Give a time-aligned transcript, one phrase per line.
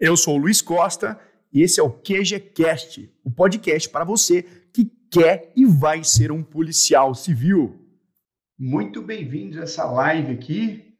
[0.00, 1.20] Eu sou o Luiz Costa
[1.52, 4.42] e esse é o QGCast, o podcast para você
[4.72, 7.86] que quer e vai ser um policial civil.
[8.58, 10.94] Muito bem-vindos a essa live aqui.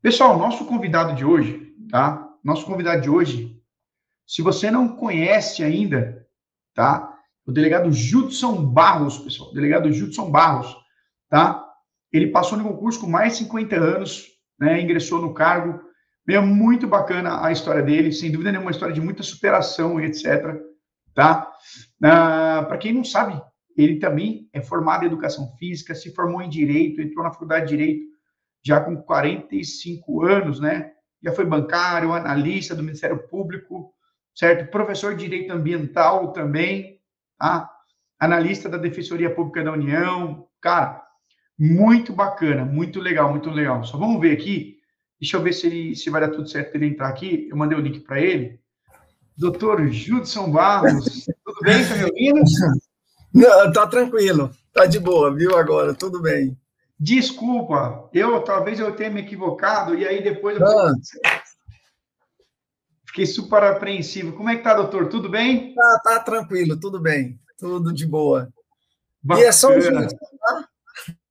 [0.00, 2.26] Pessoal, nosso convidado de hoje, tá?
[2.42, 3.62] Nosso convidado de hoje,
[4.26, 6.26] se você não conhece ainda,
[6.72, 7.14] tá?
[7.44, 10.74] O delegado Judson Barros, pessoal, o delegado Judson Barros,
[11.28, 11.62] tá?
[12.10, 14.28] Ele passou no concurso com mais de 50 anos,
[14.58, 14.80] né?
[14.80, 15.89] Ingressou no cargo
[16.34, 20.06] é muito bacana a história dele, sem dúvida nenhuma, uma história de muita superação e
[20.06, 20.60] etc.
[21.14, 21.50] Tá?
[22.02, 23.40] Ah, Para quem não sabe,
[23.76, 27.76] ele também é formado em educação física, se formou em direito, entrou na faculdade de
[27.76, 28.10] direito
[28.62, 30.92] já com 45 anos, né?
[31.22, 33.92] Já foi bancário, analista do Ministério Público,
[34.34, 34.70] certo?
[34.70, 37.00] Professor de direito ambiental também,
[37.38, 37.70] tá?
[38.18, 40.46] Analista da Defensoria Pública da União.
[40.60, 41.02] Cara,
[41.58, 43.82] muito bacana, muito legal, muito legal.
[43.84, 44.79] Só vamos ver aqui
[45.20, 47.48] Deixa eu ver se, ele, se vai dar tudo certo para ele entrar aqui.
[47.50, 48.58] Eu mandei o link para ele.
[49.36, 51.82] Doutor Judson Barros, tudo bem?
[51.82, 52.42] Está me ouvindo?
[53.32, 54.50] Não, tá tranquilo.
[54.72, 55.94] Tá de boa, viu agora?
[55.94, 56.56] Tudo bem.
[56.98, 60.92] Desculpa, eu talvez eu tenha me equivocado e aí depois eu ah.
[63.06, 64.34] fiquei super apreensivo.
[64.34, 65.08] Como é que tá, doutor?
[65.08, 65.74] Tudo bem?
[65.74, 67.40] Tá, tá tranquilo, tudo bem.
[67.58, 68.52] Tudo de boa.
[69.22, 69.46] Bacana.
[69.46, 70.68] E é só o Judson, tá?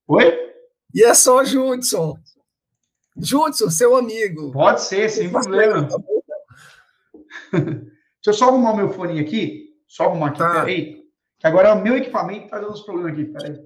[0.08, 0.40] Oi?
[0.94, 2.18] E é só o Judson.
[3.22, 4.52] Judson, seu amigo.
[4.52, 5.88] Pode ser, sem problema.
[7.52, 7.92] Deixa
[8.28, 9.76] eu só arrumar o meu fone aqui.
[9.88, 10.52] Só arrumar aqui, tá.
[10.54, 11.04] peraí.
[11.40, 13.58] Que agora o meu equipamento está dando uns problemas aqui, peraí.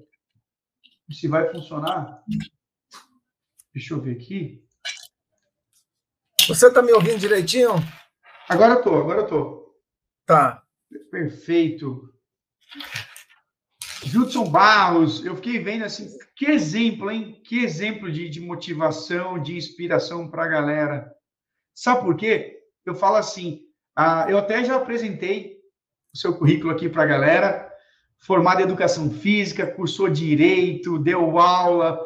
[1.10, 2.22] Se vai funcionar.
[3.72, 4.64] Deixa eu ver aqui.
[6.46, 7.72] Você está me ouvindo direitinho?
[8.48, 9.74] Agora eu tô, agora eu tô.
[10.26, 10.62] Tá.
[11.10, 12.12] Perfeito.
[14.04, 17.40] Judson Barros, eu fiquei vendo assim, que exemplo, hein?
[17.44, 21.14] Que exemplo de, de motivação, de inspiração para a galera.
[21.74, 22.60] Sabe por quê?
[22.84, 23.62] Eu falo assim,
[23.96, 25.60] ah, eu até já apresentei
[26.12, 27.72] o seu currículo aqui para a galera,
[28.18, 32.00] formado em educação física, cursou direito, deu aula.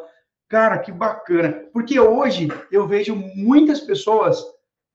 [0.47, 1.65] Cara, que bacana.
[1.71, 4.43] Porque hoje eu vejo muitas pessoas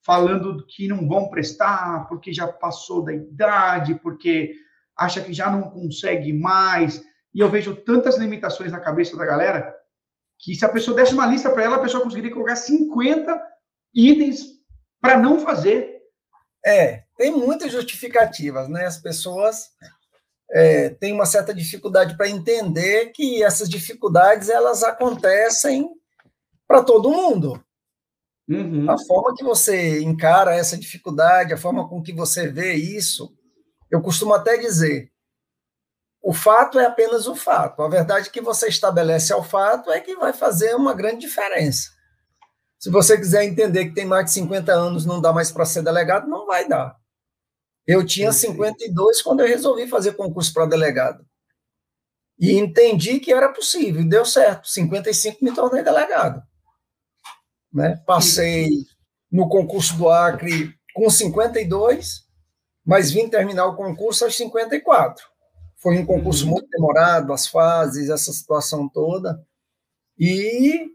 [0.03, 4.55] falando que não vão prestar, porque já passou da idade, porque
[4.97, 7.03] acha que já não consegue mais.
[7.35, 9.75] E eu vejo tantas limitações na cabeça da galera
[10.39, 13.41] que se a pessoa desse uma lista para ela, a pessoa conseguiria colocar 50
[13.95, 14.47] itens
[15.01, 16.01] para não fazer.
[16.65, 18.87] É, tem muitas justificativas, né?
[18.87, 19.71] As pessoas
[20.51, 25.91] é, têm uma certa dificuldade para entender que essas dificuldades elas acontecem
[26.67, 27.63] para todo mundo.
[28.49, 28.91] Uhum.
[28.91, 33.35] A forma que você encara essa dificuldade, a forma com que você vê isso,
[33.91, 35.11] eu costumo até dizer:
[36.25, 37.83] o fato é apenas o fato.
[37.83, 41.91] A verdade que você estabelece ao fato é que vai fazer uma grande diferença.
[42.79, 45.83] Se você quiser entender que tem mais de 50 anos, não dá mais para ser
[45.83, 46.97] delegado, não vai dar.
[47.87, 51.25] Eu tinha 52 quando eu resolvi fazer concurso para delegado.
[52.39, 54.67] E entendi que era possível, deu certo.
[54.67, 56.43] 55 me tornei delegado.
[57.71, 58.03] Né?
[58.07, 58.71] Passei
[59.31, 62.25] no concurso do Acre com 52
[62.85, 65.34] mas vim terminar o concurso aos 54.
[65.85, 66.53] Foi um concurso uhum.
[66.53, 69.47] muito demorado, as fases, essa situação toda.
[70.19, 70.87] E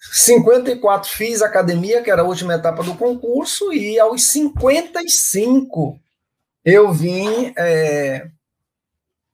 [0.00, 6.00] 54 fiz academia, que era a última etapa do concurso, e aos 55
[6.64, 8.28] eu vim, é,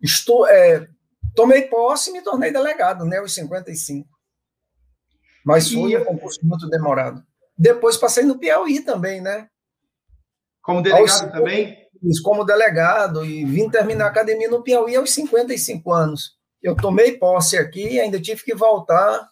[0.03, 0.87] estou, é,
[1.35, 4.07] tomei posse e me tornei delegado, né, aos 55.
[5.43, 5.97] Mas foi e...
[5.97, 7.25] um concurso muito demorado.
[7.57, 9.49] Depois passei no Piauí também, né?
[10.61, 11.86] Como delegado também?
[12.23, 16.37] Como delegado, e vim terminar a academia no Piauí aos 55 anos.
[16.63, 19.31] Eu tomei posse aqui e ainda tive que voltar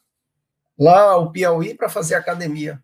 [0.79, 2.83] lá ao Piauí para fazer academia.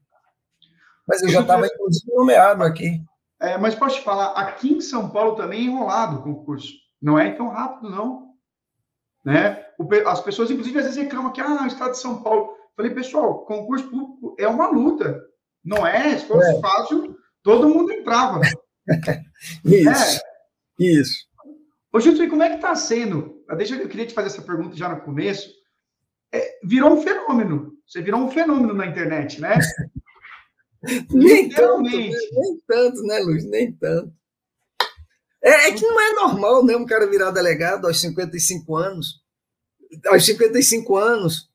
[1.07, 3.03] Mas eu já estava, inclusive, nomeado aqui.
[3.41, 6.73] É, mas posso te falar, aqui em São Paulo também é enrolado o concurso.
[7.01, 8.31] Não é tão rápido, não.
[9.25, 9.65] Né?
[10.07, 12.55] As pessoas, inclusive, às vezes reclamam que ah, o estado de São Paulo.
[12.77, 15.21] Falei, pessoal, concurso público é uma luta.
[15.65, 16.61] Não é, se fosse é.
[16.61, 18.41] fácil, todo mundo entrava.
[19.65, 20.17] isso.
[20.17, 20.31] É.
[20.79, 21.27] Isso.
[21.93, 23.45] Ô, Gilson, como é que está sendo?
[23.57, 25.51] Deixa eu queria te fazer essa pergunta já no começo.
[26.33, 27.73] É, virou um fenômeno.
[27.87, 29.59] Você virou um fenômeno na internet, né?
[31.11, 31.91] nem tanto, né?
[31.93, 33.45] nem tanto, né, Luiz?
[33.45, 34.13] Nem tanto.
[35.43, 39.21] É, é, que não é normal, né, um cara virar delegado aos 55 anos.
[40.07, 41.49] Aos 55 anos,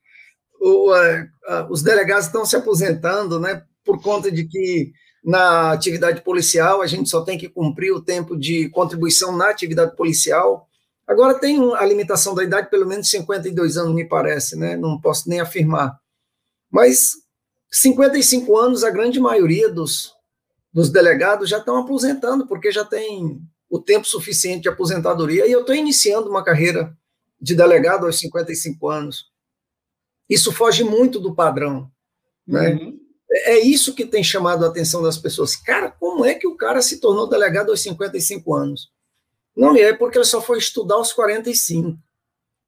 [0.60, 0.92] o,
[1.70, 4.92] os delegados estão se aposentando, né, por conta de que
[5.26, 9.96] na atividade policial, a gente só tem que cumprir o tempo de contribuição na atividade
[9.96, 10.70] policial.
[11.08, 14.78] Agora tem a limitação da idade, pelo menos 52 anos, me parece, né?
[14.78, 16.00] Não posso nem afirmar.
[16.70, 17.14] Mas
[17.72, 20.14] 55 anos, a grande maioria dos,
[20.72, 25.62] dos delegados já estão aposentando, porque já tem o tempo suficiente de aposentadoria, e eu
[25.62, 26.96] estou iniciando uma carreira
[27.42, 29.32] de delegado aos 55 anos.
[30.30, 31.90] Isso foge muito do padrão,
[32.48, 32.74] né?
[32.74, 33.05] Uhum.
[33.32, 35.56] É, é isso que tem chamado a atenção das pessoas.
[35.56, 38.92] Cara, como é que o cara se tornou delegado aos 55 anos?
[39.56, 41.98] Não é porque ele só foi estudar aos 45.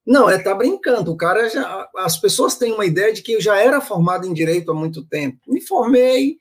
[0.06, 1.12] Não, é tá brincando.
[1.12, 4.34] O cara já, as pessoas têm uma ideia de que eu já era formado em
[4.34, 5.38] direito há muito tempo.
[5.48, 6.38] Me formei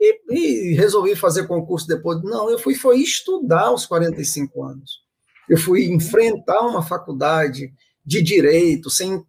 [0.00, 2.20] e, e resolvi fazer concurso depois.
[2.24, 5.04] Não, eu fui foi estudar aos 45 anos.
[5.48, 7.72] Eu fui enfrentar uma faculdade
[8.04, 9.24] de direito sem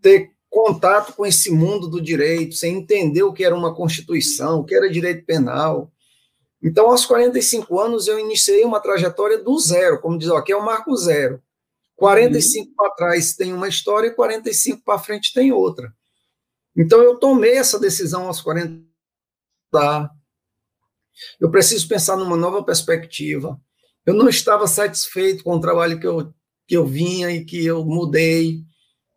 [0.00, 4.64] ter contato com esse mundo do direito, sem entender o que era uma constituição, o
[4.64, 5.90] que era direito penal.
[6.62, 10.56] Então, aos 45 anos, eu iniciei uma trajetória do zero, como diz, ó, aqui é
[10.56, 11.42] o marco zero.
[11.96, 12.74] 45 uhum.
[12.76, 15.90] para trás tem uma história e 45 para frente tem outra.
[16.76, 18.84] Então eu tomei essa decisão aos 40.
[21.40, 23.58] Eu preciso pensar numa nova perspectiva.
[24.04, 26.30] Eu não estava satisfeito com o trabalho que eu,
[26.66, 28.62] que eu vinha e que eu mudei.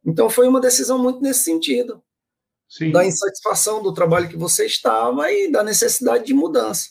[0.06, 2.02] Então foi uma decisão muito nesse sentido.
[2.70, 2.92] Sim.
[2.92, 6.90] Da insatisfação do trabalho que você estava e da necessidade de mudança.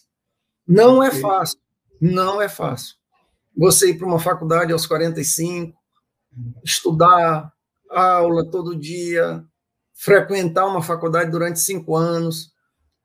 [0.66, 1.58] Não é fácil.
[2.00, 2.96] Não é fácil.
[3.56, 5.76] Você ir para uma faculdade aos 45,
[6.64, 7.52] estudar
[7.90, 9.44] aula todo dia,
[9.93, 12.52] frequentar uma faculdade durante cinco anos,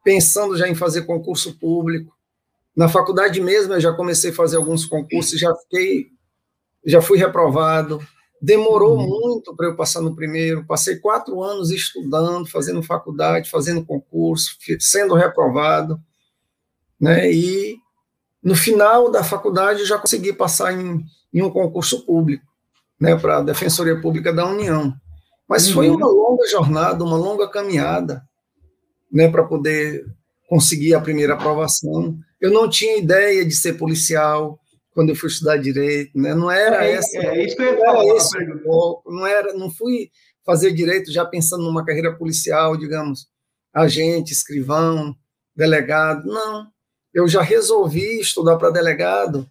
[0.03, 2.15] pensando já em fazer concurso público.
[2.75, 6.07] Na faculdade mesmo eu já comecei a fazer alguns concursos, já fiquei,
[6.85, 7.99] já fui reprovado.
[8.41, 9.07] Demorou uhum.
[9.07, 10.65] muito para eu passar no primeiro.
[10.65, 15.99] Passei quatro anos estudando, fazendo faculdade, fazendo concurso, sendo reprovado,
[16.99, 17.31] né?
[17.31, 17.77] E
[18.41, 21.03] no final da faculdade eu já consegui passar em,
[21.33, 22.45] em um concurso público
[22.99, 24.93] né, para a Defensoria Pública da União.
[25.47, 25.73] Mas uhum.
[25.73, 28.23] foi uma longa jornada, uma longa caminhada,
[29.11, 30.05] né, para poder
[30.47, 32.17] conseguir a primeira aprovação.
[32.39, 34.59] Eu não tinha ideia de ser policial
[34.91, 36.33] quando eu fui estudar direito, né?
[36.33, 37.17] Não era é, essa.
[37.17, 38.03] É, isso que eu ia falar.
[38.03, 38.45] Era esse
[39.05, 40.11] não era, não fui
[40.45, 43.27] fazer direito já pensando numa carreira policial, digamos,
[43.73, 45.15] agente, escrivão,
[45.55, 46.25] delegado.
[46.25, 46.67] Não.
[47.13, 49.49] Eu já resolvi estudar para delegado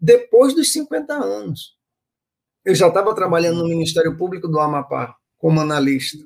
[0.00, 1.76] depois dos 50 anos.
[2.64, 6.24] Eu já estava trabalhando no Ministério Público do Amapá como analista.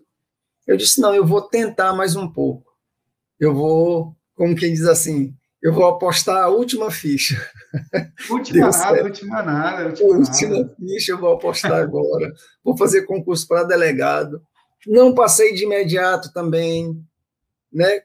[0.66, 2.72] Eu disse: não, eu vou tentar mais um pouco.
[3.38, 7.36] Eu vou, como quem diz assim, eu vou apostar a última ficha.
[8.30, 10.76] Última nada, última nada, última, última nada.
[10.78, 12.32] ficha eu vou apostar agora.
[12.64, 14.42] vou fazer concurso para delegado.
[14.86, 17.02] Não passei de imediato também,
[17.72, 18.02] né?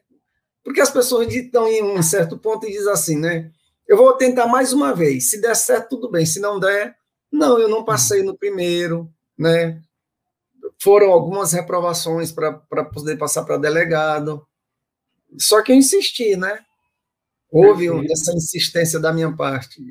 [0.64, 3.50] Porque as pessoas estão em um certo ponto e dizem assim, né?
[3.86, 5.30] Eu vou tentar mais uma vez.
[5.30, 6.24] Se der certo, tudo bem.
[6.26, 6.96] Se não der,
[7.30, 9.80] não, eu não passei no primeiro, né?
[10.80, 12.52] Foram algumas reprovações para
[12.92, 14.46] poder passar para delegado.
[15.38, 16.58] Só que eu insisti, né?
[17.52, 19.84] Houve essa insistência da minha parte.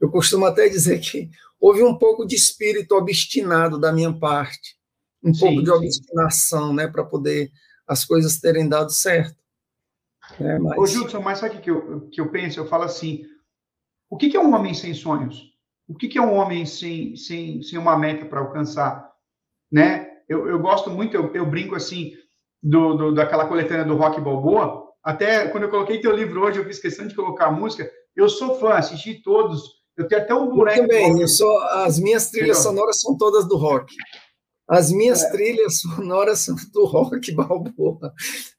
[0.00, 1.30] Eu costumo até dizer que
[1.60, 4.76] houve um pouco de espírito obstinado da minha parte,
[5.22, 7.50] um sim, pouco de obstinação, né, para poder
[7.86, 9.36] as coisas terem dado certo.
[10.40, 10.78] É, mas...
[10.78, 12.58] Ô, Judson, mas sabe o que eu, que eu penso?
[12.58, 13.26] Eu falo assim:
[14.08, 15.52] o que é um homem sem sonhos?
[15.86, 19.12] O que, que é um homem sem, sem, sem uma meta para alcançar?
[19.70, 20.08] Né?
[20.28, 22.14] Eu, eu gosto muito, eu, eu brinco assim,
[22.62, 24.83] do, do, daquela coletânea do Rock Balboa.
[25.04, 27.90] Até quando eu coloquei teu livro hoje, eu fiz questão de colocar a música.
[28.16, 29.62] Eu sou fã, assisti todos.
[29.96, 30.78] Eu tenho até um boneco.
[30.78, 33.94] Eu também, eu sou, as minhas trilhas sonoras são todas do rock.
[34.66, 35.30] As minhas é.
[35.30, 38.12] trilhas sonoras são do rock balboa.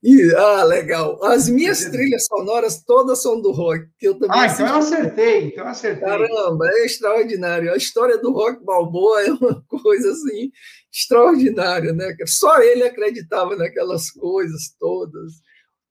[0.03, 1.19] E, ah, legal.
[1.23, 3.87] As minhas trilhas sonoras todas são do rock.
[3.97, 6.07] Que eu também ah, então eu acertei, então eu acertei.
[6.07, 7.73] Caramba, é extraordinário.
[7.73, 10.51] A história do rock balboa é uma coisa assim
[10.93, 12.15] extraordinária, né?
[12.27, 15.33] Só ele acreditava naquelas coisas todas.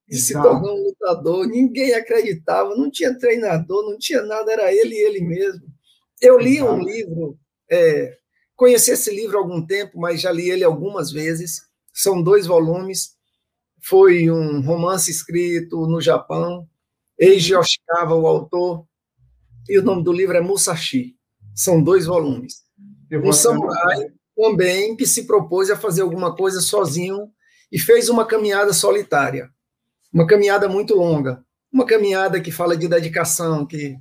[0.08, 1.46] E se tornou um lutador.
[1.46, 5.62] Ninguém acreditava, não tinha treinador, não tinha nada, era ele e ele mesmo.
[6.20, 6.73] Eu li Exato.
[6.73, 7.38] um livro.
[7.70, 8.16] É,
[8.56, 11.62] Conheci esse livro há algum tempo, mas já li ele algumas vezes.
[11.92, 13.14] São dois volumes.
[13.82, 16.68] Foi um romance escrito no Japão.
[17.18, 18.87] Eiji Yoshikawa, o autor,
[19.68, 21.16] e o nome do livro é Musashi.
[21.54, 22.62] São dois volumes.
[23.12, 24.06] Um samurai
[24.37, 27.30] também que se propôs a fazer alguma coisa sozinho
[27.70, 29.49] e fez uma caminhada solitária.
[30.14, 31.44] Uma caminhada muito longa.
[31.73, 33.97] Uma caminhada que fala de dedicação, que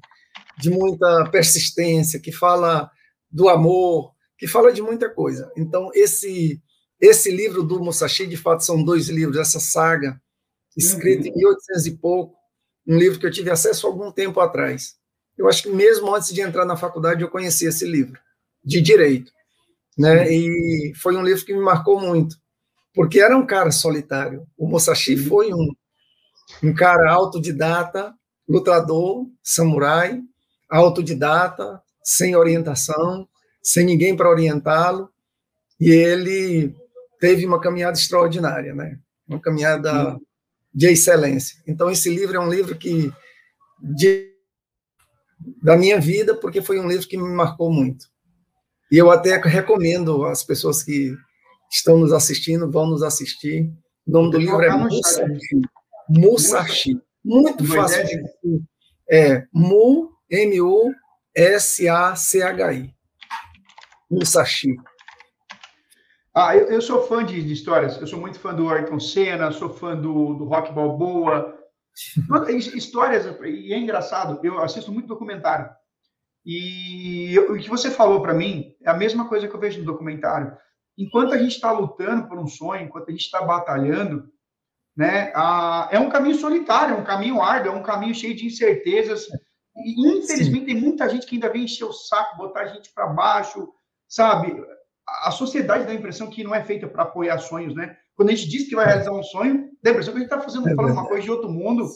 [0.60, 2.90] de muita persistência, que fala
[3.32, 5.52] do amor, que fala de muita coisa.
[5.58, 6.62] Então, esse
[7.02, 10.22] esse livro do Musashi, de fato, são dois livros, essa saga,
[10.78, 11.34] escrita uhum.
[11.34, 12.34] em 1800 e pouco,
[12.88, 14.96] um livro que eu tive acesso algum tempo atrás.
[15.38, 18.18] Eu acho que mesmo antes de entrar na faculdade eu conheci esse livro,
[18.64, 19.34] de direito.
[19.98, 20.32] Né?
[20.32, 22.38] E foi um livro que me marcou muito,
[22.94, 24.48] porque era um cara solitário.
[24.58, 25.28] O Musashi uhum.
[25.28, 25.76] foi um,
[26.62, 28.14] um cara autodidata,
[28.48, 30.22] lutador, samurai,
[30.70, 33.28] autodidata, sem orientação,
[33.62, 35.10] sem ninguém para orientá-lo,
[35.80, 36.76] e ele
[37.20, 39.00] teve uma caminhada extraordinária, né?
[39.28, 40.20] Uma caminhada
[40.74, 41.62] de excelência.
[41.68, 43.12] Então esse livro é um livro que
[43.80, 44.30] de,
[45.62, 48.08] da minha vida, porque foi um livro que me marcou muito.
[48.92, 51.16] E eu até recomendo às pessoas que
[51.72, 53.72] estão nos assistindo, vão nos assistir.
[54.06, 55.22] O nome do livro é Musashi.
[56.18, 57.02] Musashi.
[57.24, 58.24] Muito fácil
[59.10, 60.94] É Mu, M-U-S-A-C-H-I.
[64.12, 64.76] Musashi.
[66.36, 68.00] Ah, eu, eu sou fã de, de, histórias.
[68.00, 71.58] Eu sou muito fã do Ayrton Senna, sou fã do, do Rock Balboa.
[72.58, 75.70] histórias, e é engraçado, eu assisto muito documentário.
[76.46, 79.86] E o que você falou para mim é a mesma coisa que eu vejo no
[79.86, 80.58] documentário.
[80.98, 84.28] Enquanto a gente está lutando por um sonho, enquanto a gente está batalhando,
[84.96, 88.46] né, a, é um caminho solitário, é um caminho árduo, é um caminho cheio de
[88.46, 89.28] incertezas.
[89.76, 90.66] E, infelizmente, Sim.
[90.66, 93.68] tem muita gente que ainda vem encher o saco, botar a gente para baixo,
[94.08, 94.56] sabe?
[95.24, 97.98] A sociedade dá a impressão que não é feita para apoiar sonhos, né?
[98.16, 100.32] Quando a gente diz que vai realizar um sonho, dá a impressão que a gente
[100.32, 101.90] está fazendo, é uma coisa de outro mundo.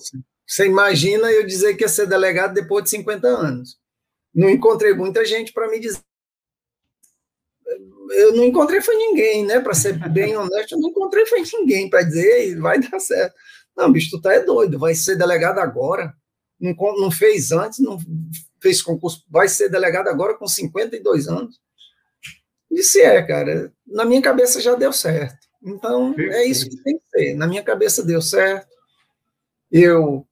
[0.47, 3.77] Você imagina eu dizer que ia ser delegado depois de 50 anos.
[4.33, 5.99] Não encontrei muita gente para me dizer.
[8.11, 9.59] Eu não encontrei foi ninguém, né?
[9.59, 13.35] Para ser bem honesto, eu não encontrei foi ninguém para dizer vai dar certo.
[13.75, 16.13] Não, bicho, tu tá é doido, vai ser delegado agora.
[16.59, 17.99] Não, não fez antes, não
[18.59, 21.59] fez concurso, vai ser delegado agora com 52 anos.
[22.69, 25.47] Disse, é, cara, na minha cabeça já deu certo.
[25.63, 27.33] Então, é isso que tem que ser.
[27.35, 28.67] Na minha cabeça deu certo.
[29.71, 30.26] Eu.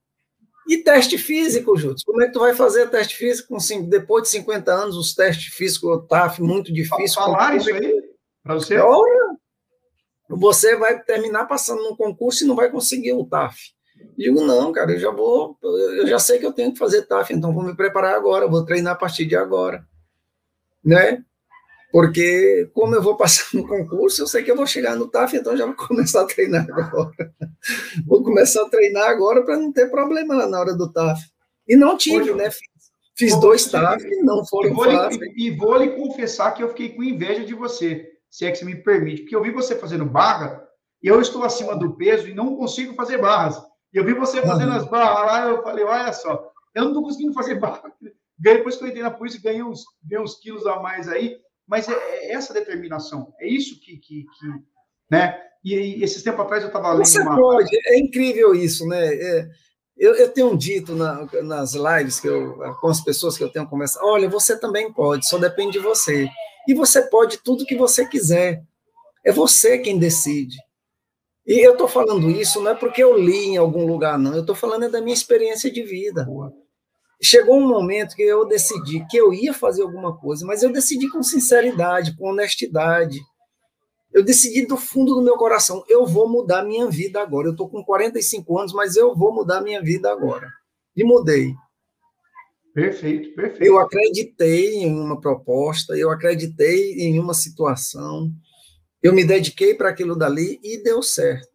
[0.68, 1.96] E teste físico, Júlio?
[2.04, 5.54] Como é que tu vai fazer teste físico com, depois de 50 anos, os testes
[5.54, 7.14] físicos, o TAF, muito difícil.
[7.14, 8.02] Falar isso aí
[8.42, 8.76] para você?
[8.78, 9.36] Olha,
[10.28, 13.56] você vai terminar passando no concurso e não vai conseguir o TAF.
[14.16, 17.32] Digo, não, cara, eu já vou, eu já sei que eu tenho que fazer TAF,
[17.32, 19.86] então vou me preparar agora, vou treinar a partir de agora.
[20.84, 21.24] Né?
[21.96, 25.34] porque como eu vou passar no concurso, eu sei que eu vou chegar no TAF,
[25.34, 27.34] então já vou começar a treinar agora.
[28.06, 31.20] Vou começar a treinar agora para não ter problema lá na hora do TAF.
[31.68, 32.50] E não tive, né?
[32.50, 32.60] Fiz,
[33.16, 36.68] fiz dois TAF e não foram e vou, lhe, e vou lhe confessar que eu
[36.68, 39.74] fiquei com inveja de você, se é que você me permite, porque eu vi você
[39.76, 40.66] fazendo barra
[41.02, 43.56] e eu estou acima do peso e não consigo fazer barras.
[43.92, 44.76] E eu vi você fazendo uhum.
[44.76, 47.92] as barras lá, eu falei, olha só, eu não estou conseguindo fazer barra.
[48.38, 51.88] Depois que eu entrei na polícia, ganhei uns, ganhei uns quilos a mais aí, mas
[51.88, 54.46] é, é essa determinação, é isso que, que, que
[55.10, 55.40] né?
[55.66, 57.36] E, e esses tempos atrás eu estava lendo Você uma...
[57.36, 59.04] pode, é incrível isso, né?
[59.04, 59.48] É,
[59.98, 63.68] eu, eu, tenho dito na, nas lives que eu, com as pessoas que eu tenho
[63.68, 66.28] conversado, olha, você também pode, só depende de você.
[66.68, 68.62] E você pode tudo que você quiser.
[69.24, 70.56] É você quem decide.
[71.44, 74.34] E eu estou falando isso não é porque eu li em algum lugar, não.
[74.34, 76.24] Eu estou falando é da minha experiência de vida.
[76.24, 76.52] Boa.
[77.20, 81.08] Chegou um momento que eu decidi que eu ia fazer alguma coisa, mas eu decidi
[81.08, 83.18] com sinceridade, com honestidade.
[84.16, 87.48] Eu decidi do fundo do meu coração, eu vou mudar minha vida agora.
[87.48, 90.50] Eu estou com 45 anos, mas eu vou mudar minha vida agora.
[90.96, 91.54] E mudei.
[92.72, 93.62] Perfeito, perfeito.
[93.62, 98.32] Eu acreditei em uma proposta, eu acreditei em uma situação,
[99.02, 101.54] eu me dediquei para aquilo dali e deu certo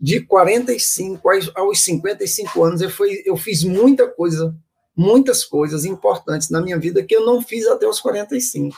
[0.00, 4.56] de 45 aos 55 anos, eu, fui, eu fiz muita coisa
[4.96, 8.74] muitas coisas importantes na minha vida que eu não fiz até os 45.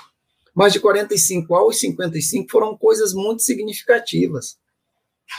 [0.59, 4.59] Mas de 45 aos 55 foram coisas muito significativas.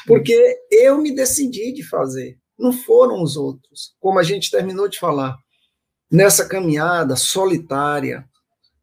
[0.07, 3.95] Porque eu me decidi de fazer, não foram os outros.
[3.99, 5.37] Como a gente terminou de falar,
[6.09, 8.25] nessa caminhada solitária,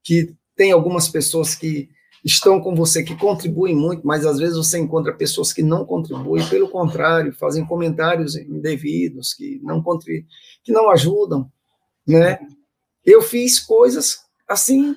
[0.05, 1.89] que tem algumas pessoas que
[2.23, 6.47] estão com você, que contribuem muito, mas às vezes você encontra pessoas que não contribuem,
[6.49, 9.83] pelo contrário, fazem comentários indevidos, que não,
[10.63, 11.51] que não ajudam
[12.07, 12.39] né?
[13.05, 14.95] Eu fiz coisas assim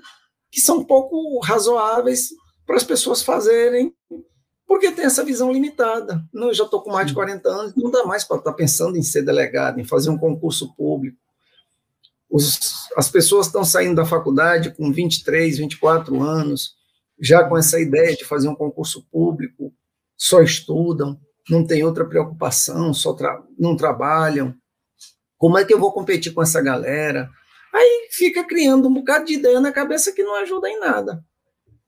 [0.52, 2.30] que são pouco razoáveis
[2.66, 3.94] para as pessoas fazerem,
[4.68, 6.24] porque tem essa visão limitada.
[6.34, 8.56] Não, eu já estou com mais de 40 anos, não dá mais para estar tá
[8.56, 11.18] pensando em ser delegado, em fazer um concurso público.
[12.30, 12.60] Os,
[12.96, 16.76] as pessoas estão saindo da faculdade com 23, 24 anos,
[17.20, 19.74] já com essa ideia de fazer um concurso público,
[20.16, 24.56] só estudam, não tem outra preocupação, só tra não trabalham,
[25.40, 27.30] como é que eu vou competir com essa galera?
[27.74, 31.24] Aí fica criando um bocado de ideia na cabeça que não ajuda em nada.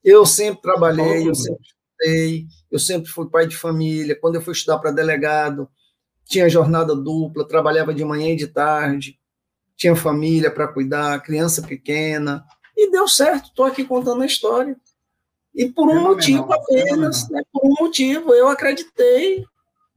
[0.03, 4.17] Eu sempre trabalhei, eu sempre estudei, eu sempre fui pai de família.
[4.19, 5.69] Quando eu fui estudar para delegado,
[6.25, 9.19] tinha jornada dupla, trabalhava de manhã e de tarde,
[9.75, 12.45] tinha família para cuidar, criança pequena,
[12.75, 13.47] e deu certo.
[13.47, 14.77] Estou aqui contando a história.
[15.53, 19.43] E por um motivo apenas, né, por um motivo, eu acreditei,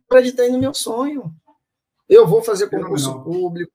[0.08, 1.32] acreditei no meu sonho.
[2.08, 3.72] Eu vou fazer concurso público,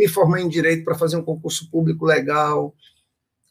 [0.00, 2.74] me formar em direito para fazer um concurso público legal,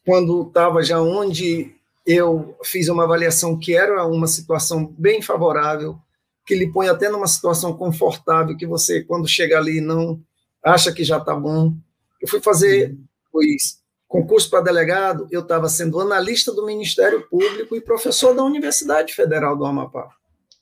[0.05, 1.73] quando estava já onde
[2.05, 5.97] eu fiz uma avaliação que era uma situação bem favorável,
[6.45, 10.21] que lhe põe até numa situação confortável, que você, quando chega ali, não
[10.62, 11.73] acha que já está bom.
[12.21, 12.97] Eu fui fazer
[13.31, 19.13] pois, concurso para delegado, eu estava sendo analista do Ministério Público e professor da Universidade
[19.13, 20.07] Federal do Amapá.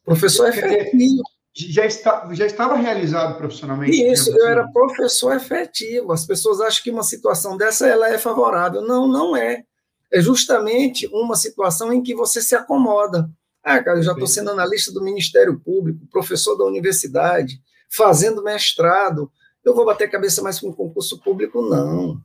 [0.05, 1.21] Professor efetivo.
[1.53, 4.01] Já, está, já estava realizado profissionalmente?
[4.09, 4.71] Isso, eu era assim?
[4.71, 6.13] professor efetivo.
[6.13, 8.81] As pessoas acham que uma situação dessa ela é favorável.
[8.81, 9.63] Não, não é.
[10.11, 13.29] É justamente uma situação em que você se acomoda.
[13.63, 19.31] Ah, cara, eu já estou sendo analista do Ministério Público, professor da universidade, fazendo mestrado.
[19.63, 21.61] Eu vou bater cabeça mais com um concurso público?
[21.61, 22.19] Não.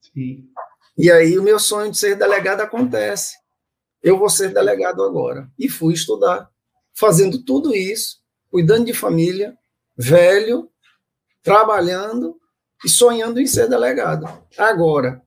[0.00, 0.48] Sim.
[0.96, 3.36] E aí o meu sonho de ser delegado acontece.
[4.02, 5.50] Eu vou ser delegado agora.
[5.58, 6.48] E fui estudar,
[6.94, 8.18] fazendo tudo isso,
[8.50, 9.56] cuidando de família,
[9.96, 10.70] velho,
[11.42, 12.38] trabalhando
[12.84, 14.26] e sonhando em ser delegado.
[14.58, 15.22] Agora,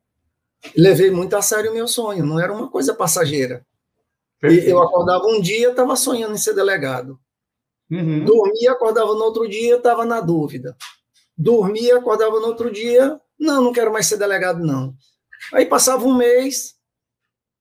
[0.75, 3.65] levei muito a sério o meu sonho, não era uma coisa passageira.
[4.39, 4.69] Perfeito.
[4.69, 7.19] Eu acordava um dia, estava sonhando em ser delegado.
[7.91, 8.23] Uhum.
[8.23, 10.77] Dormia, acordava no outro dia, estava na dúvida.
[11.37, 14.93] Dormia, acordava no outro dia, não, não quero mais ser delegado, não.
[15.53, 16.75] Aí passava um mês,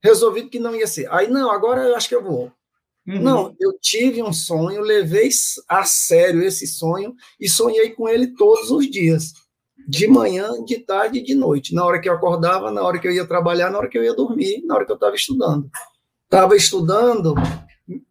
[0.03, 1.11] resolvido que não ia ser.
[1.13, 2.53] Aí, não, agora eu acho que eu vou.
[3.09, 3.23] Uhum.
[3.23, 5.31] Não, eu tive um sonho, levei
[5.67, 9.33] a sério esse sonho e sonhei com ele todos os dias.
[9.89, 11.75] De manhã, de tarde e de noite.
[11.75, 14.05] Na hora que eu acordava, na hora que eu ia trabalhar, na hora que eu
[14.05, 15.71] ia dormir, na hora que eu estava estudando.
[16.25, 17.35] Estava estudando,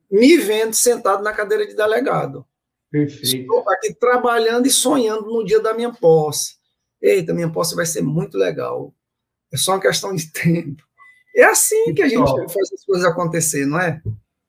[0.09, 2.43] me vendo sentado na cadeira de delegado.
[2.89, 3.23] Perfeito.
[3.23, 6.55] Estou aqui trabalhando e sonhando no dia da minha posse.
[6.99, 8.91] Eita, minha posse vai ser muito legal.
[9.53, 10.81] É só uma questão de tempo.
[11.35, 14.01] É assim que a gente faz as coisas acontecer, não é?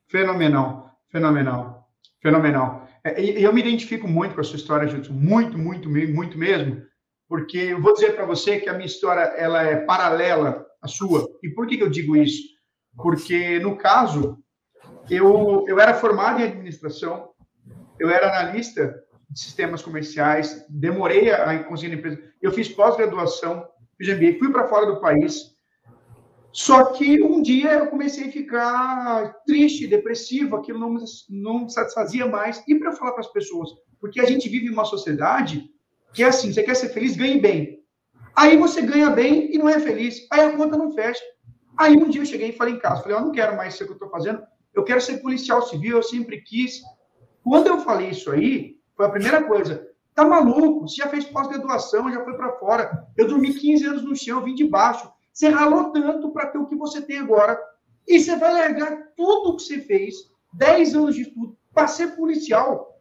[0.09, 1.89] Fenomenal, fenomenal,
[2.23, 2.89] fenomenal.
[3.05, 6.83] É, e eu me identifico muito com a sua história, Judson, muito, muito, muito mesmo,
[7.29, 11.27] porque eu vou dizer para você que a minha história ela é paralela à sua.
[11.43, 12.43] E por que, eu digo isso?
[12.97, 14.39] Porque, no caso,
[15.11, 17.31] eu, eu era formado em administração,
[17.99, 18.95] eu era analista
[19.29, 22.19] de sistemas comerciais, demorei a conseguir empresa.
[22.41, 23.69] Eu fiz pós-graduação,
[23.99, 25.58] fiz fui para fora do país,
[26.53, 30.97] só que um dia eu comecei a ficar triste, depressivo, aquilo não,
[31.29, 32.63] não me satisfazia mais.
[32.67, 35.69] E para falar para as pessoas, porque a gente vive numa sociedade
[36.13, 37.79] que é assim: você quer ser feliz, ganhe bem.
[38.35, 40.27] Aí você ganha bem e não é feliz.
[40.31, 41.23] Aí a conta não fecha.
[41.77, 43.85] Aí um dia eu cheguei e falei em casa: falei, eu não quero mais ser
[43.85, 44.43] o que eu estou fazendo,
[44.75, 46.81] eu quero ser policial civil, eu sempre quis.
[47.43, 49.87] Quando eu falei isso aí, foi a primeira coisa.
[50.15, 50.89] Tá maluco?
[50.89, 53.07] Você já fez pós-graduação, já foi para fora.
[53.17, 55.09] Eu dormi 15 anos no chão, vim de baixo.
[55.39, 57.57] Você ralou tanto para ter o que você tem agora.
[58.09, 60.17] E você vai largar tudo o que você fez,
[60.55, 63.01] 10 anos de estudo, para ser policial.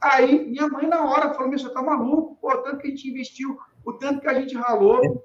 [0.00, 2.36] Aí, minha mãe, na hora, falou: Meu, você tá maluco?
[2.40, 5.24] Pô, tanto que a gente investiu, o tanto que a gente ralou.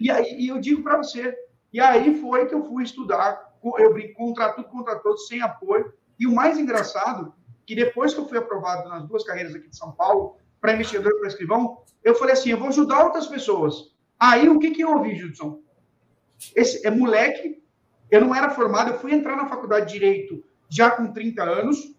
[0.00, 1.36] E aí, e eu digo para você.
[1.70, 3.52] E aí foi que eu fui estudar.
[3.78, 5.92] Eu brinco contra tudo, contra todos, sem apoio.
[6.18, 7.34] E o mais engraçado,
[7.66, 11.12] que depois que eu fui aprovado nas duas carreiras aqui de São Paulo, para investidor
[11.12, 13.92] e para escrivão, eu falei assim: eu vou ajudar outras pessoas.
[14.18, 15.62] Aí, o que, que eu ouvi, Judson?
[16.54, 17.62] Esse é moleque,
[18.10, 21.94] eu não era formado, eu fui entrar na faculdade de Direito já com 30 anos.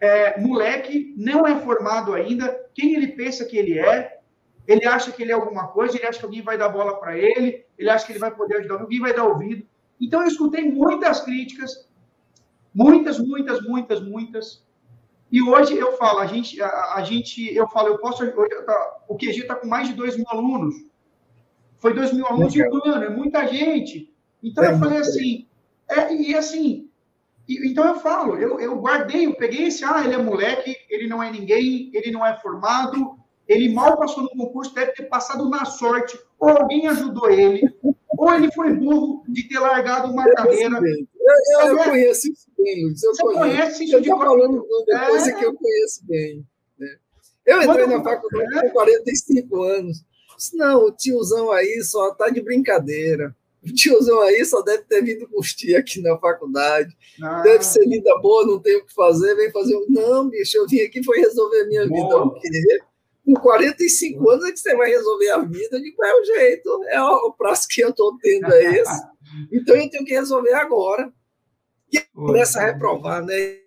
[0.00, 2.56] É, moleque, não é formado ainda.
[2.74, 4.18] Quem ele pensa que ele é?
[4.66, 7.16] Ele acha que ele é alguma coisa, ele acha que alguém vai dar bola para
[7.16, 9.66] ele, ele acha que ele vai poder ajudar, alguém vai dar ouvido.
[10.00, 11.88] Então, eu escutei muitas críticas,
[12.74, 14.64] muitas, muitas, muitas, muitas.
[15.32, 18.98] E hoje eu falo, a gente, a, a gente eu falo, eu posso, hoje, tá,
[19.08, 20.74] o QG está com mais de 2 mil alunos.
[21.78, 24.12] Foi 2 mil alunos de um ano, é muita gente.
[24.42, 25.46] Então é eu falei assim,
[25.88, 26.88] é, e assim,
[27.48, 31.08] e, então eu falo, eu, eu guardei, eu peguei esse, ah, ele é moleque, ele
[31.08, 33.16] não é ninguém, ele não é formado,
[33.48, 37.62] ele mal passou no concurso, deve ter passado na sorte, ou alguém ajudou ele,
[38.10, 40.78] ou ele foi burro de ter largado uma carreira.
[40.78, 43.02] Eu, eu, eu conheço isso bem, Luiz.
[43.02, 43.40] Eu Você conheço.
[43.40, 45.34] conhece isso eu estou falando de coisa é...
[45.34, 46.46] que eu conheço bem.
[46.78, 46.96] Né?
[47.46, 47.96] Eu entrei Quando...
[47.96, 48.62] na faculdade é...
[48.62, 50.04] com 45 anos.
[50.54, 53.34] Não, o tiozão aí só tá de brincadeira.
[53.62, 56.96] O tiozão aí só deve ter vindo curtir aqui na faculdade.
[57.22, 57.42] Ah.
[57.42, 59.76] Deve ser vida boa, não tem o que fazer, vem fazer.
[59.88, 62.16] Não, bicho, eu vim aqui foi resolver a minha vida.
[62.16, 62.80] O quê?
[63.24, 65.80] Com 45 anos é que você vai resolver a vida.
[65.80, 66.84] De qual é o jeito?
[66.84, 69.02] É o prazo que eu estou tendo é esse.
[69.52, 71.12] Então eu tenho que resolver agora.
[71.92, 73.58] E começa a reprovar, né?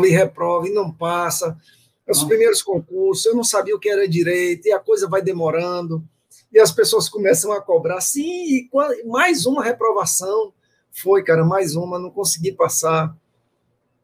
[0.00, 1.58] E reprova e não passa
[2.08, 6.04] os primeiros concursos, eu não sabia o que era direito, e a coisa vai demorando,
[6.52, 8.00] e as pessoas começam a cobrar.
[8.00, 8.70] Sim, e
[9.06, 10.52] mais uma reprovação.
[10.92, 13.16] Foi, cara, mais uma, não consegui passar.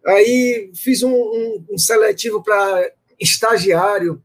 [0.04, 4.22] Aí fiz um, um, um seletivo para estagiário.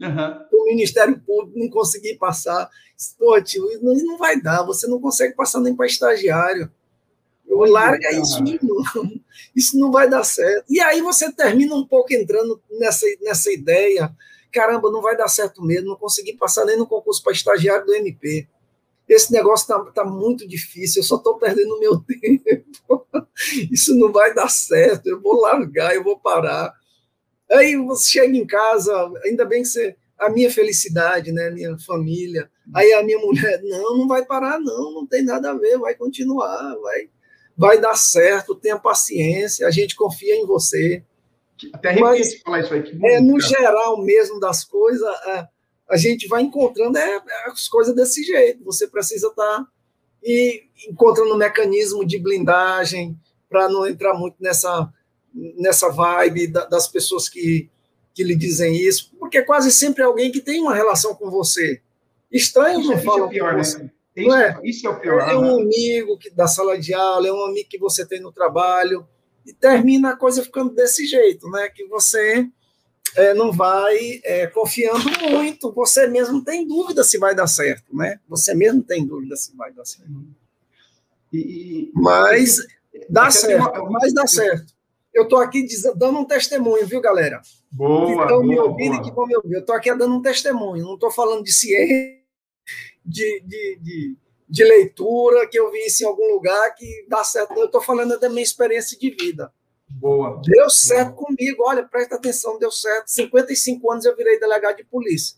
[0.00, 0.46] Uhum.
[0.52, 2.70] o Ministério Público, não consegui passar.
[3.18, 6.70] Pô, tio, não, não vai dar, você não consegue passar nem para estagiário.
[7.48, 9.10] Eu larga isso, não,
[9.56, 10.66] isso não vai dar certo.
[10.68, 14.14] E aí você termina um pouco entrando nessa, nessa ideia,
[14.52, 17.94] caramba, não vai dar certo mesmo, não consegui passar nem no concurso para estagiário do
[17.94, 18.46] MP.
[19.08, 23.06] Esse negócio está tá muito difícil, eu só estou perdendo meu tempo.
[23.72, 26.74] Isso não vai dar certo, eu vou largar, eu vou parar.
[27.50, 28.92] Aí você chega em casa,
[29.24, 29.96] ainda bem que você.
[30.18, 31.48] A minha felicidade, né?
[31.48, 32.50] Minha família.
[32.74, 35.94] Aí a minha mulher, não, não vai parar, não, não tem nada a ver, vai
[35.94, 37.08] continuar, vai,
[37.58, 41.02] vai dar certo, tenha paciência, a gente confia em você.
[41.72, 42.98] Até Mas, falar isso aí.
[43.02, 45.48] é, no geral mesmo das coisas, a,
[45.90, 48.62] a gente vai encontrando é, as coisas desse jeito.
[48.62, 49.66] Você precisa estar tá,
[50.22, 53.18] e encontrando um mecanismo de blindagem
[53.50, 54.92] para não entrar muito nessa
[55.56, 57.68] nessa vibe da, das pessoas que,
[58.14, 61.80] que lhe dizem isso, porque quase sempre é alguém que tem uma relação com você.
[62.32, 63.64] Estranho não fala é pior, com né?
[63.64, 63.90] você.
[64.26, 64.26] Né?
[64.26, 64.60] Isso, é?
[64.64, 65.20] isso é o pior.
[65.20, 68.32] É um amigo que, da sala de aula, é um amigo que você tem no
[68.32, 69.06] trabalho,
[69.46, 71.68] e termina a coisa ficando desse jeito, né?
[71.68, 72.46] Que você
[73.16, 78.20] é, não vai é, confiando muito, você mesmo tem dúvida se vai dar certo, né?
[78.28, 80.10] Você mesmo tem dúvida se vai dar certo.
[81.32, 82.56] E, mas
[83.08, 84.78] dá certo, mas dá certo
[85.18, 87.42] eu estou aqui dando um testemunho, viu, galera?
[87.72, 88.06] Boa.
[88.06, 89.54] Que estão me ouvindo e que vão me ouvir.
[89.54, 92.17] Eu estou aqui dando um testemunho, não estou falando de ciência,
[93.08, 94.16] de, de, de,
[94.48, 97.58] de, leitura, que eu vi isso em algum lugar que dá certo.
[97.58, 99.52] Eu estou falando da minha experiência de vida.
[99.88, 100.40] Boa.
[100.44, 101.26] Deu certo Boa.
[101.26, 103.08] comigo, olha, presta atenção, deu certo.
[103.08, 105.36] 55 anos eu virei delegado de polícia.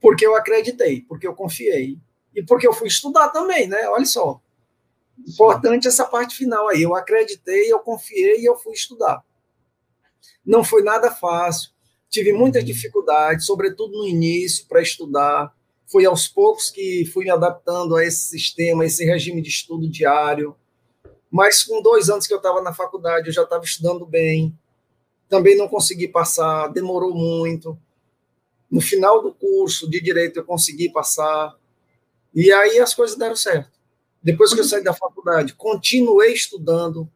[0.00, 1.98] Porque eu acreditei, porque eu confiei.
[2.34, 3.88] E porque eu fui estudar também, né?
[3.88, 4.40] Olha só.
[5.26, 6.82] Importante essa parte final aí.
[6.82, 9.24] Eu acreditei, eu confiei e eu fui estudar.
[10.44, 11.70] Não foi nada fácil.
[12.08, 12.64] Tive muita uhum.
[12.64, 15.54] dificuldade, sobretudo no início, para estudar.
[15.92, 19.86] Foi aos poucos que fui me adaptando a esse sistema, a esse regime de estudo
[19.90, 20.56] diário.
[21.30, 24.58] Mas com dois anos que eu estava na faculdade, eu já estava estudando bem.
[25.28, 27.78] Também não consegui passar, demorou muito.
[28.70, 31.54] No final do curso de direito, eu consegui passar.
[32.34, 33.78] E aí as coisas deram certo.
[34.22, 37.06] Depois que eu saí da faculdade, continuei estudando,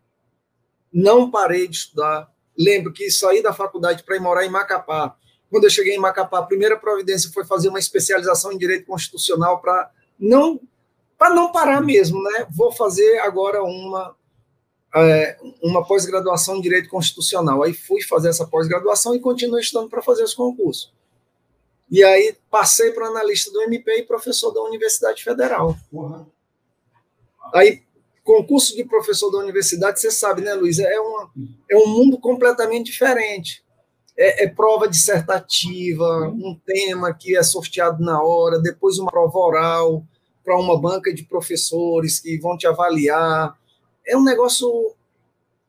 [0.93, 2.31] não parei de estudar.
[2.59, 5.17] Lembro que saí da faculdade para ir morar em Macapá.
[5.57, 9.59] Quando eu cheguei em Macapá, a primeira providência foi fazer uma especialização em direito constitucional
[9.59, 9.91] para
[10.21, 10.61] não
[11.17, 12.47] para não parar mesmo, né?
[12.51, 14.15] Vou fazer agora uma
[14.95, 17.63] é, uma pós-graduação em direito constitucional.
[17.63, 20.93] Aí fui fazer essa pós-graduação e continuei estudando para fazer os concursos.
[21.91, 25.75] E aí passei para analista do MP e professor da Universidade Federal.
[25.91, 26.27] Uhum.
[27.55, 27.83] Aí,
[28.23, 30.79] concurso de professor da universidade, você sabe, né, Luiz?
[30.79, 31.31] É, uma,
[31.71, 33.65] é um mundo completamente diferente.
[34.19, 40.03] É, é, prova dissertativa, um tema que é sorteado na hora, depois uma prova oral
[40.43, 43.55] para uma banca de professores que vão te avaliar.
[44.07, 44.95] É um negócio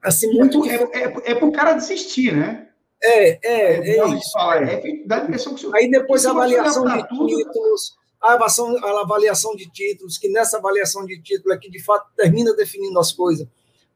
[0.01, 0.63] assim muito.
[0.65, 2.67] É, é, é, é para o cara desistir, né?
[3.03, 4.31] É, é, é, isso.
[4.31, 8.77] Falar, é, dá a impressão que Aí depois a avaliação de tudo, títulos, a avaliação,
[8.77, 12.97] a avaliação de títulos, que nessa avaliação de título é que de fato termina definindo
[12.99, 13.47] as coisas,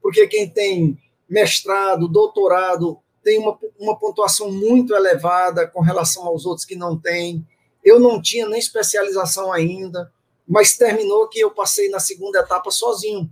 [0.02, 6.66] porque quem tem mestrado, doutorado, tem uma, uma pontuação muito elevada com relação aos outros
[6.66, 7.46] que não têm.
[7.84, 10.12] Eu não tinha nem especialização ainda,
[10.48, 13.32] mas terminou que eu passei na segunda etapa sozinho.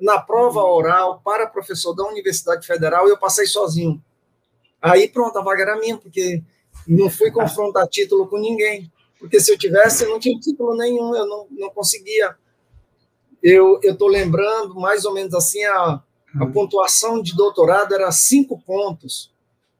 [0.00, 0.70] Na prova uhum.
[0.70, 4.02] oral para professor da Universidade Federal, eu passei sozinho.
[4.80, 6.42] Aí pronto, a vaga era minha, porque
[6.86, 8.92] não fui confrontar título com ninguém
[9.24, 12.36] porque se eu tivesse, eu não tinha título nenhum, eu não, não conseguia.
[13.42, 16.02] Eu estou lembrando, mais ou menos assim, a,
[16.40, 19.32] a pontuação de doutorado era cinco pontos,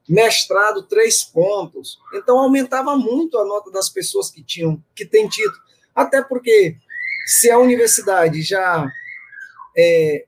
[0.07, 1.99] mestrado, três pontos.
[2.13, 5.61] Então, aumentava muito a nota das pessoas que tinham, que têm título.
[5.93, 6.77] Até porque,
[7.25, 8.87] se a universidade já
[9.75, 10.25] é,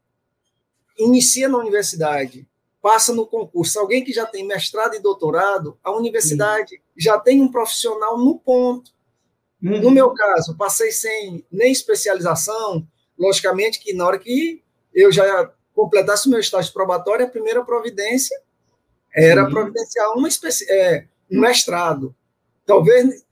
[0.97, 2.47] inicia na universidade,
[2.81, 6.81] passa no concurso, alguém que já tem mestrado e doutorado, a universidade Sim.
[6.97, 8.91] já tem um profissional no ponto.
[9.61, 9.81] Uhum.
[9.81, 12.87] No meu caso, passei sem nem especialização,
[13.17, 14.63] logicamente que na hora que
[14.93, 18.35] eu já completasse o meu estágio probatório, a primeira providência
[19.13, 19.51] era Sim.
[19.51, 20.27] providenciar uma
[20.69, 22.15] é, um mestrado.
[22.65, 23.23] Talvez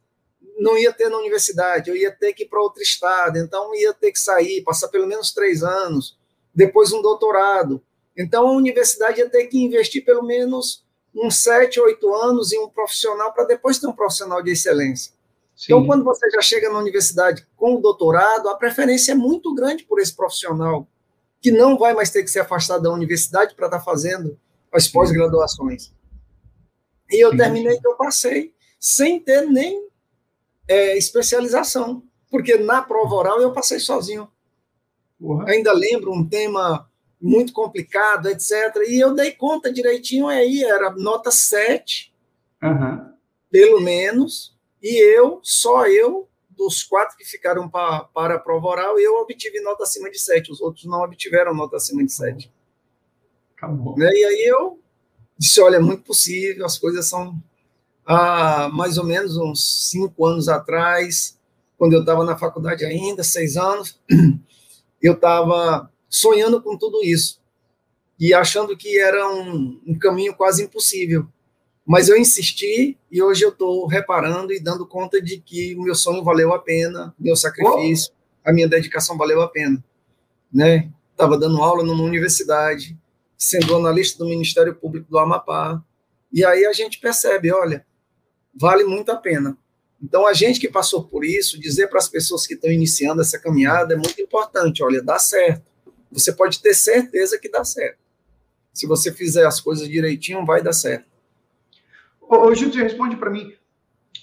[0.59, 3.91] não ia ter na universidade, eu ia ter que ir para outro estado, então ia
[3.95, 6.19] ter que sair, passar pelo menos três anos,
[6.53, 7.81] depois um doutorado.
[8.15, 12.69] Então a universidade ia ter que investir pelo menos uns sete, oito anos em um
[12.69, 15.13] profissional para depois ter um profissional de excelência.
[15.55, 15.73] Sim.
[15.73, 19.85] Então, quando você já chega na universidade com o doutorado, a preferência é muito grande
[19.85, 20.85] por esse profissional,
[21.45, 24.35] que não vai mais ter que ser afastado da universidade para estar tá fazendo
[24.73, 25.93] as pós-graduações.
[27.07, 29.87] E eu terminei que eu passei sem ter nem
[30.67, 34.27] é, especialização, porque na prova oral eu passei sozinho.
[35.21, 35.47] Uhum.
[35.47, 36.89] Ainda lembro um tema
[37.21, 38.77] muito complicado, etc.
[38.87, 42.11] E eu dei conta direitinho aí, era nota 7,
[42.63, 43.05] uhum.
[43.51, 46.27] pelo menos, e eu, só eu,
[46.57, 50.51] dos quatro que ficaram pra, para a prova oral, eu obtive nota acima de 7,
[50.51, 52.51] os outros não obtiveram nota acima de 7.
[53.55, 53.97] Acabou.
[53.97, 54.09] Né?
[54.11, 54.79] E aí eu
[55.37, 57.41] disse, olha, é muito possível, as coisas são
[58.05, 61.37] há mais ou menos uns cinco anos atrás,
[61.77, 63.99] quando eu estava na faculdade ainda, seis anos,
[65.01, 67.41] eu estava sonhando com tudo isso
[68.19, 71.27] e achando que era um, um caminho quase impossível.
[71.85, 75.93] Mas eu insisti e hoje eu estou reparando e dando conta de que o meu
[75.93, 78.49] sonho valeu a pena, meu sacrifício, oh.
[78.49, 79.83] a minha dedicação valeu a pena.
[80.51, 80.89] Né?
[81.11, 82.97] Estava dando aula numa universidade,
[83.37, 85.83] sendo analista do Ministério Público do Amapá,
[86.33, 87.85] e aí a gente percebe, olha,
[88.53, 89.57] vale muito a pena.
[90.01, 93.39] Então, a gente que passou por isso, dizer para as pessoas que estão iniciando essa
[93.39, 94.83] caminhada é muito importante.
[94.83, 95.63] Olha, dá certo.
[96.11, 97.97] Você pode ter certeza que dá certo.
[98.73, 101.05] Se você fizer as coisas direitinho, vai dar certo.
[102.27, 103.53] Ô, Júlio, responde para mim.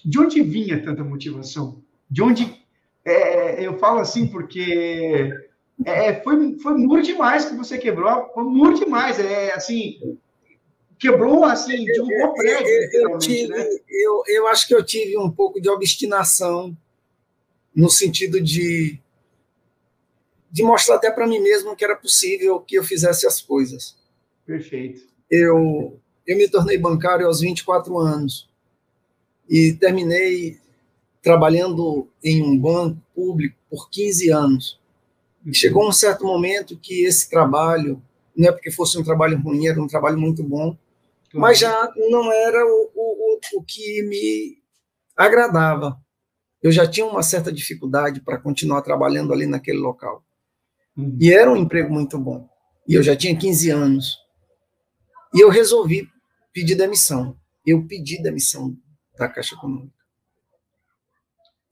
[0.04, 1.82] De onde vinha tanta motivação?
[2.10, 2.62] De onde.
[3.04, 5.32] É, eu falo assim porque
[5.84, 8.30] é, foi, foi muro demais que você quebrou.
[8.32, 9.18] Foi muro demais.
[9.18, 9.98] É assim
[11.02, 13.66] quebrou assim, de um prédio, eu, eu, tive, né?
[13.90, 16.76] eu, eu acho que eu tive um pouco de obstinação
[17.74, 19.00] no sentido de
[20.48, 23.96] de mostrar até para mim mesmo que era possível que eu fizesse as coisas.
[24.46, 25.00] Perfeito.
[25.30, 28.48] Eu eu me tornei bancário aos 24 anos
[29.48, 30.58] e terminei
[31.22, 34.80] trabalhando em um banco público por 15 anos.
[35.52, 38.02] Chegou um certo momento que esse trabalho,
[38.36, 40.76] não é porque fosse um trabalho ruim, era um trabalho muito bom,
[41.34, 44.58] mas já não era o, o, o que me
[45.16, 45.98] agradava.
[46.62, 50.22] Eu já tinha uma certa dificuldade para continuar trabalhando ali naquele local.
[50.96, 51.16] Uhum.
[51.20, 52.48] E era um emprego muito bom.
[52.86, 54.18] E eu já tinha 15 anos.
[55.34, 56.08] E eu resolvi
[56.52, 57.36] pedir demissão.
[57.64, 58.76] Eu pedi demissão
[59.18, 60.02] da Caixa Econômica.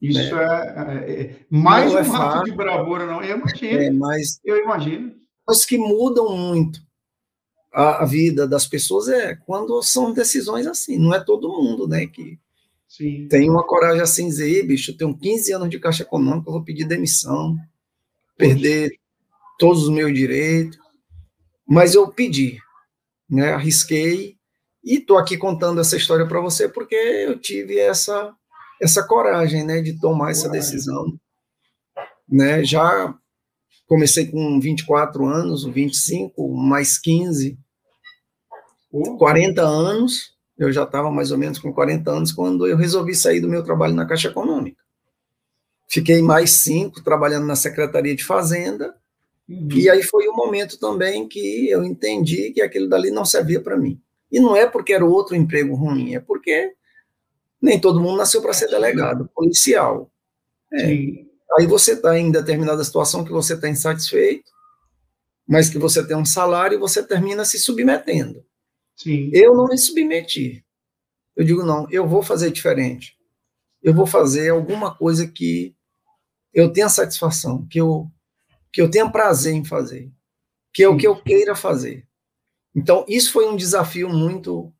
[0.00, 0.42] Isso né?
[0.42, 3.22] é, é, é, mais não um é ato de bravura, não.
[3.22, 3.80] Eu imagino.
[3.80, 5.14] É, mas, eu imagino.
[5.44, 6.80] Coisas que mudam muito
[7.72, 10.98] a, a, vida das pessoas é quando são decisões assim.
[10.98, 12.38] Não é todo mundo, né, que
[12.88, 13.28] Sim.
[13.28, 16.64] tem uma coragem assim, dizer, bicho, eu tenho 15 anos de caixa econômica, eu vou
[16.64, 17.68] pedir demissão, Poxa.
[18.38, 18.98] perder
[19.58, 20.78] todos os meus direitos.
[21.66, 22.58] Mas eu pedi,
[23.28, 24.39] né, arrisquei
[24.82, 28.34] e estou aqui contando essa história para você porque eu tive essa
[28.80, 31.12] essa coragem, né, de tomar essa decisão,
[32.26, 32.64] né?
[32.64, 33.14] Já
[33.90, 37.58] Comecei com 24 anos, 25, mais 15,
[39.18, 40.32] 40 anos.
[40.56, 43.64] Eu já estava mais ou menos com 40 anos quando eu resolvi sair do meu
[43.64, 44.80] trabalho na Caixa Econômica.
[45.88, 48.94] Fiquei mais cinco trabalhando na Secretaria de Fazenda.
[49.48, 49.66] Uhum.
[49.72, 53.60] E aí foi o um momento também que eu entendi que aquilo dali não servia
[53.60, 54.00] para mim.
[54.30, 56.74] E não é porque era outro emprego ruim, é porque
[57.60, 60.10] nem todo mundo nasceu para ser delegado, policial.
[60.72, 60.86] É.
[61.58, 64.50] Aí você está em determinada situação que você está insatisfeito,
[65.46, 68.44] mas que você tem um salário e você termina se submetendo.
[68.96, 69.30] Sim.
[69.32, 70.64] Eu não me submeti.
[71.34, 73.16] Eu digo, não, eu vou fazer diferente.
[73.82, 75.74] Eu vou fazer alguma coisa que
[76.52, 78.10] eu tenha satisfação, que eu,
[78.72, 80.12] que eu tenha prazer em fazer,
[80.72, 82.06] que é o que eu queira fazer.
[82.74, 84.72] Então, isso foi um desafio muito,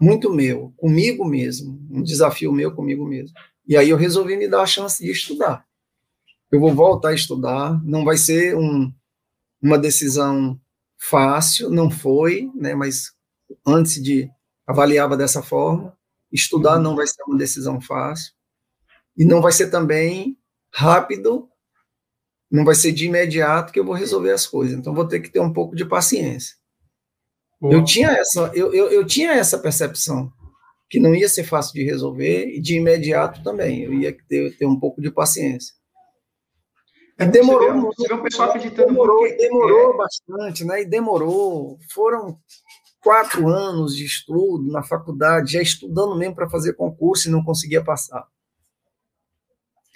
[0.00, 3.34] muito meu, comigo mesmo, um desafio meu comigo mesmo.
[3.66, 5.64] E aí eu resolvi me dar a chance de estudar.
[6.50, 8.92] Eu vou voltar a estudar, não vai ser um,
[9.62, 10.60] uma decisão
[10.98, 13.12] fácil, não foi, né, mas
[13.66, 14.28] antes de
[14.66, 15.96] avaliava dessa forma,
[16.32, 18.32] estudar não vai ser uma decisão fácil
[19.16, 20.36] e não vai ser também
[20.72, 21.48] rápido,
[22.50, 24.76] não vai ser de imediato que eu vou resolver as coisas.
[24.76, 26.56] Então vou ter que ter um pouco de paciência.
[27.62, 30.32] Eu tinha essa, eu, eu, eu tinha essa percepção
[30.88, 33.82] que não ia ser fácil de resolver e de imediato também.
[33.82, 35.74] Eu ia ter, ter um pouco de paciência.
[37.18, 39.36] É, demorou, você vê, você vê o pessoal acreditando demorou, porque...
[39.36, 39.96] demorou é.
[39.98, 40.80] bastante, né?
[40.80, 41.78] E demorou.
[41.92, 42.38] Foram
[43.02, 47.84] quatro anos de estudo na faculdade, já estudando mesmo para fazer concurso e não conseguia
[47.84, 48.26] passar.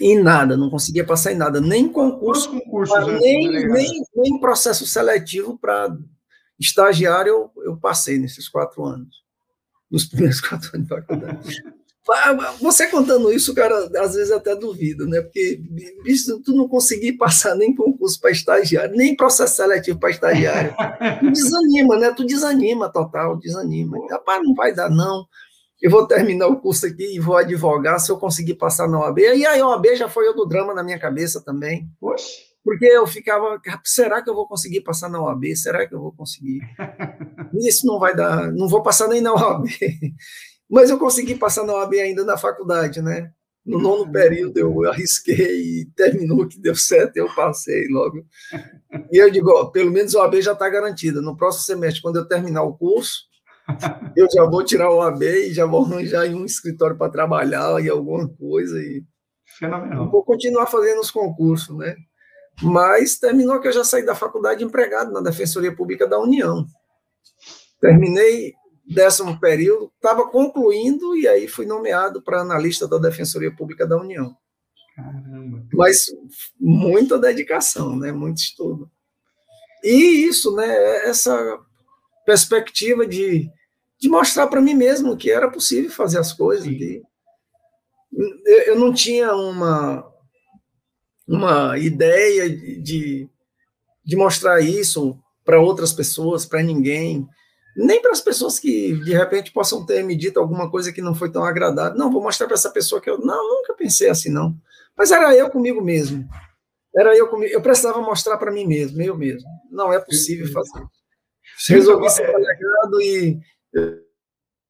[0.00, 5.56] Em nada, não conseguia passar em nada, nem concurso, concursos, nem, nem, nem processo seletivo
[5.56, 5.96] para
[6.64, 9.24] estagiário eu, eu passei nesses quatro anos
[9.90, 11.64] nos primeiros quatro anos de faculdade.
[12.60, 15.22] Você contando isso, cara, às vezes até duvida, né?
[15.22, 15.58] Porque,
[16.02, 20.74] bicho, tu não conseguir passar nem concurso para estagiário, nem processo seletivo para estagiário.
[21.20, 22.12] tu desanima, né?
[22.14, 23.96] Tu desanima total, desanima.
[24.10, 25.24] Rapaz, não vai dar, não.
[25.80, 29.20] eu vou terminar o curso aqui e vou advogar se eu conseguir passar na OAB.
[29.20, 31.88] E a OAB já foi outro drama na minha cabeça também.
[31.98, 32.53] Poxa.
[32.64, 35.54] Porque eu ficava, será que eu vou conseguir passar na OAB?
[35.54, 36.60] Será que eu vou conseguir?
[37.60, 39.66] Isso não vai dar, não vou passar nem na OAB.
[40.68, 43.30] Mas eu consegui passar na OAB ainda na faculdade, né?
[43.64, 48.24] No nono período eu arrisquei e terminou que deu certo, eu passei logo.
[49.12, 51.20] E eu digo, ó, pelo menos a OAB já está garantida.
[51.20, 53.24] No próximo semestre, quando eu terminar o curso,
[54.16, 57.82] eu já vou tirar o OAB e já vou arranjar em um escritório para trabalhar
[57.82, 58.78] e alguma coisa.
[58.78, 59.04] E
[59.58, 60.10] Fenomenal.
[60.10, 61.94] Vou continuar fazendo os concursos, né?
[62.62, 66.66] Mas terminou que eu já saí da faculdade empregado na Defensoria Pública da União.
[67.80, 68.54] Terminei
[68.86, 74.36] décimo período, estava concluindo e aí fui nomeado para analista da Defensoria Pública da União.
[74.94, 75.66] Caramba.
[75.72, 76.06] Mas
[76.58, 78.12] muita dedicação, né?
[78.12, 78.90] Muito estudo.
[79.82, 81.06] E isso, né?
[81.08, 81.58] Essa
[82.24, 83.50] perspectiva de,
[83.98, 86.64] de mostrar para mim mesmo que era possível fazer as coisas.
[86.64, 87.02] De,
[88.66, 90.04] eu não tinha uma,
[91.26, 93.28] uma ideia de,
[94.04, 97.26] de mostrar isso para outras pessoas, para ninguém,
[97.76, 101.14] nem para as pessoas que de repente possam ter me dito alguma coisa que não
[101.14, 101.98] foi tão agradável.
[101.98, 104.54] Não, vou mostrar para essa pessoa que eu não nunca pensei assim não.
[104.96, 106.28] Mas era eu comigo mesmo.
[106.94, 107.52] Era eu comigo.
[107.52, 109.48] Eu precisava mostrar para mim mesmo, eu mesmo.
[109.70, 110.84] Não é possível fazer.
[111.68, 113.40] Resolvi ser delegado e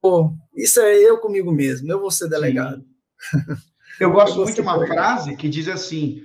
[0.00, 1.90] pô, isso é eu comigo mesmo.
[1.90, 2.84] Eu vou ser delegado.
[4.00, 6.22] Eu gosto muito de uma frase que diz assim: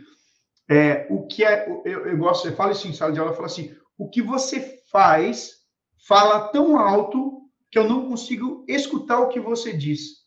[0.70, 1.68] é, o que é.
[1.84, 4.22] Eu, eu gosto, eu falo isso em sala de aula, eu falo assim: o que
[4.22, 5.58] você faz
[6.08, 10.20] fala tão alto que eu não consigo escutar o que você diz.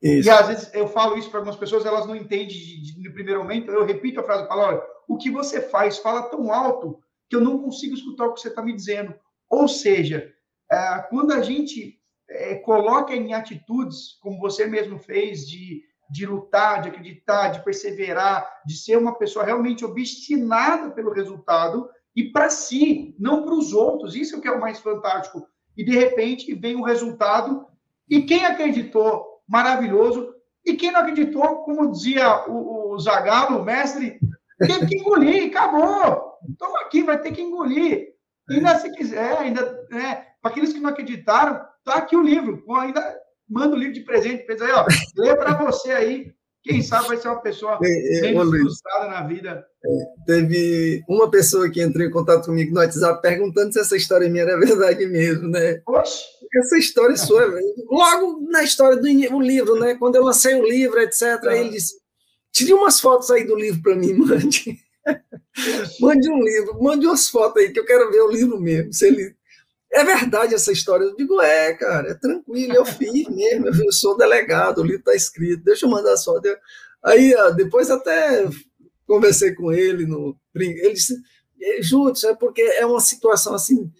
[0.00, 0.28] Isso.
[0.28, 3.12] E às vezes eu falo isso para algumas pessoas, elas não entendem de, de, no
[3.12, 3.70] primeiro momento.
[3.70, 7.34] Eu repito a frase, eu falo: olha, o que você faz fala tão alto que
[7.34, 9.12] eu não consigo escutar o que você está me dizendo.
[9.50, 10.32] Ou seja,
[10.70, 15.82] é, quando a gente é, coloca em atitudes, como você mesmo fez, de
[16.14, 22.30] de lutar, de acreditar, de perseverar, de ser uma pessoa realmente obstinada pelo resultado e
[22.30, 24.14] para si, não para os outros.
[24.14, 25.44] Isso é o que é o mais fantástico.
[25.76, 27.66] E de repente vem o resultado
[28.08, 30.32] e quem acreditou, maravilhoso.
[30.64, 34.20] E quem não acreditou, como dizia o, o Zagalo, o mestre,
[34.60, 36.34] teve que engolir, acabou.
[36.56, 38.14] Toma aqui, vai ter que engolir.
[38.48, 42.62] E ainda se quiser, ainda, né, para aqueles que não acreditaram, tá aqui o livro.
[42.78, 43.23] Ainda
[43.54, 44.84] manda o livro de presente, pensa aí, ó,
[45.16, 46.34] lê para você aí.
[46.60, 49.66] Quem sabe vai ser uma pessoa é, é, frustrada na vida.
[49.84, 54.30] É, teve uma pessoa que entrou em contato comigo no WhatsApp perguntando se essa história
[54.30, 55.82] minha era verdade mesmo, né?
[55.86, 56.24] Oxe!
[56.56, 57.46] Essa história sua,
[57.90, 59.06] logo na história do
[59.40, 59.94] livro, né?
[59.96, 61.50] Quando eu lancei o livro, etc., ah.
[61.50, 61.96] aí ele disse:
[62.50, 64.78] tire umas fotos aí do livro para mim, mande.
[66.00, 68.92] mande um livro, mande umas fotos aí, que eu quero ver o livro mesmo.
[68.92, 69.36] Se ele
[69.94, 71.04] é verdade essa história?
[71.04, 75.14] Eu digo, é, cara, é tranquilo, eu fiz mesmo, eu sou delegado, o livro está
[75.14, 76.34] escrito, deixa eu mandar só.
[77.02, 78.48] Aí, depois até
[79.06, 81.16] conversei com ele, no, ele disse,
[81.80, 83.90] Júlio, é porque é uma situação assim,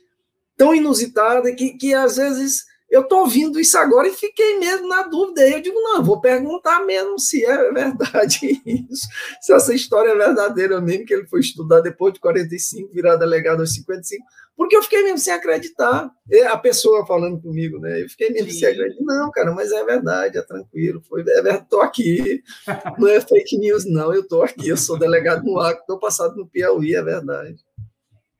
[0.56, 5.02] tão inusitada que, que às vezes eu estou ouvindo isso agora e fiquei mesmo na
[5.02, 5.42] dúvida.
[5.42, 9.08] Aí eu digo, não, eu vou perguntar mesmo se é verdade isso,
[9.40, 13.60] se essa história é verdadeira mesmo, que ele foi estudar depois de 45, virar delegado
[13.60, 14.24] aos 55,
[14.56, 16.08] porque eu fiquei mesmo sem acreditar.
[16.48, 18.02] A pessoa falando comigo, né?
[18.02, 18.60] Eu fiquei mesmo Sim.
[18.60, 19.02] sem acreditar.
[19.02, 21.02] Não, cara, mas é verdade, é tranquilo.
[21.08, 22.42] Foi, é verdade, estou aqui.
[22.98, 24.14] Não é fake news, não.
[24.14, 27.56] Eu estou aqui, eu sou delegado no Acre, estou passado no Piauí, é verdade.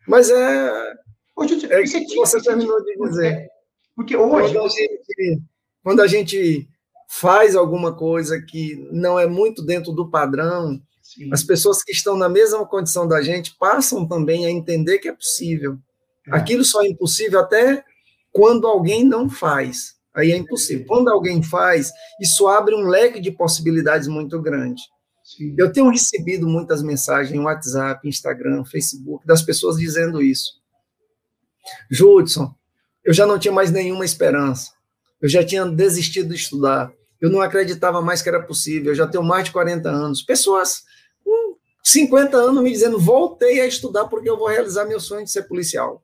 [0.07, 0.95] Mas é.
[1.37, 3.49] Hoje, é que você terminou de dizer.
[3.95, 4.55] Porque hoje.
[4.55, 5.43] Quando a, gente,
[5.83, 6.69] quando a gente
[7.09, 11.33] faz alguma coisa que não é muito dentro do padrão, Sim.
[11.33, 15.13] as pessoas que estão na mesma condição da gente passam também a entender que é
[15.13, 15.79] possível.
[16.27, 16.37] É.
[16.37, 17.85] Aquilo só é impossível até
[18.33, 19.95] quando alguém não faz.
[20.15, 20.87] Aí é impossível.
[20.87, 24.83] Quando alguém faz, isso abre um leque de possibilidades muito grande.
[25.25, 25.55] Sim.
[25.59, 30.63] Eu tenho recebido muitas mensagens em WhatsApp, Instagram, Facebook, das pessoas dizendo isso.
[31.91, 32.55] Judson,
[33.05, 34.73] eu já não tinha mais nenhuma esperança.
[35.21, 36.93] Eu já tinha desistido de estudar.
[37.21, 38.93] Eu não acreditava mais que era possível.
[38.93, 40.23] Eu já tenho mais de 40 anos.
[40.23, 40.83] Pessoas
[41.23, 45.31] com 50 anos me dizendo: voltei a estudar porque eu vou realizar meu sonho de
[45.31, 46.03] ser policial.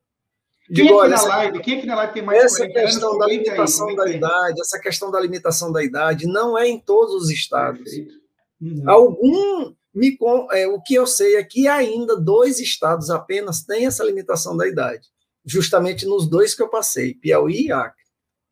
[0.72, 3.96] Quem, aqui, na live, quem aqui na live tem mais essa questão da limitação aí,
[3.96, 7.90] da idade, essa questão da limitação da idade não é em todos os estados.
[8.60, 8.84] Uhum.
[8.86, 10.16] Algum me,
[10.52, 14.68] é, o que eu sei é que ainda dois estados apenas têm essa limitação da
[14.68, 15.08] idade
[15.44, 18.00] justamente nos dois que eu passei, Piauí e Acre.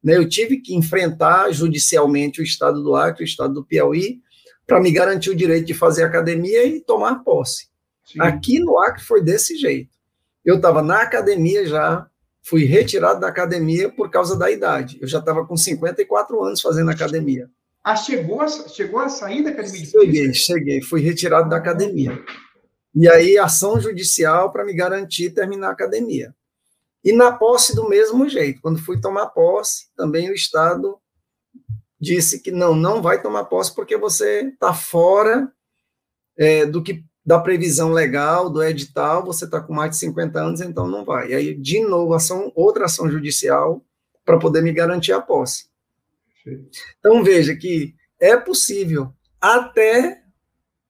[0.03, 4.21] Né, eu tive que enfrentar judicialmente o estado do Acre, o estado do Piauí,
[4.67, 7.69] para me garantir o direito de fazer academia e tomar posse.
[8.05, 8.21] Sim.
[8.21, 9.91] Aqui no Acre foi desse jeito.
[10.45, 12.07] Eu estava na academia já,
[12.43, 14.99] fui retirado da academia por causa da idade.
[15.01, 17.51] Eu já estava com 54 anos fazendo academia.
[17.85, 22.23] Ah, chegou a, chegou a sair da academia de Cheguei, cheguei, fui retirado da academia.
[22.95, 26.35] E aí, ação judicial para me garantir terminar a academia.
[27.05, 28.61] E na posse, do mesmo jeito.
[28.61, 30.99] Quando fui tomar posse, também o Estado
[32.01, 35.53] disse que não, não vai tomar posse porque você está fora
[36.37, 40.61] é, do que da previsão legal, do edital, você está com mais de 50 anos,
[40.63, 41.29] então não vai.
[41.31, 43.85] E aí, de novo, ação, outra ação judicial
[44.25, 45.69] para poder me garantir a posse.
[46.99, 50.23] Então, veja que é possível, até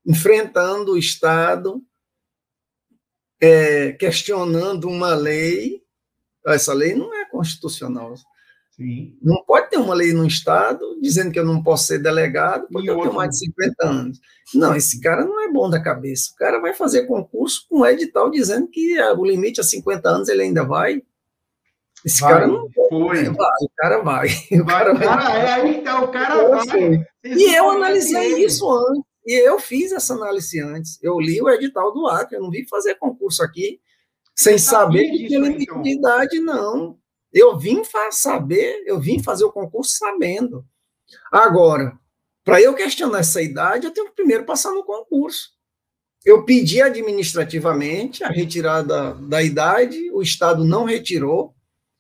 [0.06, 1.82] enfrentando o Estado,
[3.40, 5.82] é, questionando uma lei,
[6.54, 8.14] essa lei não é constitucional.
[8.78, 9.18] Sim.
[9.20, 12.86] Não pode ter uma lei no Estado dizendo que eu não posso ser delegado porque
[12.86, 14.20] e eu tenho mais de 50 anos.
[14.54, 16.30] Não, esse cara não é bom da cabeça.
[16.32, 20.28] O cara vai fazer concurso com um edital dizendo que o limite a 50 anos
[20.28, 21.02] ele ainda vai.
[22.04, 23.24] Esse vai, cara não foi.
[23.24, 24.28] Vai, o cara vai.
[24.52, 25.06] O cara, vai.
[25.06, 27.04] cara é aí então, o cara eu vai.
[27.24, 29.02] E eu analisei isso antes.
[29.26, 31.02] E eu fiz essa análise antes.
[31.02, 33.80] Eu li o edital do Acre, eu não vim fazer concurso aqui
[34.38, 35.82] sem saber que tinha limite então.
[35.82, 36.96] de idade, não.
[37.32, 37.82] Eu vim
[38.12, 40.64] saber, eu vim fazer o concurso sabendo.
[41.32, 41.98] Agora,
[42.44, 45.50] para eu questionar essa idade, eu tenho que primeiro passar no concurso.
[46.24, 51.52] Eu pedi administrativamente a retirada da idade, o Estado não retirou.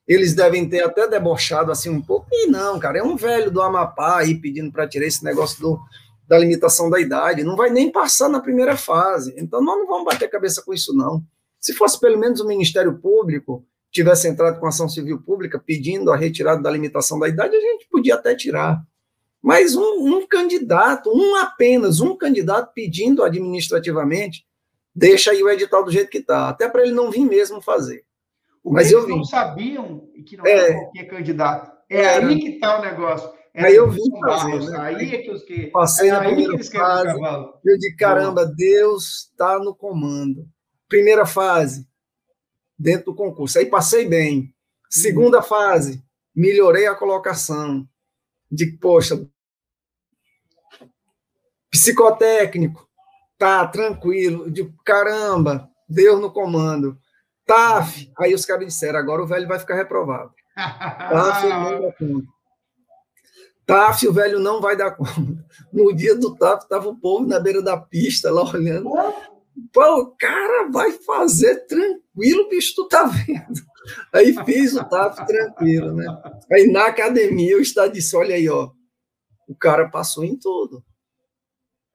[0.06, 2.28] Eles devem ter até debochado assim um pouco.
[2.30, 5.80] E não, cara, é um velho do Amapá aí pedindo para tirar esse negócio do,
[6.28, 7.42] da limitação da idade.
[7.42, 9.34] Não vai nem passar na primeira fase.
[9.36, 11.24] Então, nós não vamos bater cabeça com isso, não.
[11.60, 16.16] Se fosse pelo menos o Ministério Público, tivesse entrado com ação civil pública pedindo a
[16.16, 18.82] retirada da limitação da idade, a gente podia até tirar.
[19.42, 24.46] Mas um, um candidato, um apenas, um candidato pedindo administrativamente,
[24.94, 28.04] deixa aí o edital do jeito que está, até para ele não vir mesmo fazer.
[28.62, 31.72] O Mas eu não sabiam que não é, era qualquer candidato.
[31.88, 33.30] É era, aí que está o negócio.
[33.54, 34.70] Era aí eu vim fazer.
[34.70, 34.78] Né?
[34.78, 35.66] Aí é que os que.
[35.68, 37.20] Passei é na primeira fase.
[37.64, 40.46] Eu de caramba, Deus está no comando.
[40.88, 41.86] Primeira fase,
[42.78, 43.58] dentro do concurso.
[43.58, 44.54] Aí passei bem.
[44.88, 46.02] Segunda fase,
[46.34, 47.86] melhorei a colocação.
[48.50, 49.28] De, poxa,
[51.70, 52.88] psicotécnico,
[53.36, 54.50] tá tranquilo.
[54.50, 56.98] De caramba, Deus no comando.
[57.44, 60.32] TAF, aí os caras disseram, agora o velho vai ficar reprovado.
[60.54, 62.28] TAF não dá conta.
[63.64, 65.46] TAF, o velho não vai dar conta.
[65.72, 68.90] No dia do TAF, estava o povo na beira da pista, lá olhando.
[69.72, 73.60] Pô, o cara vai fazer tranquilo, bicho, tu tá vendo?
[74.12, 76.06] Aí fiz o TAF tranquilo, né?
[76.52, 78.70] Aí na academia o estado disse: olha aí, ó,
[79.48, 80.84] o cara passou em tudo.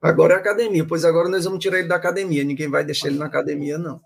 [0.02, 2.44] Agora é academia, pois agora nós vamos tirar ele da academia.
[2.44, 4.00] Ninguém vai deixar ele na academia, não.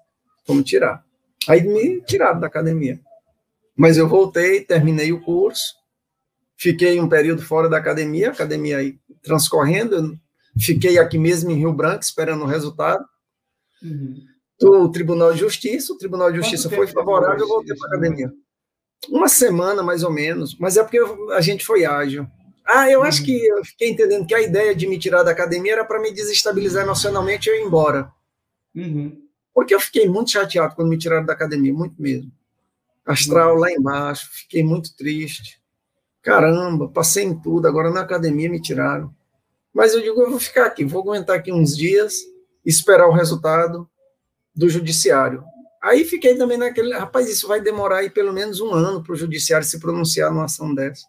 [0.47, 1.05] Vamos tirar.
[1.49, 3.01] Aí me tiraram da academia.
[3.77, 5.75] Mas eu voltei, terminei o curso,
[6.57, 10.19] fiquei um período fora da academia, academia aí transcorrendo,
[10.61, 13.05] fiquei aqui mesmo em Rio Branco esperando o resultado.
[13.83, 14.23] Uhum.
[14.61, 18.33] Do Tribunal de Justiça, o Tribunal de Justiça foi favorável, eu voltei para a academia.
[19.09, 20.99] Uma semana, mais ou menos, mas é porque
[21.33, 22.27] a gente foi ágil.
[22.67, 23.07] Ah, eu uhum.
[23.07, 26.01] acho que eu fiquei entendendo que a ideia de me tirar da academia era para
[26.01, 28.13] me desestabilizar emocionalmente e eu ir embora.
[28.75, 29.23] Uhum.
[29.55, 32.31] Porque eu fiquei muito chateado quando me tiraram da academia, muito mesmo.
[33.07, 33.61] Astral uhum.
[33.61, 35.59] lá embaixo, fiquei muito triste.
[36.21, 39.15] Caramba, passei em tudo, agora na academia me tiraram.
[39.73, 42.17] Mas eu digo, eu vou ficar aqui, vou aguentar aqui uns dias
[42.69, 43.89] esperar o resultado
[44.55, 45.43] do judiciário.
[45.83, 49.17] Aí fiquei também naquele, rapaz, isso vai demorar aí pelo menos um ano para o
[49.17, 51.07] judiciário se pronunciar numa ação dessa.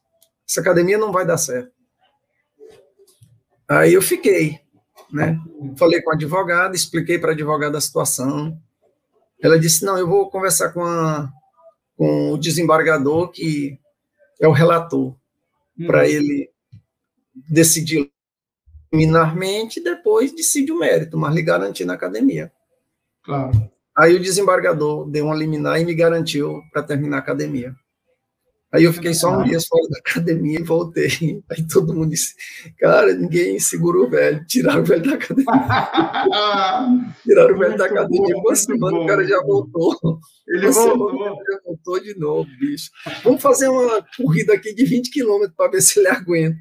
[0.48, 1.72] Essa academia não vai dar certo.
[3.68, 4.60] Aí eu fiquei,
[5.12, 5.40] né?
[5.78, 8.58] Falei com a advogada, expliquei para a advogada a situação.
[9.42, 11.30] Ela disse: não, eu vou conversar com, a,
[11.96, 13.80] com o desembargador, que
[14.40, 15.16] é o relator,
[15.86, 16.50] para ele
[17.48, 18.12] decidir
[18.92, 22.52] liminarmente, depois decide o mérito, mas lhe garantir na academia.
[23.24, 23.52] Claro.
[23.98, 27.76] Aí o desembargador deu uma liminar e me garantiu para terminar a academia.
[28.72, 31.10] Aí eu fiquei só um dia fora da academia e voltei.
[31.50, 32.36] Aí todo mundo disse,
[32.78, 35.46] cara, ninguém segurou o velho, tiraram o velho da academia.
[37.24, 38.38] tiraram o velho da academia.
[38.38, 40.20] Uma semana o cara já voltou.
[40.48, 41.12] Ele uma voltou.
[41.12, 42.92] Semana, já voltou de novo, bicho.
[43.24, 46.60] Vamos fazer uma corrida aqui de 20 quilômetros para ver se ele aguenta.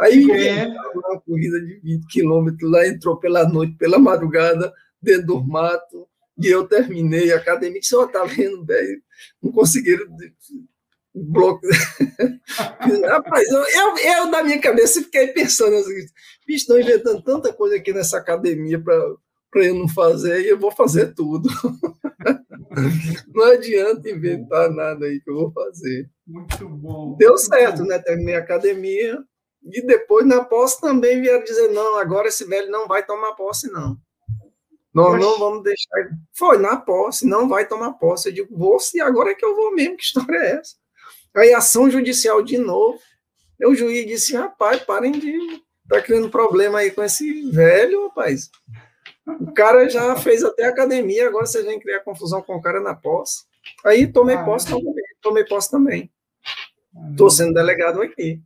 [0.00, 0.66] Aí é.
[0.66, 6.46] uma corrida de 20 quilômetros lá, entrou pela noite, pela madrugada, dentro do mato, e
[6.46, 7.80] eu terminei a academia.
[7.82, 9.02] Só tá vendo, velho?
[9.42, 10.06] Não conseguiram
[11.14, 11.60] bloco.
[13.08, 15.94] Rapaz, eu, eu, eu, na minha cabeça fiquei pensando assim,
[16.46, 20.70] bicho, estão inventando tanta coisa aqui nessa academia para eu não fazer, e eu vou
[20.70, 21.48] fazer tudo.
[23.34, 26.08] Não adianta inventar nada aí que eu vou fazer.
[26.24, 27.16] Muito bom.
[27.18, 27.98] Deu certo, né?
[27.98, 29.18] Terminei a academia
[29.62, 33.70] e depois na posse também vieram dizer: não, agora esse velho não vai tomar posse,
[33.70, 33.96] não.
[34.92, 36.10] Nós não vamos deixar.
[36.32, 38.28] Foi na posse, não vai tomar posse.
[38.28, 39.96] Eu digo, vou se agora é que eu vou mesmo.
[39.96, 40.76] Que história é essa?
[41.34, 42.98] Aí ação judicial de novo.
[43.64, 45.62] O juiz disse: rapaz, parem de.
[45.88, 48.50] Tá criando problema aí com esse velho, rapaz.
[49.26, 52.94] O cara já fez até academia, agora você vem criar confusão com o cara na
[52.94, 53.44] posse.
[53.84, 54.94] Aí tomei posse também.
[55.20, 56.10] Tomei posse também.
[57.10, 58.40] Estou sendo delegado aqui.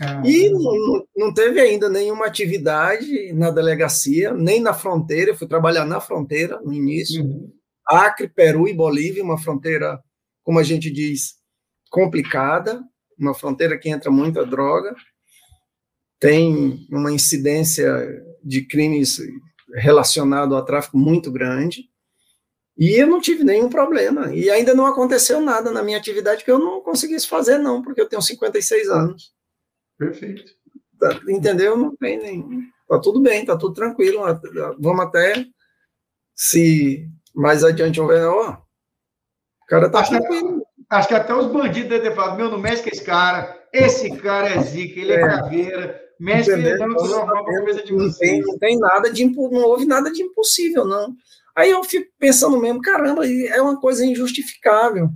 [0.00, 0.26] Caramba.
[0.26, 5.32] E não, não, teve ainda nenhuma atividade na delegacia, nem na fronteira.
[5.32, 7.22] Eu fui trabalhar na fronteira no início.
[7.22, 7.52] Uhum.
[7.86, 10.02] Acre, Peru e Bolívia, uma fronteira,
[10.42, 11.34] como a gente diz,
[11.90, 12.82] complicada,
[13.18, 14.94] uma fronteira que entra muita droga.
[16.18, 19.18] Tem uma incidência de crimes
[19.74, 21.90] relacionado ao tráfico muito grande.
[22.78, 24.34] E eu não tive nenhum problema.
[24.34, 28.00] E ainda não aconteceu nada na minha atividade que eu não conseguisse fazer, não, porque
[28.00, 29.39] eu tenho 56 anos.
[30.00, 30.52] Perfeito.
[30.98, 31.76] Tá, entendeu?
[31.76, 32.62] Não tem nem.
[32.88, 34.22] Tá tudo bem, tá tudo tranquilo.
[34.78, 35.44] Vamos até
[36.34, 38.52] se mais adiante houver, ó.
[38.52, 40.60] O cara tá acho tranquilo.
[40.60, 43.62] Que, acho que até os bandidos devem falado: meu, não mexe com esse cara.
[43.74, 46.00] Esse cara é zica, ele é, é caveira.
[46.18, 51.14] Mexe dando não, não, tem, não tem nada de não houve nada de impossível, não.
[51.54, 55.10] Aí eu fico pensando mesmo, caramba, é uma coisa injustificável.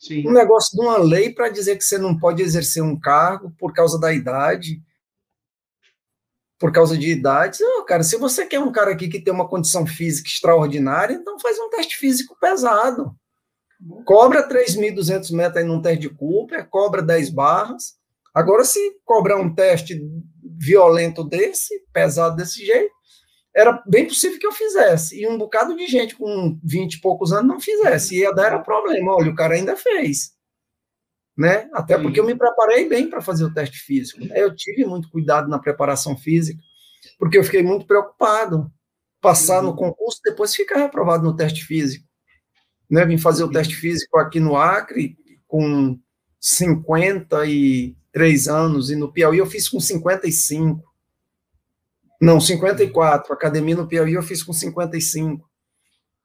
[0.00, 0.26] Sim.
[0.26, 3.74] Um negócio de uma lei para dizer que você não pode exercer um cargo por
[3.74, 4.82] causa da idade,
[6.58, 7.58] por causa de idade.
[7.86, 11.58] Cara, se você quer um cara aqui que tem uma condição física extraordinária, então faz
[11.58, 13.14] um teste físico pesado.
[14.06, 17.94] Cobra 3.200 metros aí num teste de Cooper, cobra 10 barras.
[18.34, 20.00] Agora, se cobrar um teste
[20.42, 22.92] violento desse, pesado desse jeito,
[23.54, 25.20] era bem possível que eu fizesse.
[25.20, 28.14] E um bocado de gente com 20 e poucos anos não fizesse.
[28.14, 29.14] E ia dar era problema.
[29.14, 30.32] Olha, o cara ainda fez.
[31.36, 31.68] Né?
[31.72, 32.02] Até Sim.
[32.02, 34.24] porque eu me preparei bem para fazer o teste físico.
[34.24, 34.34] Né?
[34.36, 36.62] Eu tive muito cuidado na preparação física,
[37.18, 38.70] porque eu fiquei muito preocupado.
[39.20, 39.76] Passar no uhum.
[39.76, 42.06] concurso, depois ficar reprovado no teste físico.
[42.88, 43.04] Né?
[43.04, 45.14] Vim fazer o teste físico aqui no Acre,
[45.46, 46.00] com
[46.40, 50.89] 53 anos, e no Piauí eu fiz com 55.
[52.20, 53.32] Não, 54.
[53.32, 55.48] Academia no Piauí eu fiz com 55.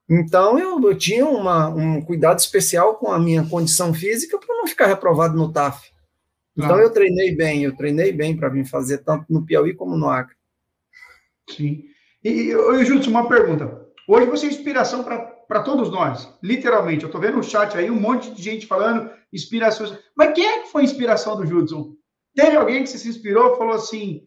[0.09, 4.67] Então eu, eu tinha uma, um cuidado especial com a minha condição física para não
[4.67, 5.91] ficar reprovado no TAF.
[6.55, 6.81] Então ah.
[6.81, 10.35] eu treinei bem, eu treinei bem para vir fazer tanto no Piauí como no Acre.
[11.49, 11.85] Sim.
[12.23, 13.85] E, e Júlio, uma pergunta.
[14.07, 17.03] Hoje você é inspiração para todos nós, literalmente.
[17.03, 19.97] Eu estou vendo no chat aí um monte de gente falando inspirações.
[20.15, 21.95] Mas quem é que foi a inspiração do Judson?
[22.35, 24.21] Teve alguém que se inspirou e falou assim: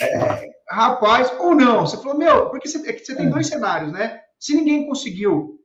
[0.00, 1.86] é, rapaz, ou não.
[1.86, 4.22] Você falou, meu, porque você, é você tem dois cenários, né?
[4.38, 5.60] Se ninguém conseguiu,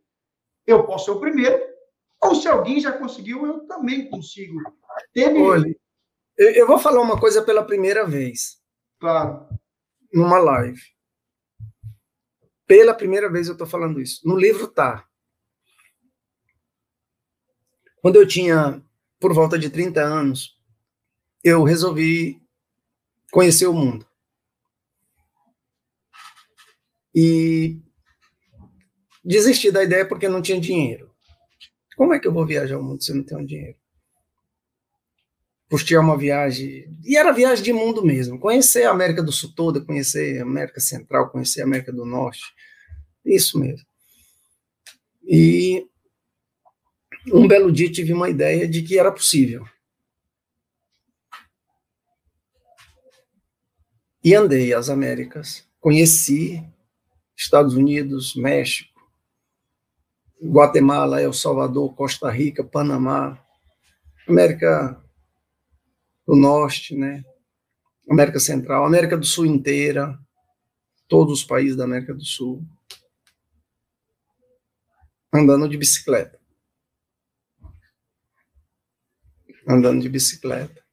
[0.65, 1.59] eu posso ser o primeiro,
[2.21, 4.59] ou se alguém já conseguiu, eu também consigo.
[5.13, 5.39] Teve...
[5.39, 5.75] Olha,
[6.37, 8.57] eu vou falar uma coisa pela primeira vez.
[8.99, 9.47] Claro.
[10.13, 10.81] Numa live.
[12.65, 14.27] Pela primeira vez eu estou falando isso.
[14.27, 15.05] No livro tá.
[18.01, 18.83] Quando eu tinha
[19.19, 20.57] por volta de 30 anos,
[21.43, 22.41] eu resolvi
[23.31, 24.06] conhecer o mundo.
[27.19, 27.81] E
[29.25, 31.11] desisti da ideia porque não tinha dinheiro.
[31.95, 33.75] Como é que eu vou viajar o mundo se eu não tenho dinheiro?
[35.67, 36.95] Custear uma viagem.
[37.03, 38.39] E era viagem de mundo mesmo.
[38.39, 42.53] Conhecer a América do Sul toda, conhecer a América Central, conhecer a América do Norte.
[43.25, 43.87] Isso mesmo.
[45.23, 45.87] E
[47.33, 49.67] um belo dia tive uma ideia de que era possível.
[54.23, 56.63] E andei as Américas, conheci
[57.37, 58.99] Estados Unidos, México,
[60.41, 63.39] Guatemala, El Salvador, Costa Rica, Panamá,
[64.27, 65.01] América
[66.25, 67.23] do Norte, né?
[68.09, 70.17] América Central, América do Sul inteira,
[71.07, 72.65] todos os países da América do Sul,
[75.31, 76.39] andando de bicicleta.
[79.67, 80.83] Andando de bicicleta.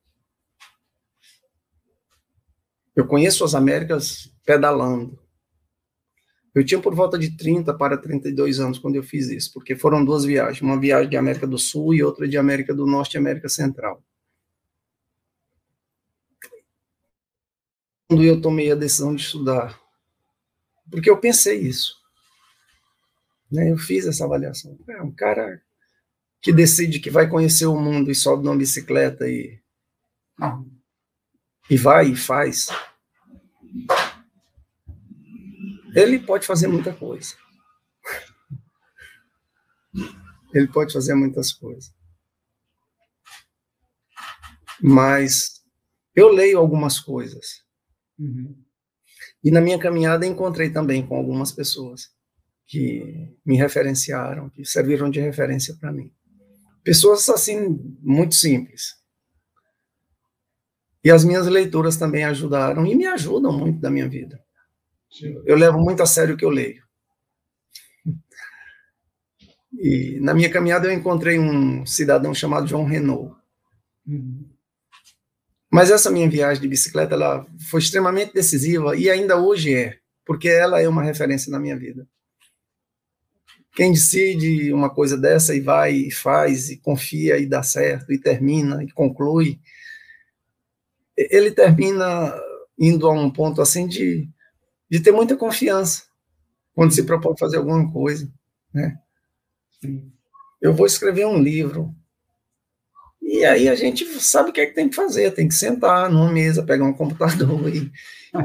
[2.95, 5.24] Eu conheço as Américas pedalando.
[6.55, 10.05] Eu tinha por volta de 30 para 32 anos quando eu fiz isso, porque foram
[10.05, 13.19] duas viagens, uma viagem de América do Sul e outra de América do Norte e
[13.19, 14.03] América Central.
[18.09, 19.81] Quando eu tomei a decisão de estudar,
[20.89, 21.97] porque eu pensei isso.
[23.51, 23.73] Né?
[23.73, 24.79] Eu fiz essa avaliação.
[24.89, 25.61] É um cara
[26.41, 29.59] que decide que vai conhecer o mundo e sobe numa bicicleta e,
[31.69, 32.69] e vai e faz
[35.95, 37.35] ele pode fazer muita coisa.
[40.53, 41.93] Ele pode fazer muitas coisas.
[44.83, 45.63] Mas
[46.15, 47.65] eu leio algumas coisas.
[48.19, 48.57] Uhum.
[49.43, 52.13] E na minha caminhada encontrei também com algumas pessoas
[52.67, 56.13] que me referenciaram, que serviram de referência para mim.
[56.83, 58.95] Pessoas assim, muito simples.
[61.03, 64.44] E as minhas leituras também ajudaram e me ajudam muito da minha vida.
[65.45, 66.83] Eu levo muito a sério o que eu leio.
[69.79, 73.35] E na minha caminhada eu encontrei um cidadão chamado João Renault.
[75.71, 80.49] Mas essa minha viagem de bicicleta ela foi extremamente decisiva e ainda hoje é, porque
[80.49, 82.07] ela é uma referência na minha vida.
[83.75, 88.19] Quem decide uma coisa dessa e vai e faz e confia e dá certo e
[88.21, 89.59] termina e conclui,
[91.17, 92.33] ele termina
[92.79, 94.29] indo a um ponto assim de,
[94.95, 96.05] de ter muita confiança
[96.73, 98.33] quando se propõe fazer alguma coisa,
[98.73, 98.97] né?
[100.63, 101.93] Eu vou escrever um livro,
[103.21, 106.09] e aí a gente sabe o que é que tem que fazer, tem que sentar
[106.09, 107.91] numa mesa, pegar um computador e,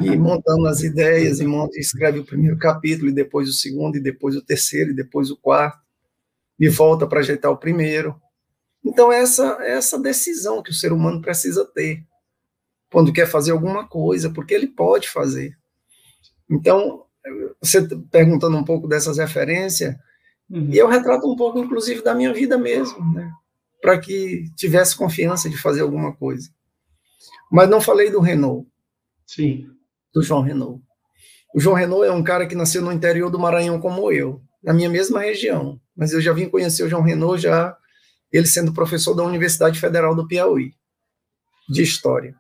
[0.01, 4.01] e montando as ideias, e monta, escreve o primeiro capítulo, e depois o segundo, e
[4.01, 5.77] depois o terceiro, e depois o quarto,
[6.59, 8.19] e volta para ajeitar o primeiro.
[8.83, 12.03] Então, essa essa decisão que o ser humano precisa ter
[12.91, 15.58] quando quer fazer alguma coisa, porque ele pode fazer.
[16.49, 17.05] Então,
[17.61, 19.95] você perguntando um pouco dessas referências,
[20.49, 20.69] uhum.
[20.71, 23.31] e eu retrato um pouco, inclusive, da minha vida mesmo, né?
[23.81, 26.49] para que tivesse confiança de fazer alguma coisa.
[27.51, 28.67] Mas não falei do Renault.
[29.25, 29.67] Sim.
[30.13, 30.83] Do João Renault.
[31.53, 34.73] O João Renault é um cara que nasceu no interior do Maranhão como eu, na
[34.73, 35.79] minha mesma região.
[35.95, 37.75] Mas eu já vim conhecer o João Renault já
[38.31, 40.73] ele sendo professor da Universidade Federal do Piauí
[41.67, 42.35] de história.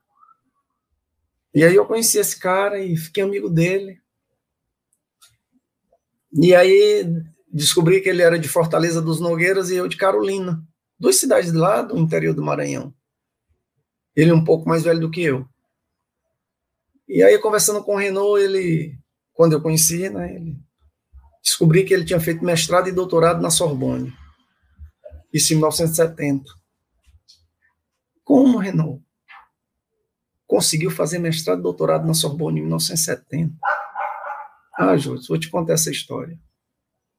[1.53, 3.99] E aí eu conheci esse cara e fiquei amigo dele.
[6.33, 7.05] E aí
[7.51, 10.63] descobri que ele era de Fortaleza dos Nogueiras e eu de Carolina
[10.99, 12.93] duas cidades lá do interior do Maranhão.
[14.15, 15.47] Ele é um pouco mais velho do que eu.
[17.07, 18.99] E aí, conversando com o Renault, ele,
[19.33, 20.59] quando eu conheci, né, ele,
[21.41, 24.13] descobri que ele tinha feito mestrado e doutorado na Sorbonne.
[25.33, 26.43] Isso em 1970.
[28.23, 29.03] Como, Renault?
[30.49, 33.53] Conseguiu fazer mestrado e doutorado na Sorbonne em 1970.
[34.75, 36.39] Ah, Júlio, vou te contar essa história.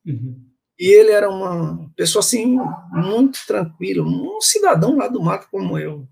[0.05, 0.45] Uhum.
[0.77, 2.59] E ele era uma pessoa assim,
[2.91, 6.09] muito tranquila, um cidadão lá do mato como eu.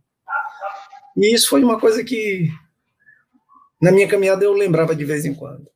[1.16, 2.49] E isso foi uma coisa que,
[3.83, 5.69] na minha caminhada, eu lembrava de vez em quando.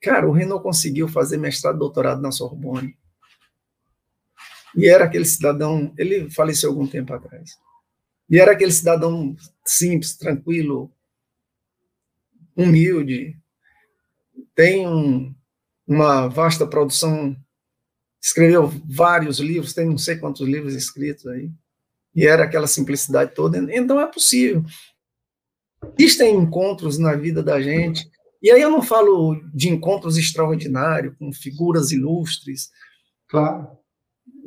[0.00, 2.96] Cara, o Renault conseguiu fazer mestrado e doutorado na Sorbonne.
[4.76, 7.58] E era aquele cidadão, ele faleceu algum tempo atrás.
[8.28, 10.92] E era aquele cidadão simples, tranquilo,
[12.56, 13.36] humilde,
[14.54, 15.34] tem um,
[15.86, 17.36] uma vasta produção
[18.20, 21.50] escreveu vários livros, tem não sei quantos livros escritos aí,
[22.14, 23.58] e era aquela simplicidade toda.
[23.74, 24.64] Então é possível.
[25.96, 28.10] Existem encontros na vida da gente,
[28.42, 32.70] e aí eu não falo de encontros extraordinários, com figuras ilustres.
[33.28, 33.68] Claro.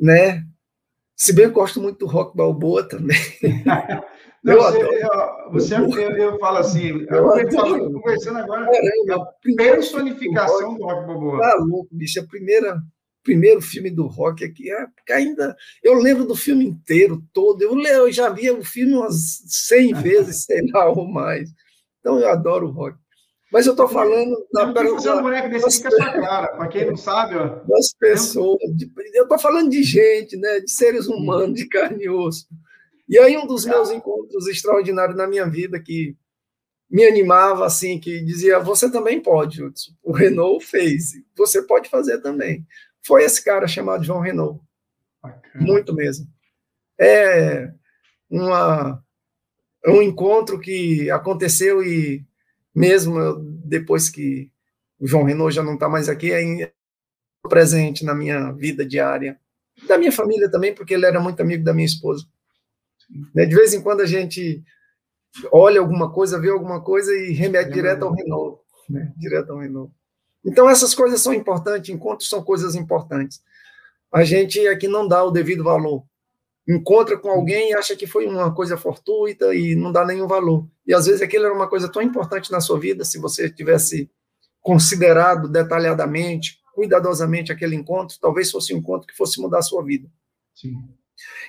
[0.00, 0.46] Né?
[1.22, 3.16] Se bem que eu gosto muito do rock balboa também.
[4.42, 9.56] Não, eu você, eu, você eu, eu, falo assim, eu, falo, conversando agora, Caramba, a
[9.56, 11.38] personificação do rock balboa.
[11.38, 12.82] Tá louco, bicho, a primeira
[13.22, 17.62] primeiro filme do rock aqui, é, ainda eu lembro do filme inteiro, todo.
[17.62, 21.48] Eu, eu já vi o filme umas 100 vezes, sei lá, ou mais.
[22.00, 22.98] Então eu adoro o rock.
[23.52, 27.36] Mas eu estou falando da fazer boneco desse fica sua cara, para quem não sabe,
[27.36, 27.60] ó.
[27.66, 32.08] Das pessoas, de, eu estou falando de gente, né, de seres humanos, de carne e
[32.08, 32.48] osso.
[33.08, 36.16] E aí um dos meus encontros extraordinários na minha vida que
[36.90, 39.92] me animava assim, que dizia: "Você também pode, Hudson.
[40.02, 42.66] O Renault fez, você pode fazer também"
[43.02, 44.60] foi esse cara chamado João Renault.
[45.22, 45.64] Bacana.
[45.64, 46.26] Muito mesmo.
[46.98, 47.70] É
[48.30, 49.04] uma,
[49.86, 52.24] um encontro que aconteceu e
[52.74, 54.50] mesmo depois que
[54.98, 56.72] o João Renault já não está mais aqui, ainda é
[57.48, 59.38] presente na minha vida diária,
[59.86, 62.24] da minha família também, porque ele era muito amigo da minha esposa.
[63.34, 64.62] Né, de vez em quando a gente
[65.50, 69.12] olha alguma coisa, vê alguma coisa e remete direto ao Renault, né?
[69.16, 69.92] direto ao Renault.
[70.44, 73.42] Então, essas coisas são importantes, encontros são coisas importantes.
[74.12, 76.04] A gente aqui não dá o devido valor.
[76.68, 80.68] Encontra com alguém e acha que foi uma coisa fortuita e não dá nenhum valor.
[80.86, 84.10] E às vezes aquilo era uma coisa tão importante na sua vida, se você tivesse
[84.60, 90.08] considerado detalhadamente, cuidadosamente aquele encontro, talvez fosse um encontro que fosse mudar a sua vida.
[90.54, 90.74] Sim.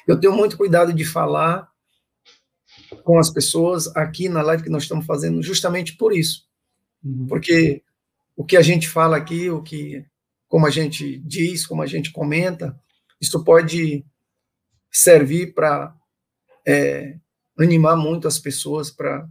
[0.07, 1.71] Eu tenho muito cuidado de falar
[3.03, 6.45] com as pessoas aqui na live que nós estamos fazendo, justamente por isso.
[7.03, 7.27] Uhum.
[7.27, 7.83] Porque
[8.35, 10.05] o que a gente fala aqui, o que,
[10.47, 12.79] como a gente diz, como a gente comenta,
[13.23, 14.05] Isso pode
[14.93, 15.95] servir para
[16.65, 17.17] é,
[17.57, 19.27] animar muito as pessoas, para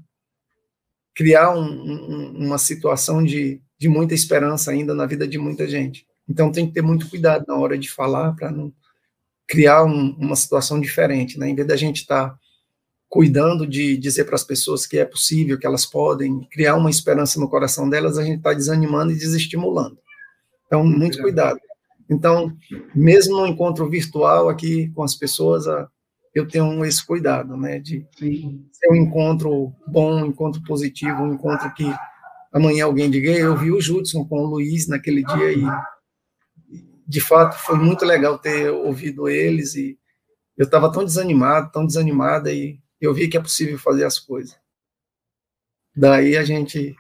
[1.15, 6.07] criar um, um, uma situação de, de muita esperança ainda na vida de muita gente.
[6.29, 8.73] Então tem que ter muito cuidado na hora de falar para não
[9.47, 11.49] criar um, uma situação diferente, né?
[11.49, 12.39] Em vez da gente estar tá
[13.09, 17.39] cuidando de dizer para as pessoas que é possível, que elas podem, criar uma esperança
[17.39, 19.99] no coração delas, a gente está desanimando e desestimulando.
[20.67, 21.61] Então, muito cuidado.
[22.13, 22.55] Então,
[22.95, 25.65] mesmo no encontro virtual aqui com as pessoas,
[26.35, 28.67] eu tenho esse cuidado, né, de Sim.
[28.71, 31.85] ser um encontro bom, um encontro positivo, um encontro que
[32.53, 35.63] amanhã alguém diga, eu vi o Judson com o Luiz naquele dia e
[37.07, 39.99] de fato foi muito legal ter ouvido eles e
[40.57, 44.55] eu estava tão desanimado, tão desanimada e eu vi que é possível fazer as coisas.
[45.97, 46.95] Daí a gente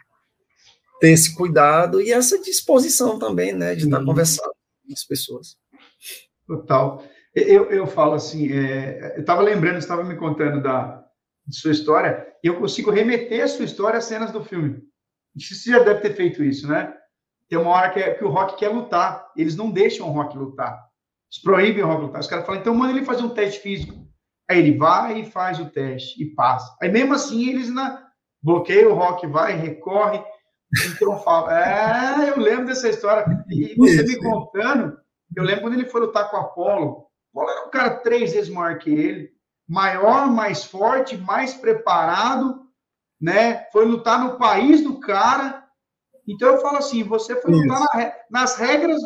[1.00, 4.52] ter esse cuidado e essa disposição também, né, de estar tá conversando
[4.92, 5.56] com as pessoas.
[6.46, 7.02] Total.
[7.34, 11.02] Eu, eu falo assim, é, eu estava lembrando, estava me contando da
[11.50, 14.82] sua história, e eu consigo remeter a sua história às cenas do filme.
[15.34, 16.92] Você já deve ter feito isso, né?
[17.48, 20.36] Tem uma hora que, é, que o Rock quer lutar, eles não deixam o Rock
[20.36, 20.72] lutar.
[21.30, 22.20] Eles proíbem o Rock lutar.
[22.20, 24.06] Os caras falam, então manda ele fazer um teste físico.
[24.48, 26.74] Aí ele vai e faz o teste e passa.
[26.82, 28.06] Aí mesmo assim eles na,
[28.42, 30.22] bloqueiam o Rock, vai, recorre.
[30.90, 33.24] Então fala, é, eu lembro dessa história.
[33.50, 34.96] E você me contando,
[35.36, 37.06] eu lembro quando ele foi lutar com o Apolo.
[37.32, 39.30] O Apolo era um cara três vezes maior que ele,
[39.68, 42.62] maior, mais forte, mais preparado,
[43.20, 43.66] né?
[43.70, 45.62] Foi lutar no país do cara.
[46.26, 49.00] Então eu falo assim, você foi lutar na, nas regras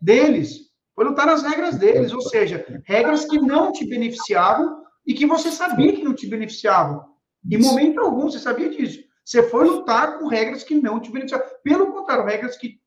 [0.00, 0.72] deles.
[0.94, 5.50] Foi lutar nas regras deles, ou seja, regras que não te beneficiavam e que você
[5.50, 7.04] sabia que não te beneficiavam.
[7.50, 9.01] Em momento algum, você sabia disso.
[9.24, 11.46] Você foi lutar com regras que não te beneficiavam.
[11.62, 12.80] Pelo contrário, regras que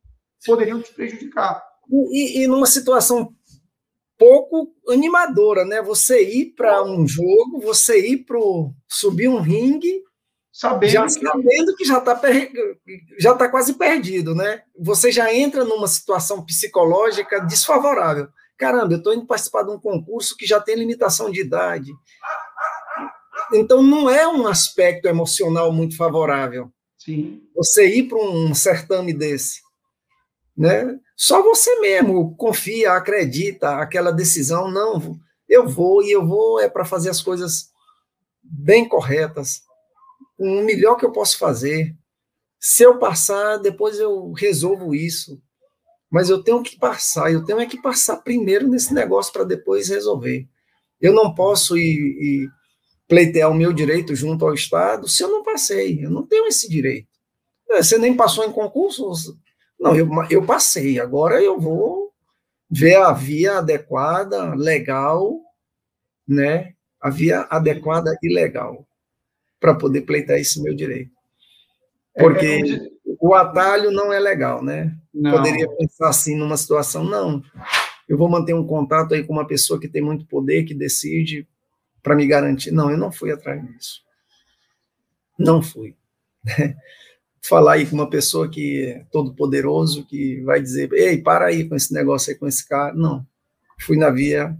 [0.44, 1.62] poderiam te prejudicar.
[2.10, 3.34] E, e numa situação
[4.18, 5.82] pouco animadora, né?
[5.82, 8.38] Você ir para um jogo, você ir para
[8.88, 10.02] subir um ringue
[10.52, 11.10] sabendo, já, que...
[11.10, 12.20] sabendo que já está
[13.18, 14.62] já tá quase perdido, né?
[14.78, 18.28] Você já entra numa situação psicológica desfavorável.
[18.56, 21.92] Caramba, eu estou indo participar de um concurso que já tem limitação de idade.
[23.52, 26.70] Então, não é um aspecto emocional muito favorável.
[26.98, 27.42] Sim.
[27.54, 29.60] Você ir para um certame desse.
[30.56, 30.98] Né?
[31.16, 35.18] Só você mesmo confia, acredita, aquela decisão, não,
[35.48, 37.70] eu vou e eu vou é para fazer as coisas
[38.42, 39.60] bem corretas,
[40.38, 41.94] o melhor que eu posso fazer.
[42.58, 45.40] Se eu passar, depois eu resolvo isso.
[46.10, 49.88] Mas eu tenho que passar, eu tenho é que passar primeiro nesse negócio para depois
[49.88, 50.48] resolver.
[51.00, 52.50] Eu não posso ir, ir
[53.08, 56.04] pleitear o meu direito junto ao Estado se eu não passei.
[56.04, 57.08] Eu não tenho esse direito.
[57.70, 59.38] É, você nem passou em concurso?
[59.78, 60.98] Não, eu, eu passei.
[60.98, 62.12] Agora eu vou
[62.70, 65.40] ver a via adequada, legal,
[66.26, 66.72] né?
[67.00, 68.86] A via adequada e legal
[69.60, 71.10] para poder pleitar esse meu direito.
[72.14, 72.90] É, Porque é, é,
[73.20, 74.96] o atalho não é legal, né?
[75.12, 75.32] Não.
[75.32, 77.42] Poderia pensar assim numa situação, não.
[78.08, 81.46] Eu vou manter um contato aí com uma pessoa que tem muito poder, que decide
[82.06, 82.70] para me garantir.
[82.70, 84.00] Não, eu não fui atrás disso.
[85.36, 85.96] Não fui.
[87.42, 91.68] Falar aí com uma pessoa que é todo poderoso, que vai dizer, ei, para aí
[91.68, 92.94] com esse negócio aí com esse cara.
[92.94, 93.26] Não.
[93.80, 94.56] Fui na via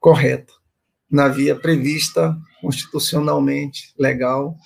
[0.00, 0.54] correta,
[1.10, 4.56] na via prevista constitucionalmente legal,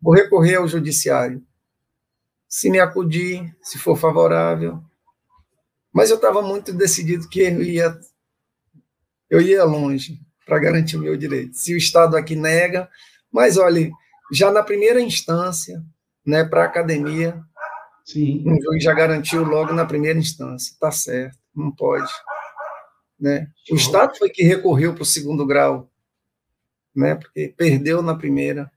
[0.00, 1.44] vou recorrer ao judiciário.
[2.48, 4.80] Se me acudir, se for favorável.
[5.92, 8.00] Mas eu estava muito decidido que eu ia,
[9.28, 11.56] eu ia longe para garantir o meu direito.
[11.56, 12.88] Se o Estado aqui nega,
[13.30, 13.90] mas olha,
[14.32, 15.82] já na primeira instância,
[16.26, 17.40] né, para a academia,
[18.04, 18.42] Sim.
[18.46, 22.10] um juiz já garantiu logo na primeira instância, tá certo, não pode.
[23.18, 23.48] Né?
[23.70, 25.92] O Estado foi que recorreu para o segundo grau
[26.94, 27.14] né?
[27.14, 28.70] Porque perdeu na primeira,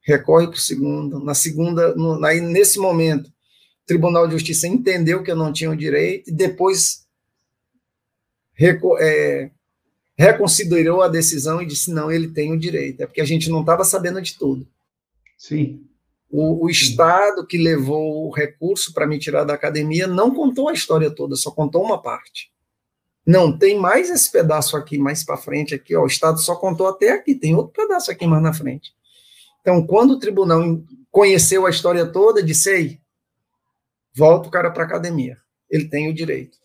[0.00, 5.22] recorre para o segundo, na segunda, no, aí nesse momento, o Tribunal de Justiça entendeu
[5.22, 7.06] que eu não tinha o direito e depois
[8.52, 9.50] reco, é,
[10.22, 13.02] reconsiderou a decisão e disse não, ele tem o direito.
[13.02, 14.66] É porque a gente não estava sabendo de tudo.
[15.36, 15.84] Sim.
[16.30, 20.72] O, o Estado que levou o recurso para me tirar da academia não contou a
[20.72, 22.50] história toda, só contou uma parte.
[23.26, 26.88] Não, tem mais esse pedaço aqui, mais para frente aqui, ó, o Estado só contou
[26.88, 28.92] até aqui, tem outro pedaço aqui mais na frente.
[29.60, 33.00] Então, quando o tribunal conheceu a história toda, disse, ei,
[34.14, 35.36] volta o cara para a academia,
[35.70, 36.58] ele tem o direito.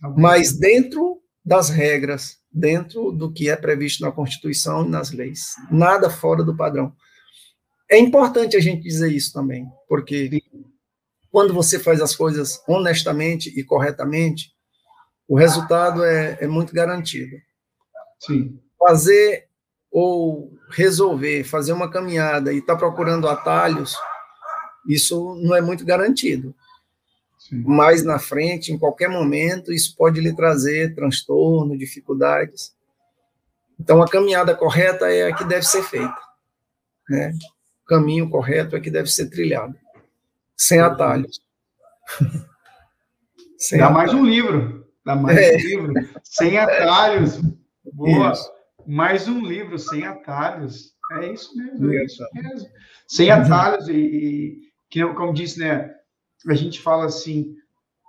[0.00, 5.54] Tá Mas dentro das regras, dentro do que é previsto na Constituição e nas leis,
[5.70, 6.94] nada fora do padrão.
[7.90, 10.40] É importante a gente dizer isso também, porque
[11.30, 14.52] quando você faz as coisas honestamente e corretamente,
[15.26, 17.36] o resultado é, é muito garantido.
[18.20, 18.60] Sim.
[18.78, 19.48] Fazer
[19.90, 23.96] ou resolver, fazer uma caminhada e estar tá procurando atalhos,
[24.88, 26.54] isso não é muito garantido.
[27.48, 27.62] Sim.
[27.62, 32.74] Mais na frente, em qualquer momento, isso pode lhe trazer transtorno, dificuldades.
[33.78, 36.16] Então, a caminhada correta é a que deve ser feita.
[37.08, 37.34] Né?
[37.82, 39.76] O caminho correto é que deve ser trilhado,
[40.56, 41.38] sem atalhos.
[43.58, 44.12] sem Dá atalhos.
[44.12, 44.88] mais um livro.
[45.04, 45.54] Dá mais é.
[45.54, 45.94] um livro.
[46.22, 47.42] Sem atalhos.
[47.92, 48.32] Boa.
[48.32, 48.52] Isso.
[48.86, 50.94] Mais um livro, sem atalhos.
[51.20, 52.68] É isso mesmo, é isso mesmo.
[53.06, 55.94] Sem atalhos e, e que, como disse, né?
[56.48, 57.54] A gente fala assim,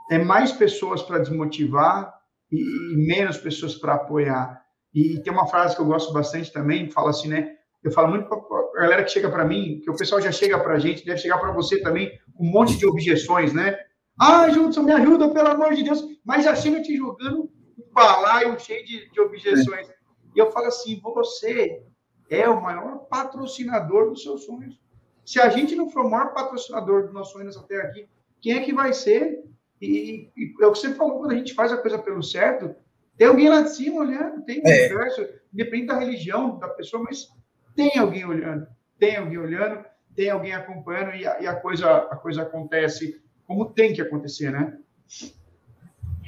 [0.09, 2.13] é mais pessoas para desmotivar
[2.51, 4.61] e, e menos pessoas para apoiar.
[4.93, 7.55] E tem uma frase que eu gosto bastante também, fala assim, né?
[7.83, 10.59] Eu falo muito para a galera que chega para mim, que o pessoal já chega
[10.59, 13.77] para a gente, deve chegar para você também, um monte de objeções, né?
[14.19, 16.03] Ah, Judson, me ajuda, pelo amor de Deus.
[16.23, 17.43] Mas já chega te jogando
[17.77, 19.89] um balaio cheio de, de objeções.
[19.89, 19.95] É.
[20.35, 21.83] E eu falo assim, você
[22.29, 24.79] é o maior patrocinador dos seus sonhos.
[25.25, 28.07] Se a gente não for o maior patrocinador dos nossos sonhos até aqui,
[28.45, 29.43] quem é que vai ser?
[29.81, 32.75] E, e é o que você falou, quando a gente faz a coisa pelo certo,
[33.17, 34.81] tem alguém lá de cima olhando, tem um é.
[34.81, 37.27] universo, independente da religião da pessoa, mas
[37.75, 38.67] tem alguém olhando,
[38.99, 39.83] tem alguém olhando,
[40.15, 44.51] tem alguém acompanhando e a, e a coisa, a coisa acontece como tem que acontecer,
[44.51, 44.77] né?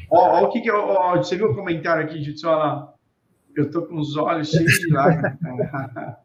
[0.10, 2.96] Ó, ó o que que ó, você viu o comentário aqui, de lá?
[3.56, 5.38] Eu tô com os olhos cheios de lágrimas.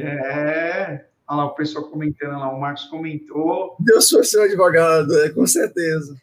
[0.00, 1.09] é.
[1.30, 3.76] Olha lá, o pessoal comentando lá, o Marcos comentou.
[3.78, 6.16] Deus foi seu advogado, é, com certeza.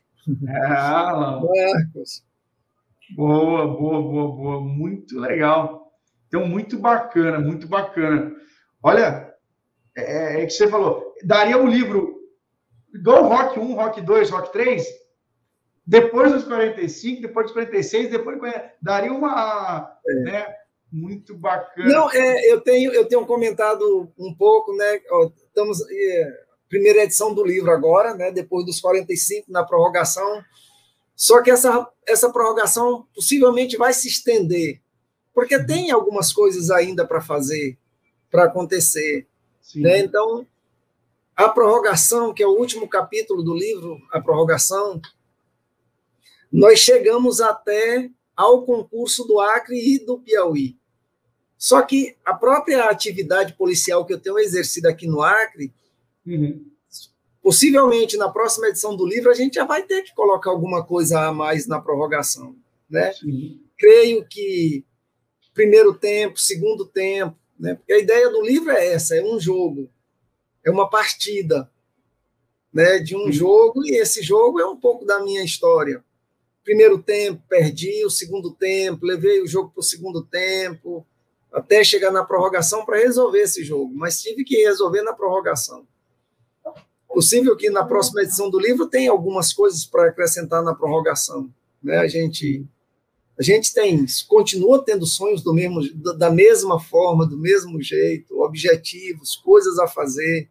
[0.45, 0.69] É.
[0.69, 2.25] Marcos.
[3.15, 4.61] Boa, boa, boa, boa.
[4.61, 5.93] Muito legal.
[6.27, 8.35] Então, muito bacana, muito bacana.
[8.83, 9.33] Olha,
[9.95, 12.17] é, é que você falou, daria um livro
[12.93, 14.85] igual Rock 1, Rock 2, Rock 3,
[15.85, 18.37] depois dos 45, depois dos 46, depois
[18.81, 19.89] daria uma.
[20.05, 20.13] É.
[20.15, 20.55] Né,
[20.91, 21.89] muito bacana.
[21.89, 25.01] Não, é, eu tenho eu tenho comentado um pouco, né?
[25.47, 28.31] Estamos é, primeira edição do livro agora, né?
[28.31, 30.43] Depois dos 45 na prorrogação.
[31.15, 34.79] Só que essa, essa prorrogação possivelmente vai se estender,
[35.33, 35.65] porque uhum.
[35.65, 37.75] tem algumas coisas ainda para fazer,
[38.29, 39.27] para acontecer.
[39.75, 39.99] Né?
[39.99, 40.45] Então,
[41.35, 45.01] a prorrogação, que é o último capítulo do livro, a prorrogação,
[46.51, 50.77] nós chegamos até ao concurso do Acre e do Piauí.
[51.57, 55.73] Só que a própria atividade policial que eu tenho exercido aqui no Acre,
[56.25, 56.63] uhum.
[57.47, 61.27] Possivelmente, na próxima edição do livro, a gente já vai ter que colocar alguma coisa
[61.27, 62.57] a mais na prorrogação.
[62.89, 63.13] Né?
[63.77, 64.83] Creio que
[65.53, 67.75] primeiro tempo, segundo tempo, né?
[67.75, 69.89] porque a ideia do livro é essa: é um jogo,
[70.61, 71.71] é uma partida
[72.73, 73.31] né, de um Sim.
[73.31, 76.03] jogo, e esse jogo é um pouco da minha história.
[76.67, 81.07] Primeiro tempo, perdi, o segundo tempo, levei o jogo para o segundo tempo,
[81.49, 85.87] até chegar na prorrogação para resolver esse jogo, mas tive que resolver na prorrogação.
[87.07, 91.49] Possível que na próxima edição do livro tenha algumas coisas para acrescentar na prorrogação.
[91.81, 91.99] Né?
[91.99, 92.65] A gente
[93.39, 95.81] a gente tem, continua tendo sonhos do mesmo,
[96.17, 100.49] da mesma forma, do mesmo jeito, objetivos, coisas a fazer,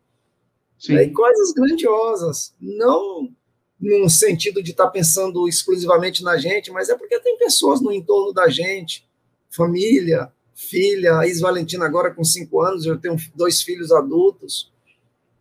[0.89, 1.03] né?
[1.03, 2.55] e coisas grandiosas.
[2.59, 3.36] Não
[3.81, 7.93] num sentido de estar tá pensando exclusivamente na gente, mas é porque tem pessoas no
[7.93, 9.07] entorno da gente,
[9.51, 14.73] família, filha, a Is Valentina agora com cinco anos, eu tenho dois filhos adultos,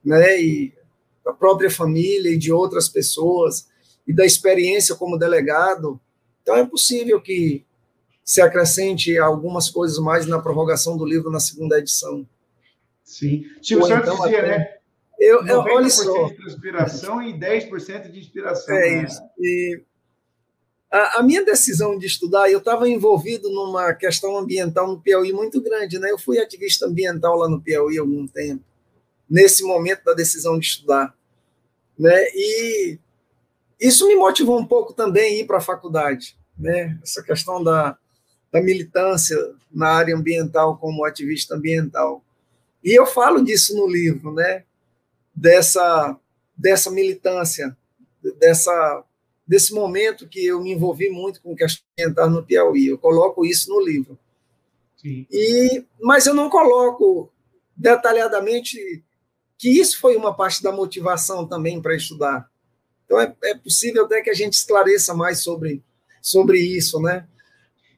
[0.03, 0.41] né?
[0.41, 0.73] E
[1.23, 3.67] da própria família e de outras pessoas,
[4.07, 5.99] e da experiência como delegado.
[6.43, 7.65] Então, é possível que
[8.23, 12.27] se acrescente algumas coisas mais na prorrogação do livro na segunda edição.
[13.03, 13.45] Sim.
[13.75, 14.47] Ou Santos então, dizia, até...
[14.47, 14.77] né?
[15.19, 16.27] Eu, eu, olha só.
[16.27, 18.75] de transpiração e 10% de inspiração.
[18.75, 19.03] É né?
[19.03, 19.21] isso.
[19.39, 19.81] E
[20.91, 25.61] a, a, minha decisão de estudar, eu estava envolvido numa questão ambiental no Piauí muito
[25.61, 26.11] grande, né?
[26.11, 28.63] Eu fui ativista ambiental lá no Piauí há algum tempo
[29.29, 31.15] nesse momento da decisão de estudar.
[31.97, 32.25] Né?
[32.33, 32.99] E
[33.79, 36.97] isso me motivou um pouco também a ir para a faculdade, né?
[37.03, 37.97] essa questão da,
[38.51, 39.37] da militância
[39.71, 42.23] na área ambiental como ativista ambiental.
[42.83, 44.63] E eu falo disso no livro, né?
[45.35, 46.17] Dessa,
[46.55, 47.75] dessa militância,
[48.39, 49.03] dessa,
[49.45, 52.87] desse momento que eu me envolvi muito com questão ambiental no Piauí.
[52.87, 54.17] Eu coloco isso no livro.
[54.97, 55.27] Sim.
[55.29, 57.31] E, mas eu não coloco
[57.75, 59.03] detalhadamente
[59.57, 62.49] que isso foi uma parte da motivação também para estudar.
[63.05, 65.83] Então é, é, possível até que a gente esclareça mais sobre,
[66.21, 67.27] sobre isso, né?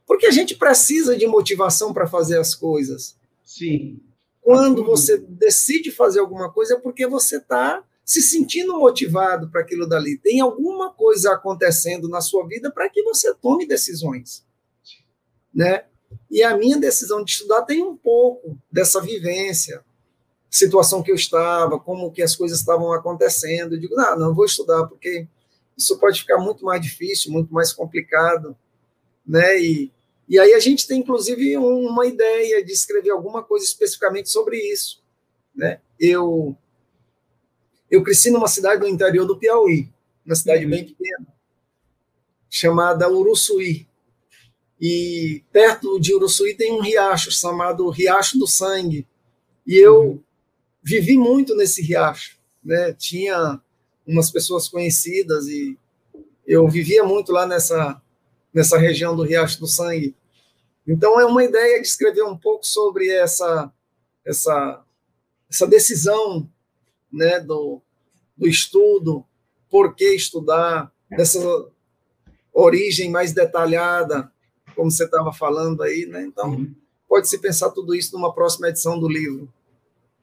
[0.06, 3.18] Porque a gente precisa de motivação para fazer as coisas.
[3.44, 4.00] Sim.
[4.48, 9.86] Quando você decide fazer alguma coisa é porque você está se sentindo motivado para aquilo
[9.86, 10.18] dali.
[10.18, 14.46] Tem alguma coisa acontecendo na sua vida para que você tome decisões,
[15.54, 15.84] né?
[16.32, 19.84] E a minha decisão de estudar tem um pouco dessa vivência,
[20.50, 23.76] situação que eu estava, como que as coisas estavam acontecendo.
[23.76, 25.28] Eu digo, não, não vou estudar porque
[25.76, 28.56] isso pode ficar muito mais difícil, muito mais complicado,
[29.28, 29.60] né?
[29.60, 29.92] E,
[30.28, 35.02] e aí a gente tem inclusive uma ideia de escrever alguma coisa especificamente sobre isso,
[35.56, 35.80] né?
[36.00, 36.58] Eu
[37.90, 39.90] eu cresci numa cidade do interior do Piauí,
[40.26, 40.72] uma cidade uhum.
[40.72, 41.28] bem pequena,
[42.50, 43.88] chamada Uruçuí.
[44.80, 49.08] E perto de Uruçuí tem um riacho chamado Riacho do Sangue.
[49.66, 50.24] E eu uhum.
[50.84, 52.38] vivi muito nesse riacho.
[52.64, 52.94] Né?
[52.94, 53.62] Tinha
[54.06, 55.78] umas pessoas conhecidas e
[56.46, 58.02] eu vivia muito lá nessa,
[58.58, 60.16] nessa região do Riacho do Sangue.
[60.88, 63.72] Então é uma ideia de escrever um pouco sobre essa
[64.26, 64.84] essa
[65.48, 66.50] essa decisão
[67.14, 67.80] né, do,
[68.36, 69.24] do estudo,
[69.70, 71.40] por que estudar, dessa
[72.52, 74.30] origem mais detalhada,
[74.76, 76.24] como você estava falando aí, né?
[76.24, 76.76] Então, uhum.
[77.08, 79.48] pode-se pensar tudo isso numa próxima edição do livro.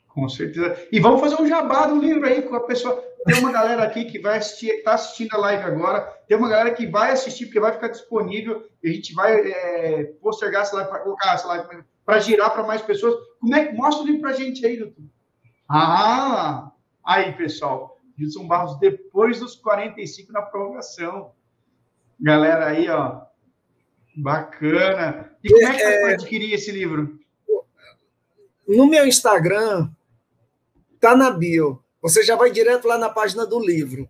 [0.09, 0.76] Com certeza.
[0.93, 3.03] E vamos fazer um jabá do livro aí com a pessoa.
[3.24, 6.13] Tem uma galera aqui que vai assistir, está assistindo a live agora.
[6.26, 8.66] Tem uma galera que vai assistir, porque vai ficar disponível.
[8.82, 12.62] E a gente vai é, postergar essa live, para colocar essa live para girar para
[12.62, 13.14] mais pessoas.
[13.40, 15.04] Como é que mostra o livro para a gente aí, doutor?
[15.68, 16.70] Ah,
[17.04, 17.98] aí, pessoal.
[18.16, 21.32] Gilson Barros, depois dos 45 na prorrogação.
[22.20, 23.22] Galera aí, ó.
[24.16, 25.36] Bacana.
[25.42, 27.18] E como é que é, para adquirir esse livro?
[28.66, 29.90] No meu Instagram,
[31.00, 31.82] tá na bio.
[32.00, 34.08] Você já vai direto lá na página do livro.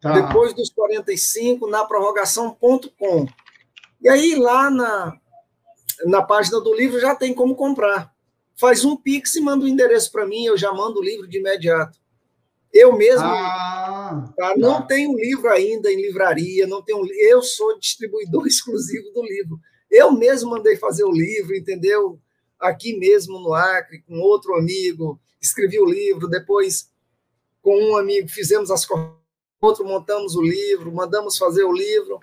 [0.00, 0.12] Tá.
[0.12, 3.26] Depois dos 45, na prorrogação.com.
[4.00, 5.16] E aí, lá na,
[6.04, 8.12] na página do livro, já tem como comprar.
[8.56, 11.38] Faz um pix e manda o endereço para mim, eu já mando o livro de
[11.38, 12.02] imediato.
[12.72, 14.86] Eu mesmo ah, tá, não tá.
[14.86, 17.06] tenho livro ainda em livraria, não tenho.
[17.28, 19.60] Eu sou distribuidor exclusivo do livro.
[19.90, 22.18] Eu mesmo mandei fazer o livro, entendeu?
[22.58, 26.28] Aqui mesmo no Acre, com outro amigo, escrevi o livro.
[26.28, 26.88] Depois,
[27.60, 28.86] com um amigo, fizemos as
[29.62, 32.18] outro montamos o livro, mandamos fazer o livro,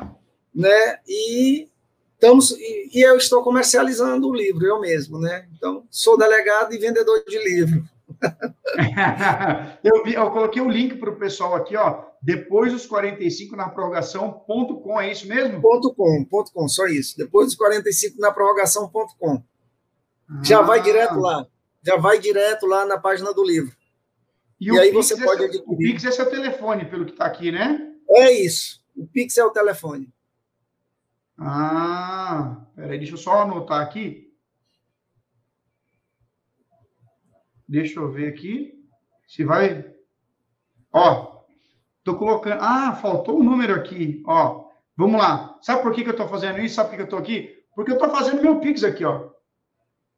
[0.54, 1.00] né?
[1.08, 1.70] E
[2.14, 5.48] estamos e, e eu estou comercializando o livro eu mesmo, né?
[5.56, 7.84] Então sou delegado e vendedor de livro.
[9.84, 12.04] eu, vi, eu coloquei o link para o pessoal aqui, ó.
[12.22, 15.62] Depois dos 45 na prorrogação.com, é isso mesmo?
[15.62, 17.18] Ponto .com, ponto .com, só isso.
[17.18, 19.42] Depois dos 45 na prorrogação.com.
[20.30, 20.42] Ah.
[20.44, 21.48] Já vai direto lá.
[21.82, 23.79] Já vai direto lá na página do livro.
[24.60, 25.64] E, e aí Pix você é pode adquirir.
[25.68, 27.94] O Pix é seu telefone, pelo que está aqui, né?
[28.10, 28.84] É isso.
[28.96, 30.14] O Pix é o telefone.
[31.38, 34.34] Ah, peraí, deixa eu só anotar aqui.
[37.68, 38.84] Deixa eu ver aqui.
[39.28, 39.90] Se vai.
[40.92, 41.44] Ó,
[42.04, 42.60] tô colocando.
[42.62, 44.22] Ah, faltou um número aqui.
[44.26, 45.58] Ó, vamos lá.
[45.62, 46.76] Sabe por que, que eu tô fazendo isso?
[46.76, 47.64] Sabe por que, que eu tô aqui?
[47.74, 49.30] Porque eu tô fazendo meu Pix aqui, ó.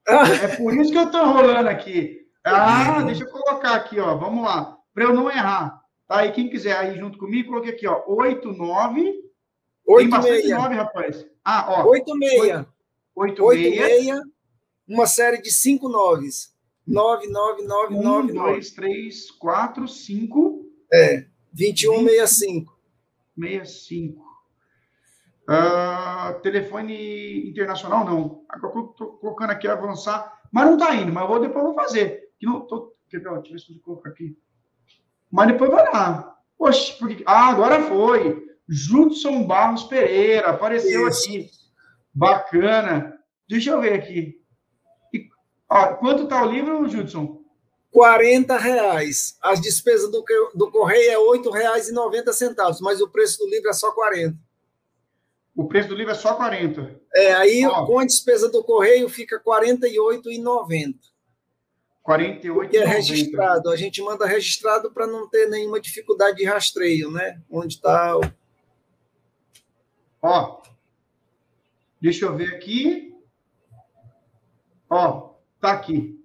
[0.07, 2.20] É por isso que eu tô rolando aqui.
[2.43, 4.15] Ah, deixa eu colocar aqui, ó.
[4.15, 4.77] Vamos lá.
[4.93, 5.81] Para eu não errar.
[6.07, 8.03] Tá aí, quem quiser aí junto comigo, coloquei aqui, ó.
[8.07, 9.13] 89.
[9.87, 10.41] 86.
[10.41, 11.25] Tem 9, rapaz.
[11.43, 11.89] Ah, ó.
[11.89, 12.65] 86.
[13.15, 14.19] 86.
[14.87, 16.53] Uma série de cinco noves.
[16.87, 18.31] 99999.
[18.31, 20.65] 1, 2, 3, 4, 5.
[20.91, 22.77] É, 2165.
[23.39, 24.31] 65.
[25.49, 28.43] Uh, telefone internacional, não.
[28.47, 31.73] Agora eu estou colocando aqui avançar, mas não está indo, mas eu vou, depois eu
[31.73, 32.30] vou fazer.
[32.41, 34.35] Que não, tô, quer ver, deixa eu ver se eu colocar aqui.
[35.29, 36.35] Mas depois vai lá.
[36.57, 37.23] Poxa, porque...
[37.23, 38.47] Ah, agora foi.
[38.67, 41.27] Judson Barros Pereira, apareceu Isso.
[41.27, 41.51] aqui.
[42.11, 43.15] Bacana.
[43.47, 44.41] Deixa eu ver aqui.
[45.69, 47.43] Ó, quanto está o livro, Judson?
[47.91, 49.37] 40 reais.
[49.39, 50.25] As despesas do,
[50.55, 54.35] do correio é R$ 8,90, mas o preço do livro é só 40.
[55.55, 56.99] O preço do livro é só 40.
[57.13, 60.95] É, aí Ó, com a despesa do correio fica R$ 48,90.
[62.03, 63.69] 48 Que é registrado.
[63.69, 67.41] A gente manda registrado para não ter nenhuma dificuldade de rastreio, né?
[67.49, 68.21] Onde está o.
[70.21, 70.61] Ó.
[71.99, 73.15] Deixa eu ver aqui.
[74.89, 75.35] Ó.
[75.55, 76.19] Está aqui.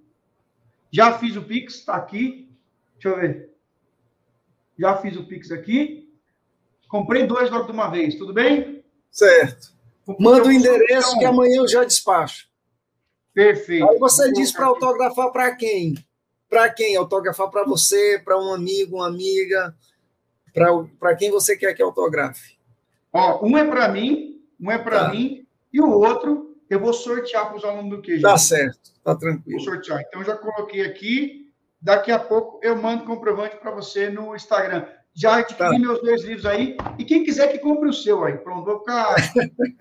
[0.90, 2.48] Já fiz o Pix, está aqui.
[2.94, 3.50] Deixa eu ver.
[4.78, 6.10] Já fiz o Pix aqui.
[6.88, 8.82] Comprei dois logo de uma vez, tudo bem?
[9.10, 9.74] Certo.
[10.18, 12.48] Manda o endereço então, que amanhã eu já despacho.
[13.36, 13.86] Perfeito.
[13.86, 15.94] Aí você diz para autografar para quem?
[16.48, 16.96] Para quem?
[16.96, 19.76] Autografar para você, para um amigo, uma amiga,
[20.98, 22.56] para quem você quer que autografe?
[23.12, 25.10] Ó, um é para mim, um é para tá.
[25.10, 28.22] mim, e o outro eu vou sortear para os alunos do QG.
[28.22, 29.58] Tá certo, tá tranquilo.
[29.58, 30.02] Vou sortear.
[30.08, 31.52] Então, já coloquei aqui.
[31.78, 34.86] Daqui a pouco eu mando comprovante para você no Instagram.
[35.12, 35.78] Já adquiri tá.
[35.78, 36.74] meus dois livros aí.
[36.98, 38.38] E quem quiser que compre o seu aí.
[38.38, 39.14] Pronto, vou ficar.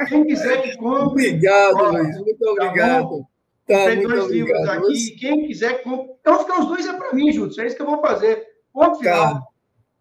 [0.10, 1.30] Quem quiser que compre.
[1.30, 2.18] Obrigado, Luiz.
[2.18, 3.20] Muito tá obrigado.
[3.22, 3.35] Tá,
[3.66, 5.12] Tem dois livros aqui.
[5.20, 5.82] Quem quiser.
[5.82, 7.60] Então, ficar os dois é para mim, Júlio.
[7.60, 8.46] É isso que eu vou fazer.
[8.72, 9.34] Ponto final.
[9.36, 9.44] Tá.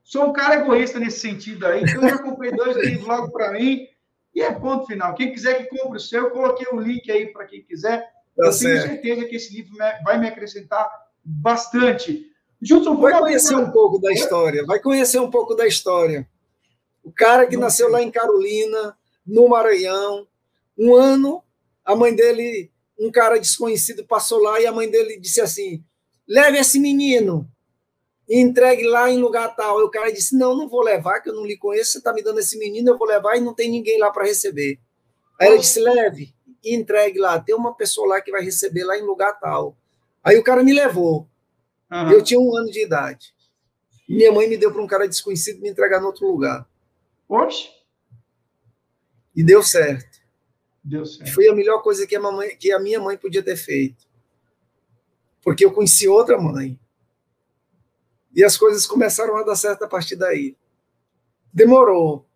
[0.02, 1.82] Sou um cara egoísta nesse sentido aí.
[1.82, 3.86] Então, eu já comprei dois livros logo para mim.
[4.34, 5.14] E é ponto final.
[5.14, 8.00] Quem quiser que compre o seu, eu coloquei o link aí para quem quiser.
[8.36, 8.82] Tá eu certo.
[8.82, 10.90] tenho certeza que esse livro vai me acrescentar
[11.24, 12.26] bastante.
[12.60, 14.64] Judson, vai conhecer um pouco da história.
[14.66, 16.28] Vai conhecer um pouco da história.
[17.02, 18.96] O cara que nasceu lá em Carolina,
[19.26, 20.26] no Maranhão,
[20.76, 21.42] um ano,
[21.84, 25.84] a mãe dele, um cara desconhecido, passou lá e a mãe dele disse assim:
[26.28, 27.48] leve esse menino
[28.28, 29.80] e entregue lá em lugar tal.
[29.80, 31.92] E o cara disse: Não, não vou levar, que eu não lhe conheço.
[31.92, 34.24] Você está me dando esse menino, eu vou levar e não tem ninguém lá para
[34.24, 34.78] receber.
[35.40, 37.38] Aí ele disse: Leve e entregue lá.
[37.38, 39.76] Tem uma pessoa lá que vai receber lá em lugar tal.
[40.22, 41.28] Aí o cara me levou.
[41.90, 42.10] Uhum.
[42.10, 43.34] Eu tinha um ano de idade.
[44.08, 46.66] Minha mãe me deu para um cara desconhecido me entregar em outro lugar.
[47.28, 47.68] Oxe.
[49.34, 50.23] E deu certo.
[50.84, 51.32] Deu certo.
[51.32, 54.06] Foi a melhor coisa que a, mamãe, que a minha mãe podia ter feito.
[55.42, 56.78] Porque eu conheci outra mãe
[58.34, 60.56] e as coisas começaram a dar certo a partir daí.
[61.52, 62.26] Demorou.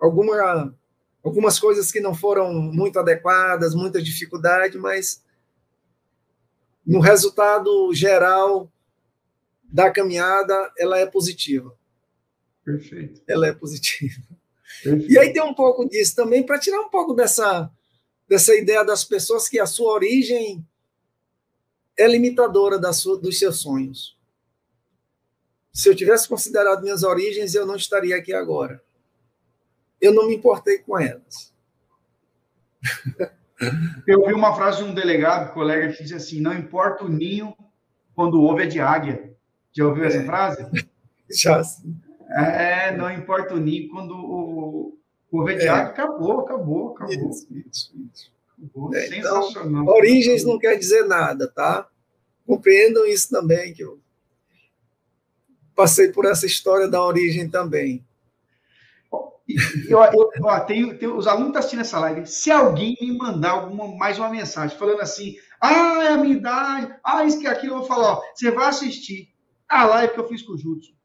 [0.00, 0.74] Alguma,
[1.22, 5.22] algumas coisas que não foram muito adequadas, muita dificuldade, mas
[6.86, 8.72] no resultado geral
[9.62, 11.76] da caminhada, ela é positiva.
[12.64, 13.22] Perfeito.
[13.28, 14.22] Ela é positiva.
[14.84, 17.70] E aí tem um pouco disso também, para tirar um pouco dessa,
[18.28, 20.64] dessa ideia das pessoas que a sua origem
[21.96, 24.16] é limitadora da sua, dos seus sonhos.
[25.72, 28.82] Se eu tivesse considerado minhas origens, eu não estaria aqui agora.
[30.00, 31.52] Eu não me importei com elas.
[34.06, 37.56] Eu vi uma frase de um delegado, colega, que disse assim: não importa o ninho
[38.14, 39.36] quando o ovo é de águia.
[39.72, 40.24] Já ouviu essa é.
[40.24, 40.64] frase?
[41.28, 42.00] Já sim.
[42.28, 44.98] É, não importa o ninho quando o,
[45.30, 45.68] o é.
[45.68, 47.30] Acabou, acabou, acabou.
[47.30, 48.32] Isso, isso, isso.
[48.58, 48.94] Acabou.
[48.94, 49.82] É, então, Sensacional.
[49.82, 51.88] Então, origens não quer dizer nada, tá?
[52.46, 53.98] Compreendam isso também, que eu
[55.74, 58.04] passei por essa história da origem também.
[59.88, 62.26] Eu, eu, ó, tenho, tenho, os alunos estão assistindo essa live.
[62.26, 66.94] Se alguém me mandar alguma, mais uma mensagem falando assim, ah, é a minha idade,
[67.02, 69.32] ah, isso que é aquilo, eu vou falar, ó, você vai assistir
[69.66, 70.97] a live que eu fiz com o Judson.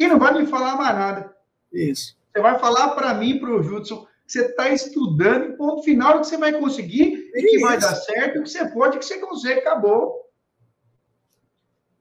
[0.00, 1.36] E não vai me falar mais nada.
[1.70, 2.16] Isso.
[2.32, 6.18] Você vai falar para mim, para o Judson, que você está estudando, e ponto final
[6.18, 9.60] que você vai conseguir, e que vai dar certo, que você pode, que você consegue,
[9.60, 10.18] acabou.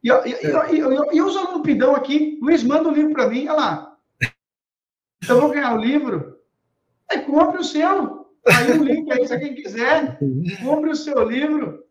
[0.01, 0.73] E, e, é.
[0.73, 3.97] e, e, os alunos pidão aqui, Luiz, manda o um livro para mim, olha lá.
[5.27, 6.39] Eu vou ganhar o livro.
[7.11, 8.29] Aí compre o seu.
[8.47, 10.17] Aí o link aí, se quem quiser,
[10.63, 11.83] compre o seu livro.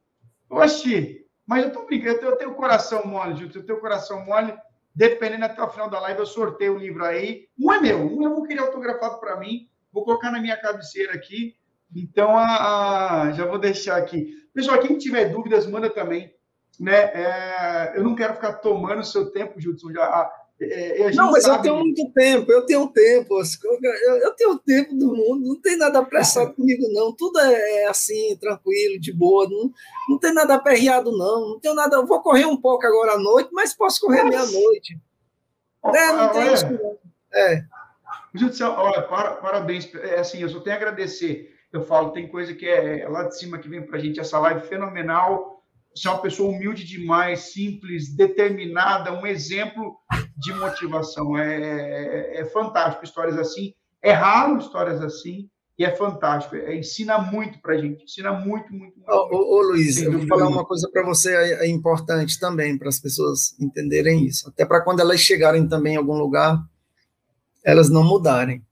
[0.49, 4.25] Oxi, mas eu tô brincando, eu tenho o coração mole, Júlio, eu tenho o coração
[4.25, 4.55] mole.
[4.99, 7.47] Dependendo até o final da live, eu sorteio o livro aí.
[7.57, 11.15] Um é meu, um eu vou querer autografado para mim, vou colocar na minha cabeceira
[11.15, 11.55] aqui.
[11.95, 14.35] Então, a, a, já vou deixar aqui.
[14.53, 16.37] Pessoal, quem tiver dúvidas, manda também
[16.79, 17.11] né?
[17.13, 19.93] É, eu não quero ficar tomando seu tempo, Judson.
[19.93, 20.31] Já, é,
[20.61, 21.59] é não, mas sabe...
[21.59, 25.61] eu tenho muito tempo, eu tenho tempo, eu, eu tenho o tempo do mundo, não
[25.61, 27.15] tem nada apressado comigo, não.
[27.15, 29.71] Tudo é, é assim, tranquilo, de boa, não,
[30.09, 31.51] não tem nada aperreado, não.
[31.51, 31.97] Não tenho nada.
[31.97, 34.99] Eu vou correr um pouco agora à noite, mas posso correr meia-noite.
[35.85, 36.99] É, não tem isso, não.
[37.33, 37.63] É.
[38.35, 39.95] Judson, olha, parabéns.
[39.95, 41.55] É assim, eu só tenho a agradecer.
[41.73, 44.19] Eu falo, tem coisa que é, é lá de cima que vem para a gente,
[44.19, 45.58] essa live fenomenal
[45.99, 49.97] você é uma pessoa humilde demais, simples, determinada, um exemplo
[50.37, 51.37] de motivação.
[51.37, 53.75] É, é, é fantástico histórias assim.
[54.01, 56.55] É raro histórias assim e é fantástico.
[56.55, 58.05] É, ensina muito para a gente.
[58.05, 59.11] Ensina muito, muito, muito.
[59.11, 62.89] Ô, ô, Luiz, eu vou falar uma coisa para você é, é importante também para
[62.89, 64.49] as pessoas entenderem isso.
[64.49, 66.63] Até para quando elas chegarem também em algum lugar,
[67.65, 68.65] elas não mudarem.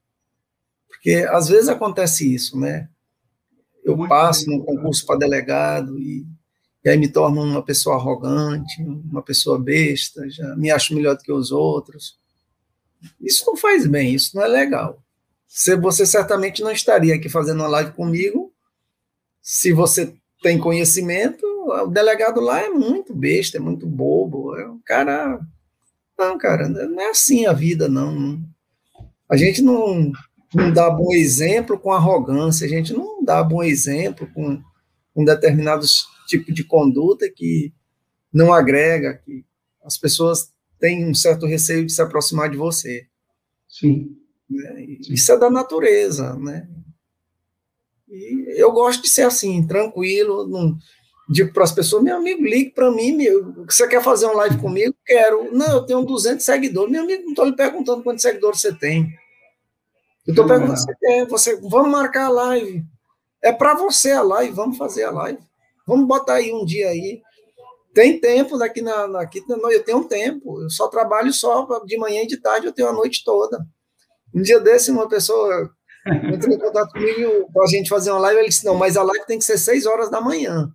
[0.87, 2.89] Porque às vezes acontece isso, né?
[3.83, 6.25] Eu muito passo num concurso para delegado e
[6.87, 11.21] e aí me torno uma pessoa arrogante, uma pessoa besta, já me acho melhor do
[11.21, 12.17] que os outros.
[13.19, 15.03] Isso não faz bem, isso não é legal.
[15.49, 18.53] Você, certamente não estaria aqui fazendo uma live comigo
[19.41, 21.45] se você tem conhecimento.
[21.45, 24.55] O delegado lá é muito besta, é muito bobo.
[24.55, 25.41] É um cara.
[26.17, 28.41] Não, cara, não é assim a vida, não.
[29.29, 30.09] A gente não,
[30.53, 34.61] não dá bom exemplo com arrogância, a gente não dá bom exemplo com,
[35.13, 37.73] com determinados tipo de conduta que
[38.31, 39.43] não agrega, que
[39.83, 43.07] as pessoas têm um certo receio de se aproximar de você.
[43.67, 44.15] Sim.
[44.49, 44.85] Né?
[45.09, 46.67] Isso é da natureza, né?
[48.09, 50.77] E eu gosto de ser assim, tranquilo, não,
[51.29, 54.57] digo para as pessoas, meu amigo, ligue para mim, meu, você quer fazer uma live
[54.59, 54.95] comigo?
[55.05, 55.53] Quero.
[55.53, 56.91] Não, eu tenho 200 seguidores.
[56.91, 59.13] Meu amigo, não estou lhe perguntando quantos seguidores você tem.
[60.25, 62.83] Eu estou perguntando, você quer, você, vamos marcar a live.
[63.41, 65.39] É para você a live, vamos fazer a live.
[65.87, 67.21] Vamos botar aí um dia aí.
[67.93, 70.61] Tem tempo daqui na, aqui, eu tenho um tempo.
[70.61, 73.65] Eu só trabalho só de manhã e de tarde, eu tenho a noite toda.
[74.35, 75.71] Um dia desse, uma pessoa
[76.05, 78.41] entrou em contato comigo para a gente fazer uma live.
[78.41, 80.69] Ele disse: Não, mas a live tem que ser seis horas da manhã.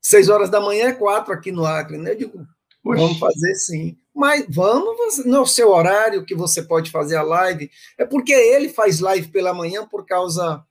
[0.00, 2.12] Seis horas da manhã é quatro aqui no Acre, né?
[2.12, 2.46] Eu digo:
[2.84, 3.96] Vamos fazer sim.
[4.14, 7.70] Mas vamos, no seu horário que você pode fazer a live.
[7.98, 10.62] É porque ele faz live pela manhã por causa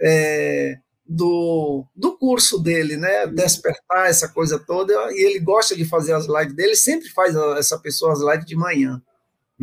[0.00, 3.26] é, do, do curso dele, né?
[3.26, 4.92] Despertar essa coisa toda.
[5.12, 8.56] E ele gosta de fazer as lives dele, sempre faz essa pessoa as lives de
[8.56, 9.02] manhã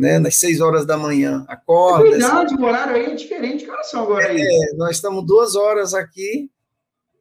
[0.00, 2.08] né, nas seis horas da manhã, acorda.
[2.08, 2.62] É verdade, assim.
[2.62, 4.40] o horário aí é diferente, cara, são agora aí.
[4.40, 6.50] É, nós estamos duas horas aqui,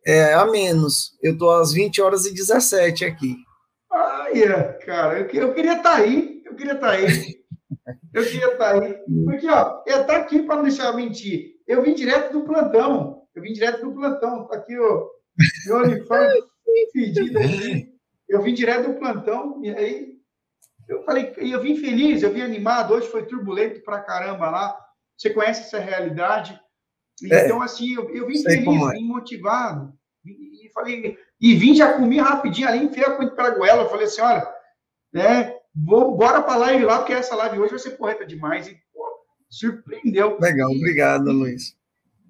[0.05, 1.17] é, a menos.
[1.21, 3.35] Eu estou às 20 horas e 17 aqui.
[3.91, 7.39] Ai, cara, eu, eu queria estar tá aí, eu queria estar tá aí.
[8.13, 8.93] Eu queria estar tá aí.
[9.25, 11.55] Porque, ó, eu estar aqui para não deixar mentir.
[11.67, 13.18] Eu vim direto do plantão.
[13.39, 14.45] Eu vim direto do plantão.
[14.47, 15.07] Tá aqui, ó.
[15.65, 16.43] Meu uniforme
[16.93, 17.95] pedido aqui.
[18.27, 19.59] Eu vim direto do plantão.
[19.63, 20.19] E aí,
[20.87, 24.77] eu falei, eu vim feliz, eu vim animado, hoje foi turbulento pra caramba lá.
[25.17, 26.59] Você conhece essa realidade?
[27.31, 28.91] É, então, assim, eu, eu vim feliz, é.
[28.91, 29.93] vim motivado.
[30.25, 33.83] E, e, falei, e vim, já comi rapidinho ali, enfiei a coisa para goela.
[33.83, 34.47] Eu falei assim: olha,
[35.13, 38.67] né, vou, bora para a live lá, porque essa live hoje vai ser correta demais.
[38.67, 39.05] E, pô,
[39.49, 40.37] surpreendeu.
[40.39, 41.78] Legal, obrigado, Luiz.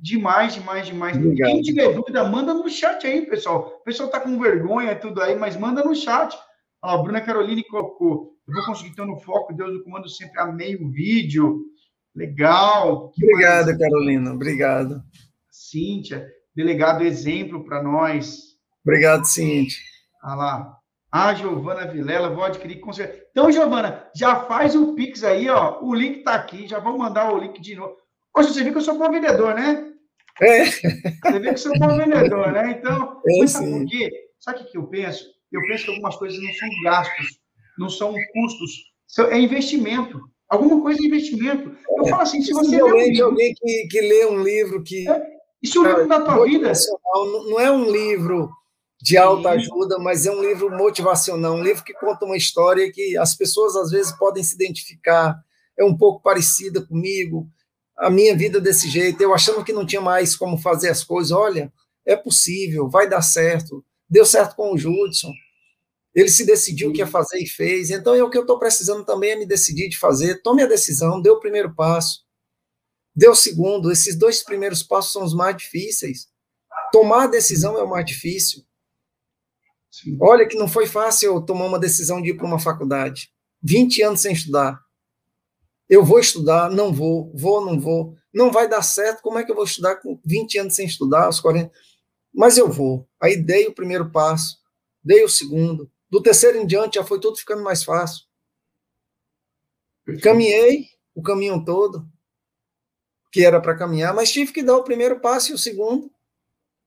[0.02, 1.18] Demais, demais, demais.
[1.18, 1.52] Obrigado.
[1.52, 3.80] Quem tiver dúvida, manda no chat aí, pessoal.
[3.82, 6.38] O pessoal tá com vergonha tudo aí, mas manda no chat.
[6.82, 8.34] a Bruna Caroline colocou.
[8.48, 11.66] Eu vou conseguir estar no foco, Deus do comando sempre amei o vídeo.
[12.16, 13.12] Legal.
[13.18, 13.78] Obrigado, mais...
[13.78, 14.34] Carolina.
[14.34, 15.04] Obrigado.
[15.52, 18.58] Cíntia, delegado exemplo para nós.
[18.84, 19.78] Obrigado, Cíntia.
[20.24, 20.80] Ah lá.
[21.12, 23.26] Ah, Giovana Vilela, vou adquirir com certeza.
[23.32, 25.80] Então, Giovana, já faz o Pix aí, ó.
[25.82, 27.96] O link está aqui, já vou mandar o link de novo.
[28.32, 29.89] Poxa, você viu que eu sou bom vendedor, né?
[30.42, 30.66] É.
[30.66, 32.72] Você viu que eu sou bom vendedor, né?
[32.80, 34.10] Então, é, sabe por quê?
[34.40, 35.26] Sabe o que eu penso?
[35.52, 37.40] Eu penso que algumas coisas não são gastos
[37.80, 38.84] não são custos,
[39.32, 40.20] é investimento.
[40.50, 41.76] Alguma coisa é investimento.
[41.98, 44.84] Eu é, falo assim, se você lê um livro, alguém que, que lê um livro
[44.84, 45.24] que é,
[45.64, 46.72] isso é um livro da tua vida
[47.50, 48.50] não é um livro
[49.02, 53.18] de alta ajuda, mas é um livro motivacional, um livro que conta uma história que
[53.18, 55.40] as pessoas às vezes podem se identificar,
[55.78, 57.48] é um pouco parecida comigo,
[58.00, 61.32] a minha vida desse jeito, eu achando que não tinha mais como fazer as coisas,
[61.32, 61.72] olha,
[62.06, 65.32] é possível, vai dar certo, deu certo com o Judson,
[66.16, 67.92] ele se decidiu o que ia fazer e fez.
[67.92, 70.42] Então, é o que eu estou precisando também é me decidir de fazer.
[70.42, 72.26] Tome a decisão, dê o primeiro passo,
[73.16, 73.92] dê o segundo.
[73.92, 76.28] Esses dois primeiros passos são os mais difíceis.
[76.92, 78.64] Tomar a decisão é o mais difícil.
[79.92, 80.18] Sim.
[80.20, 83.32] Olha que não foi fácil eu tomar uma decisão de ir para uma faculdade.
[83.62, 84.80] 20 anos sem estudar.
[85.90, 88.16] Eu vou estudar, não vou, vou, não vou.
[88.32, 91.26] Não vai dar certo, como é que eu vou estudar com 20 anos sem estudar,
[91.26, 91.72] aos 40?
[92.34, 93.08] Mas eu vou.
[93.20, 94.60] Aí dei o primeiro passo,
[95.04, 98.26] dei o segundo, do terceiro em diante já foi tudo ficando mais fácil.
[100.22, 102.08] Caminhei o caminho todo,
[103.32, 106.12] que era para caminhar, mas tive que dar o primeiro passo e o segundo,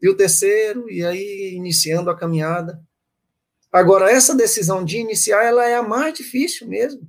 [0.00, 2.82] e o terceiro, e aí iniciando a caminhada.
[3.70, 7.08] Agora, essa decisão de iniciar, ela é a mais difícil mesmo.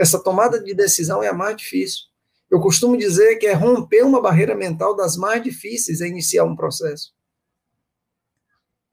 [0.00, 2.04] Essa tomada de decisão é a mais difícil.
[2.50, 6.56] Eu costumo dizer que é romper uma barreira mental das mais difíceis é iniciar um
[6.56, 7.12] processo.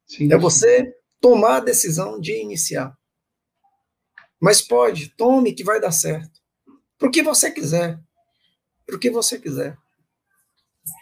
[0.06, 2.94] Sim, é você tomar a decisão de iniciar.
[4.40, 6.42] Mas pode, tome que vai dar certo.
[7.00, 7.98] Por que você quiser.
[8.86, 9.78] Por que você quiser.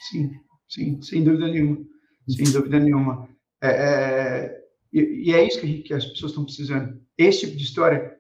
[0.10, 0.32] Sim,
[0.70, 1.84] sim, sem dúvida nenhuma.
[2.30, 3.28] Sem dúvida nenhuma.
[3.60, 4.64] É, é,
[4.94, 7.02] e, e, é isso que, gente, que, as pessoas estão precisando.
[7.18, 8.15] Esse tipo de história.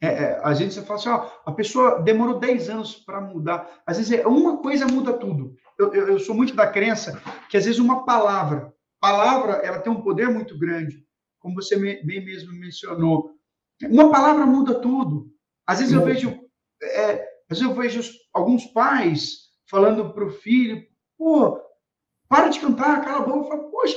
[0.00, 3.82] É, é, às vezes você fala assim, ó, a pessoa demorou 10 anos para mudar.
[3.86, 5.54] Às vezes é, uma coisa muda tudo.
[5.78, 9.92] Eu, eu, eu sou muito da crença que às vezes uma palavra, palavra, ela tem
[9.92, 11.06] um poder muito grande
[11.46, 13.30] como você bem mesmo mencionou.
[13.84, 15.30] Uma palavra muda tudo.
[15.66, 16.30] Às vezes eu vejo,
[16.82, 17.12] é,
[17.48, 18.02] às vezes eu vejo
[18.32, 20.84] alguns pais falando para o filho,
[21.16, 21.60] pô,
[22.28, 23.38] para de cantar, cala a boca.
[23.38, 23.96] Eu falo, poxa,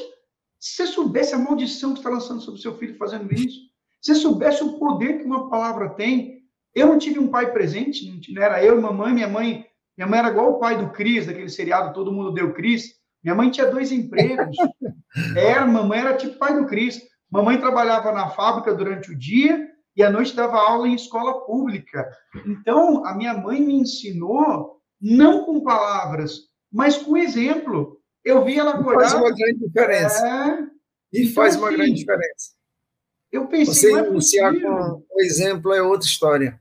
[0.60, 3.69] se você soubesse a maldição que está lançando sobre o seu filho fazendo isso,
[4.02, 6.40] se você soubesse o poder que uma palavra tem.
[6.74, 9.66] Eu não tive um pai presente, não era eu e mamãe, minha mãe,
[9.98, 13.00] minha mãe era igual o pai do Cris, daquele seriado Todo Mundo Deu Cris.
[13.24, 14.56] Minha mãe tinha dois empregos.
[15.36, 17.02] Era, mamãe era tipo pai do Cris.
[17.30, 22.10] Mamãe trabalhava na fábrica durante o dia e à noite dava aula em escola pública.
[22.46, 26.40] Então, a minha mãe me ensinou, não com palavras,
[26.72, 28.00] mas com exemplo.
[28.24, 29.10] Eu vi ela acordar.
[29.10, 30.28] Faz uma grande diferença.
[30.28, 30.68] É,
[31.12, 32.59] E então, faz uma assim, grande diferença.
[33.32, 36.60] Eu pensei, Você é iniciar com um exemplo é outra história.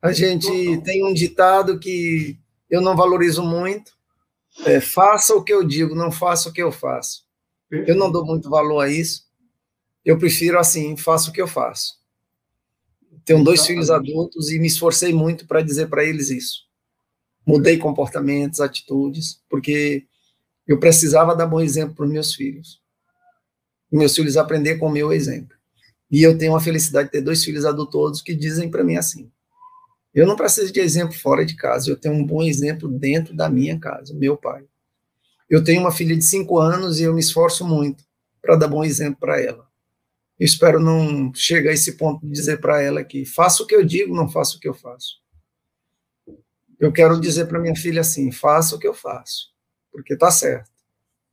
[0.00, 0.48] A gente
[0.82, 2.38] tem um ditado que
[2.70, 3.92] eu não valorizo muito,
[4.64, 7.24] é, faça o que eu digo, não faça o que eu faço.
[7.70, 9.28] Eu não dou muito valor a isso.
[10.04, 12.00] Eu prefiro assim, faço o que eu faço.
[13.24, 16.64] Tenho dois filhos adultos e me esforcei muito para dizer para eles isso.
[17.46, 20.06] Mudei comportamentos, atitudes, porque
[20.66, 22.80] eu precisava dar bom exemplo para os meus filhos.
[23.90, 25.56] Meus filhos aprender com o meu exemplo.
[26.10, 29.30] E eu tenho a felicidade de ter dois filhos adultos que dizem para mim assim:
[30.12, 33.48] eu não preciso de exemplo fora de casa, eu tenho um bom exemplo dentro da
[33.48, 34.64] minha casa, meu pai.
[35.48, 38.04] Eu tenho uma filha de cinco anos e eu me esforço muito
[38.42, 39.68] para dar bom exemplo para ela.
[40.38, 43.74] Eu espero não chegar a esse ponto de dizer para ela que faça o que
[43.74, 45.20] eu digo, não faça o que eu faço.
[46.78, 49.50] Eu quero dizer para minha filha assim: faça o que eu faço,
[49.92, 50.70] porque está certo.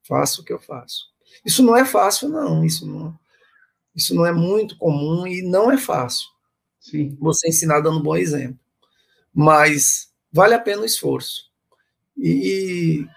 [0.08, 1.06] Faça o que eu faço.
[1.46, 2.64] Isso não é fácil, não.
[2.64, 3.18] Isso não,
[3.96, 6.28] isso não é muito comum e não é fácil.
[6.80, 7.18] Sim.
[7.20, 8.60] Você ensinar dando um bom exemplo
[9.38, 11.44] mas vale a pena o esforço.
[12.18, 12.32] E,
[13.04, 13.08] e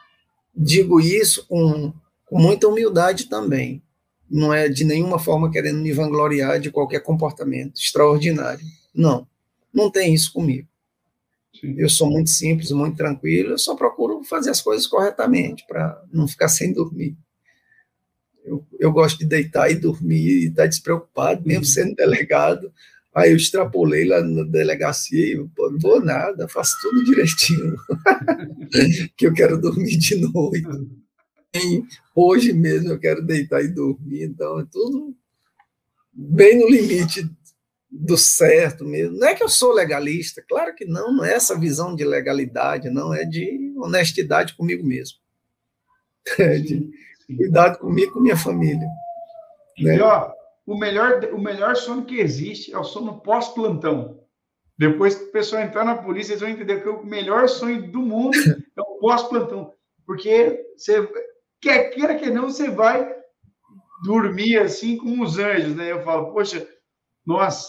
[0.55, 1.94] digo isso com,
[2.26, 3.82] com muita humildade também.
[4.30, 8.66] Não é de nenhuma forma querendo me vangloriar de qualquer comportamento extraordinário.
[8.94, 9.26] Não,
[9.72, 10.68] não tem isso comigo.
[11.59, 11.74] Sim.
[11.78, 16.28] Eu sou muito simples, muito tranquilo, eu só procuro fazer as coisas corretamente para não
[16.28, 17.16] ficar sem dormir.
[18.44, 21.64] Eu, eu, gosto de deitar e dormir e estar despreocupado, mesmo uhum.
[21.64, 22.72] sendo delegado,
[23.14, 27.74] Aí eu extrapolei lá na delegacia e eu, não vou nada, faço tudo direitinho,
[29.16, 30.64] que eu quero dormir de noite.
[31.56, 31.82] E
[32.14, 35.16] hoje mesmo eu quero deitar e dormir, então é tudo
[36.12, 37.28] bem no limite
[37.90, 39.18] do certo mesmo.
[39.18, 42.90] Não é que eu sou legalista, claro que não, não é essa visão de legalidade,
[42.90, 45.18] não, é de honestidade comigo mesmo.
[46.38, 46.88] É de
[47.36, 48.86] cuidado comigo e com minha família.
[49.78, 49.97] Né?
[49.97, 50.31] E, ó,
[50.66, 54.20] o melhor, o melhor sono que existe é o sono pós-plantão.
[54.78, 58.01] Depois que o pessoal entrar na polícia, eles vão entender que o melhor sonho do
[58.01, 58.36] mundo
[58.77, 59.73] é o pós-plantão.
[60.07, 61.09] Porque você,
[61.61, 63.15] quer queira que não, você vai
[64.05, 65.93] dormir assim com os anjos, né?
[65.93, 66.66] Eu falo, poxa,
[67.27, 67.69] nossa,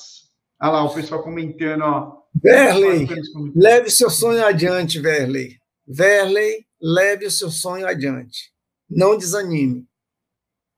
[0.62, 2.22] olha lá o pessoal comentando, ó.
[2.42, 3.08] Verley,
[3.54, 5.58] leve seu sonho adiante, Verley.
[5.86, 8.52] Verley, leve o seu sonho adiante.
[8.92, 9.88] Não desanime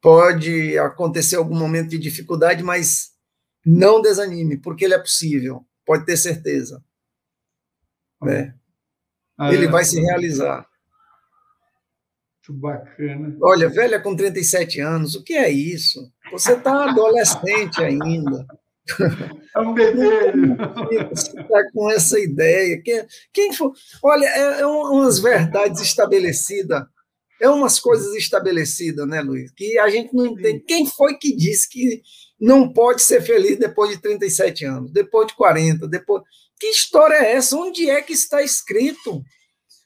[0.04, 3.14] pode acontecer algum momento de dificuldade, mas
[3.66, 6.84] não desanime, porque ele é possível, pode ter certeza.
[8.22, 8.54] Né?
[9.38, 10.68] Ah, ele é, vai se realizar.
[12.50, 13.38] Muito bacana.
[13.42, 16.12] Olha, velha com 37 anos, o que é isso?
[16.34, 18.46] Você está adolescente ainda.
[19.56, 20.34] É um bebê.
[21.12, 22.82] Você está com essa ideia.
[22.82, 23.74] Quem, quem for,
[24.04, 26.84] olha, é, é umas verdades estabelecidas
[27.44, 29.52] é umas coisas estabelecidas, né, Luiz?
[29.52, 30.62] Que a gente não entende.
[30.62, 32.02] Quem foi que disse que
[32.40, 36.24] não pode ser feliz depois de 37 anos, depois de 40, depois.
[36.58, 37.58] Que história é essa?
[37.58, 39.22] Onde é que está escrito?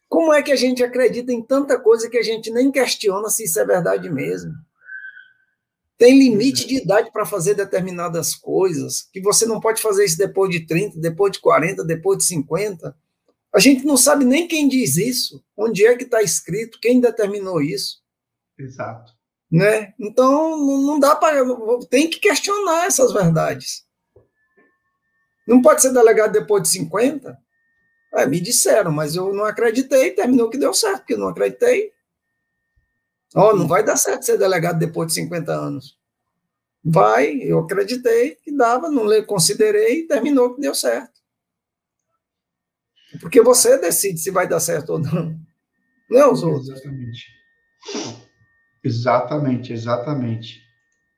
[0.08, 3.46] Como é que a gente acredita em tanta coisa que a gente nem questiona se
[3.46, 4.52] isso é verdade mesmo?
[5.98, 10.52] Tem limite de idade para fazer determinadas coisas, que você não pode fazer isso depois
[10.52, 12.96] de 30, depois de 40, depois de 50.
[13.54, 17.62] A gente não sabe nem quem diz isso, onde é que está escrito, quem determinou
[17.62, 18.02] isso.
[18.58, 19.14] Exato.
[19.52, 19.94] Né?
[20.00, 21.42] Então, não dá para.
[21.90, 23.86] Tem que questionar essas verdades.
[25.48, 27.38] Não pode ser delegado depois de 50?
[28.16, 31.94] É, me disseram, mas eu não acreditei, terminou que deu certo, porque eu não acreditei.
[33.36, 35.98] Ó, oh, não vai dar certo ser delegado depois de 50 anos.
[36.84, 41.17] Vai, eu acreditei que dava, não considerei, terminou que deu certo.
[43.22, 45.40] Porque você decide se vai dar certo ou não.
[46.10, 46.70] Não é os outros.
[46.70, 47.26] Exatamente.
[48.84, 50.62] Exatamente, exatamente.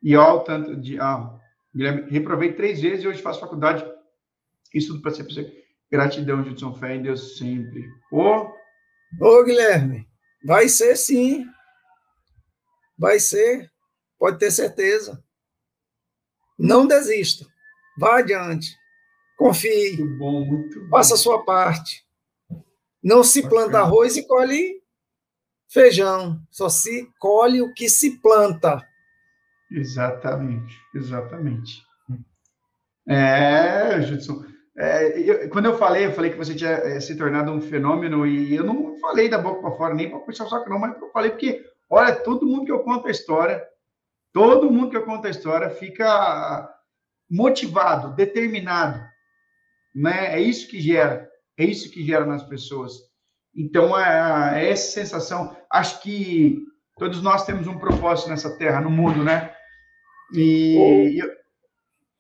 [0.02, 1.00] E olha o tanto de.
[1.00, 1.38] Ah,
[1.76, 3.86] Guilherme, reprovei três vezes e hoje faço faculdade.
[4.74, 5.26] Isso para ser
[5.92, 7.88] Gratidão, Judson Fé em Deus sempre.
[8.12, 8.48] Ô,
[9.20, 10.08] Ô, Guilherme,
[10.46, 11.46] vai ser sim.
[12.98, 13.72] Vai ser.
[14.18, 15.24] Pode ter certeza.
[16.58, 17.46] Não desista.
[17.98, 18.76] Vá adiante.
[19.40, 19.96] Confie.
[19.98, 20.90] Muito bom, muito bom.
[20.90, 22.06] Faça a sua parte.
[23.02, 24.84] Não se planta arroz e colhe
[25.72, 26.42] feijão.
[26.52, 28.86] Só se colhe o que se planta.
[29.72, 31.82] Exatamente, exatamente.
[33.08, 34.44] É, Judson.
[34.78, 38.28] É, eu, quando eu falei, eu falei que você tinha é, se tornado um fenômeno
[38.28, 41.02] e eu não falei da boca para fora, nem para puxar o saco, não, mas
[41.02, 43.62] eu falei porque, olha, todo mundo que eu conto a história,
[44.34, 46.70] todo mundo que eu conto a história fica
[47.30, 49.09] motivado, determinado
[49.94, 50.36] né?
[50.36, 52.94] É isso que gera, é isso que gera nas pessoas.
[53.56, 56.64] Então, é, é essa sensação, acho que
[57.00, 59.54] Todos nós temos um propósito nessa terra, no mundo, né?
[60.34, 61.18] E.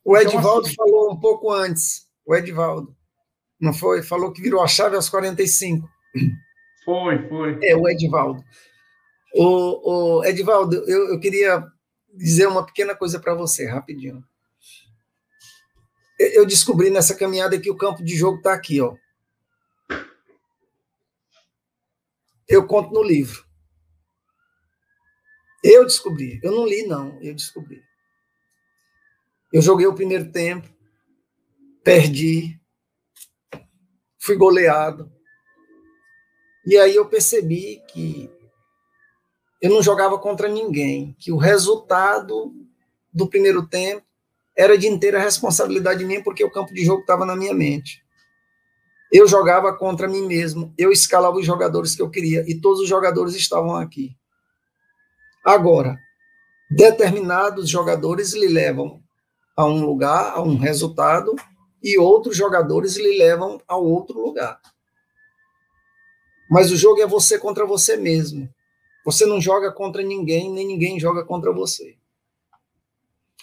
[0.05, 2.07] O, o então, Edivaldo assim, falou um pouco antes.
[2.25, 2.95] O Edivaldo.
[3.59, 4.01] Não foi?
[4.01, 5.87] Falou que virou a chave aos 45.
[6.85, 7.59] Foi, foi.
[7.61, 8.41] É, o Edivaldo.
[9.35, 11.63] O, o Edivaldo, eu, eu queria
[12.15, 14.23] dizer uma pequena coisa para você, rapidinho.
[16.19, 18.95] Eu descobri nessa caminhada que o campo de jogo está aqui, ó.
[22.45, 23.45] Eu conto no livro.
[25.63, 26.39] Eu descobri.
[26.43, 27.17] Eu não li, não.
[27.21, 27.81] Eu descobri.
[29.51, 30.67] Eu joguei o primeiro tempo,
[31.83, 32.59] perdi,
[34.19, 35.11] fui goleado.
[36.65, 38.29] E aí eu percebi que
[39.61, 42.53] eu não jogava contra ninguém, que o resultado
[43.11, 44.05] do primeiro tempo
[44.59, 48.03] era de inteira responsabilidade minha, porque o campo de jogo estava na minha mente.
[49.09, 52.89] Eu jogava contra mim mesmo, eu escalava os jogadores que eu queria, e todos os
[52.89, 54.11] jogadores estavam aqui.
[55.45, 55.97] Agora,
[56.69, 59.01] determinados jogadores lhe levam
[59.55, 61.33] a um lugar, a um resultado,
[61.81, 64.59] e outros jogadores lhe levam a outro lugar.
[66.51, 68.49] Mas o jogo é você contra você mesmo.
[69.05, 71.98] Você não joga contra ninguém, nem ninguém joga contra você.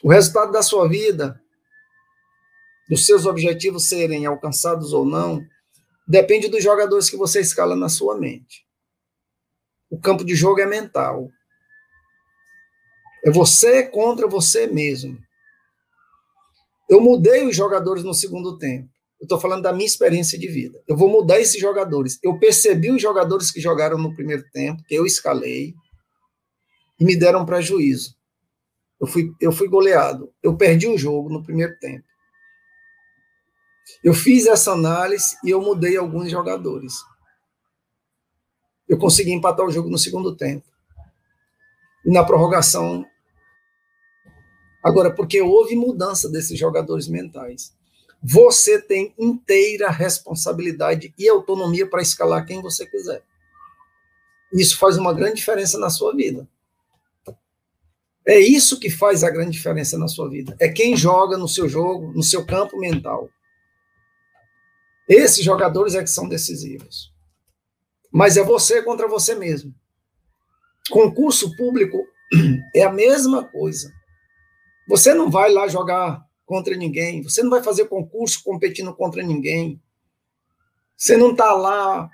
[0.03, 1.41] O resultado da sua vida,
[2.89, 5.41] dos seus objetivos serem alcançados ou não,
[6.07, 8.67] depende dos jogadores que você escala na sua mente.
[9.91, 11.29] O campo de jogo é mental.
[13.25, 15.19] É você contra você mesmo.
[16.89, 18.89] Eu mudei os jogadores no segundo tempo.
[19.19, 20.81] Eu estou falando da minha experiência de vida.
[20.87, 22.19] Eu vou mudar esses jogadores.
[22.23, 25.75] Eu percebi os jogadores que jogaram no primeiro tempo, que eu escalei,
[27.01, 28.16] e me deram prejuízo.
[29.01, 30.33] Eu fui, eu fui goleado.
[30.43, 32.05] Eu perdi o jogo no primeiro tempo.
[34.03, 36.95] Eu fiz essa análise e eu mudei alguns jogadores.
[38.89, 40.67] Eu consegui empatar o jogo no segundo tempo.
[42.05, 43.05] E na prorrogação.
[44.83, 47.77] Agora, porque houve mudança desses jogadores mentais
[48.29, 53.23] você tem inteira responsabilidade e autonomia para escalar quem você quiser.
[54.53, 56.49] Isso faz uma grande diferença na sua vida.
[58.27, 60.57] É isso que faz a grande diferença na sua vida.
[60.59, 63.31] É quem joga no seu jogo, no seu campo mental.
[65.09, 67.15] Esses jogadores é que são decisivos.
[68.11, 69.73] Mas é você contra você mesmo.
[70.91, 72.05] Concurso público
[72.75, 73.93] é a mesma coisa.
[74.89, 79.81] Você não vai lá jogar contra ninguém, você não vai fazer concurso competindo contra ninguém.
[80.97, 82.09] Você não está lá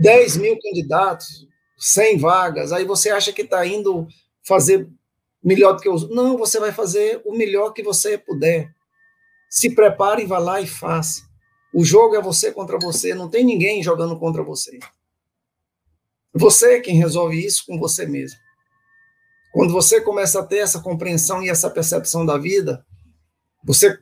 [0.00, 1.46] 10 mil candidatos,
[1.76, 4.06] 100 vagas, aí você acha que está indo
[4.46, 4.88] fazer
[5.46, 6.10] melhor do que os.
[6.10, 8.74] Não, você vai fazer o melhor que você puder.
[9.48, 11.22] Se prepare e vá lá e faça.
[11.72, 14.80] O jogo é você contra você, não tem ninguém jogando contra você.
[16.34, 18.38] Você é quem resolve isso com você mesmo.
[19.52, 22.84] Quando você começa a ter essa compreensão e essa percepção da vida,
[23.64, 23.98] você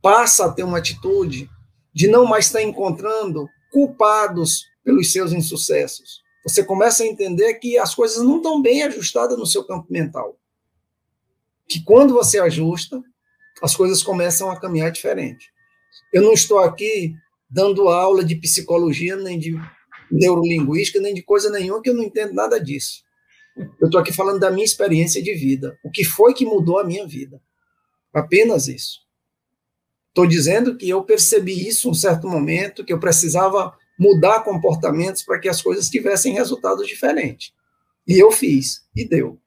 [0.00, 1.50] passa a ter uma atitude
[1.94, 6.22] de não mais estar encontrando culpados pelos seus insucessos.
[6.44, 10.36] Você começa a entender que as coisas não estão bem ajustadas no seu campo mental.
[11.72, 13.02] Que quando você ajusta,
[13.62, 15.50] as coisas começam a caminhar diferente.
[16.12, 17.14] Eu não estou aqui
[17.48, 19.54] dando aula de psicologia, nem de
[20.10, 23.02] neurolinguística, nem de coisa nenhuma, que eu não entendo nada disso.
[23.80, 25.78] Eu estou aqui falando da minha experiência de vida.
[25.82, 27.40] O que foi que mudou a minha vida?
[28.12, 29.00] Apenas isso.
[30.08, 35.38] Estou dizendo que eu percebi isso um certo momento, que eu precisava mudar comportamentos para
[35.38, 37.54] que as coisas tivessem resultados diferentes.
[38.06, 39.41] E eu fiz, e deu.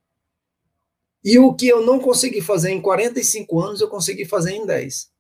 [1.26, 5.12] E o que eu não consegui fazer em 45 anos, eu consegui fazer em 10.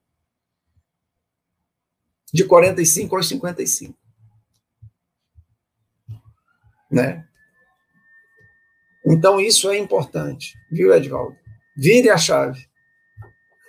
[2.31, 3.97] De 45 aos 55.
[6.91, 7.27] Né?
[9.03, 11.35] Então, isso é importante, viu, Edvaldo?
[11.75, 12.69] Vire a chave.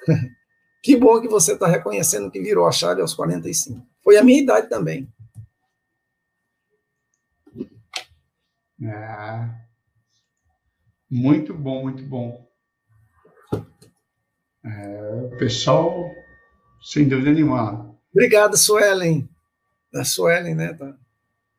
[0.82, 3.82] que bom que você está reconhecendo que virou a chave aos 45.
[4.04, 5.10] Foi a minha idade também.
[8.82, 9.65] É.
[11.10, 12.46] Muito bom, muito bom.
[14.64, 16.10] É, pessoal,
[16.82, 17.94] sem dúvida nenhuma.
[18.12, 19.28] Obrigado, Suelen.
[19.94, 20.74] A Suelen, né?
[20.74, 20.96] Tá.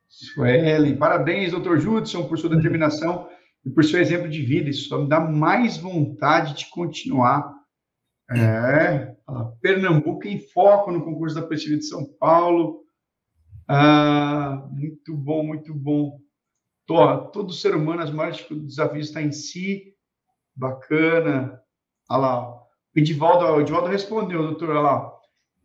[0.08, 3.28] Suelen, parabéns, doutor Judson, por sua determinação
[3.64, 4.68] e por seu exemplo de vida.
[4.68, 7.58] Isso só me dá mais vontade de continuar
[8.30, 9.16] é,
[9.60, 12.82] Pernambuco em foco no concurso da Polícia de São Paulo.
[13.66, 16.18] Ah, muito bom, muito bom.
[16.88, 19.94] Tô, todo ser humano, as maiores desafios está em si.
[20.56, 21.62] Bacana.
[22.10, 22.50] Olha lá.
[22.56, 22.64] O
[22.96, 24.70] Edivaldo, o Edivaldo respondeu, doutor.
[24.70, 25.12] Olha lá.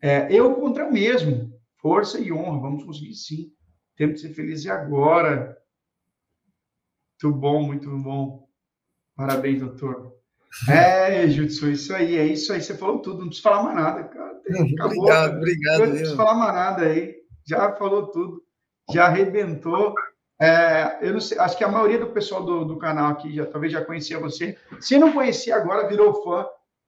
[0.02, 1.58] É, eu contra mesmo.
[1.78, 2.60] Força e honra.
[2.60, 3.54] Vamos conseguir sim.
[3.96, 5.58] Temos que ser felizes agora.
[7.24, 8.50] Muito bom, muito bom.
[9.16, 10.14] Parabéns, doutor.
[10.70, 12.62] É, Judson, isso aí, é isso aí.
[12.62, 14.42] Você falou tudo, não precisa falar mais nada, cara.
[14.74, 15.38] Acabou, obrigado, cara.
[15.38, 15.80] obrigado.
[15.80, 17.16] Não precisa falar mais nada aí.
[17.48, 18.44] Já falou tudo,
[18.92, 19.96] já arrebentou.
[20.42, 23.46] É, eu não sei, acho que a maioria do pessoal do, do canal aqui já
[23.46, 24.58] talvez já conhecia você.
[24.80, 26.46] Se não conhecia agora, virou fã.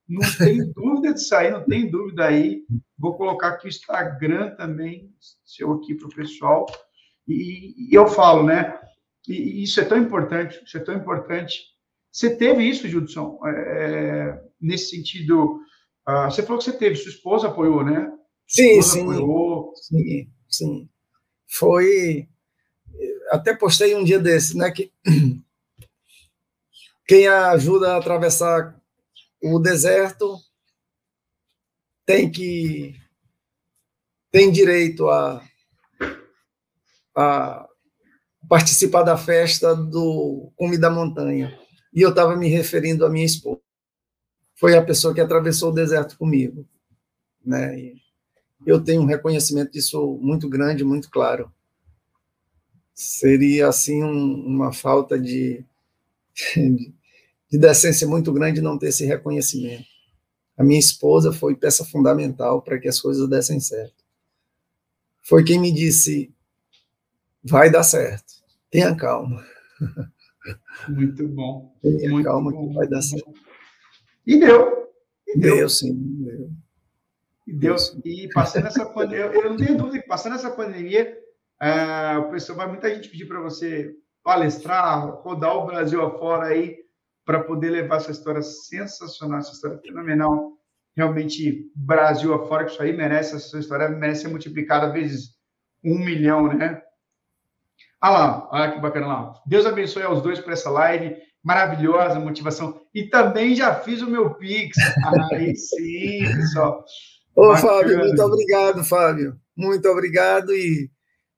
[0.07, 2.63] Não tem dúvida de sair, não tem dúvida aí.
[2.97, 5.11] Vou colocar aqui o Instagram também,
[5.43, 6.65] seu aqui para o pessoal.
[7.27, 8.79] E, e, eu falo, né?
[9.27, 11.63] E, isso é tão importante, isso é tão importante.
[12.11, 15.59] Você teve isso, Judson, é, nesse sentido.
[16.07, 18.11] Uh, você falou que você teve, sua esposa apoiou, né?
[18.47, 19.01] Sim, sim.
[19.01, 19.73] Apoiou.
[19.75, 20.89] Sim, sim.
[21.47, 22.27] Foi.
[23.29, 24.71] Até postei um dia desse, né?
[24.71, 24.91] Que
[27.07, 28.79] quem ajuda a atravessar
[29.41, 30.37] o deserto
[32.05, 32.95] tem que
[34.31, 35.41] tem direito a,
[37.15, 37.67] a
[38.49, 41.57] participar da festa do Cume da Montanha.
[41.93, 43.61] E eu estava me referindo à minha esposa.
[44.55, 46.67] Foi a pessoa que atravessou o deserto comigo.
[47.45, 47.79] Né?
[47.79, 48.01] E
[48.65, 51.51] eu tenho um reconhecimento disso muito grande, muito claro.
[52.95, 55.65] Seria, assim, um, uma falta de,
[56.33, 56.93] de,
[57.51, 59.85] de decência muito grande não ter esse reconhecimento.
[60.57, 64.05] A minha esposa foi peça fundamental para que as coisas dessem certo.
[65.21, 66.33] Foi quem me disse:
[67.43, 68.33] vai dar certo,
[68.71, 69.45] tenha calma.
[70.87, 71.75] Muito bom.
[71.81, 72.69] Tenha muito calma bom.
[72.69, 73.33] que vai dar certo.
[74.25, 74.87] E deu.
[75.27, 75.55] E deu.
[75.57, 75.93] deu, sim,
[76.23, 76.51] deu.
[77.47, 77.75] E deu.
[78.05, 81.17] E passando essa pandemia, eu não tenho dúvida que passando essa pandemia,
[81.61, 86.77] uh, o pessoal vai muita gente pedir para você palestrar, rodar o Brasil afora aí
[87.23, 90.53] para poder levar essa história sensacional, essa história fenomenal.
[90.95, 95.35] Realmente, Brasil afora, que isso aí merece, essa história merece ser multiplicada vezes
[95.83, 96.81] um milhão, né?
[97.99, 99.33] Ah lá, olha que bacana lá.
[99.45, 101.17] Deus abençoe aos dois por essa live.
[101.43, 102.81] Maravilhosa motivação.
[102.93, 104.77] E também já fiz o meu Pix.
[105.31, 106.83] Aí sim, pessoal.
[107.35, 107.57] Ô, bacana.
[107.57, 109.39] Fábio, muito obrigado, Fábio.
[109.55, 110.51] Muito obrigado.
[110.53, 110.89] E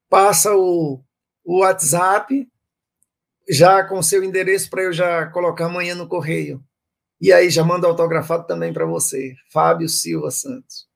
[0.10, 1.04] passa o,
[1.44, 2.48] o WhatsApp
[3.50, 6.64] já com seu endereço para eu já colocar amanhã no correio.
[7.20, 10.88] E aí já manda autografado também para você, Fábio Silva Santos.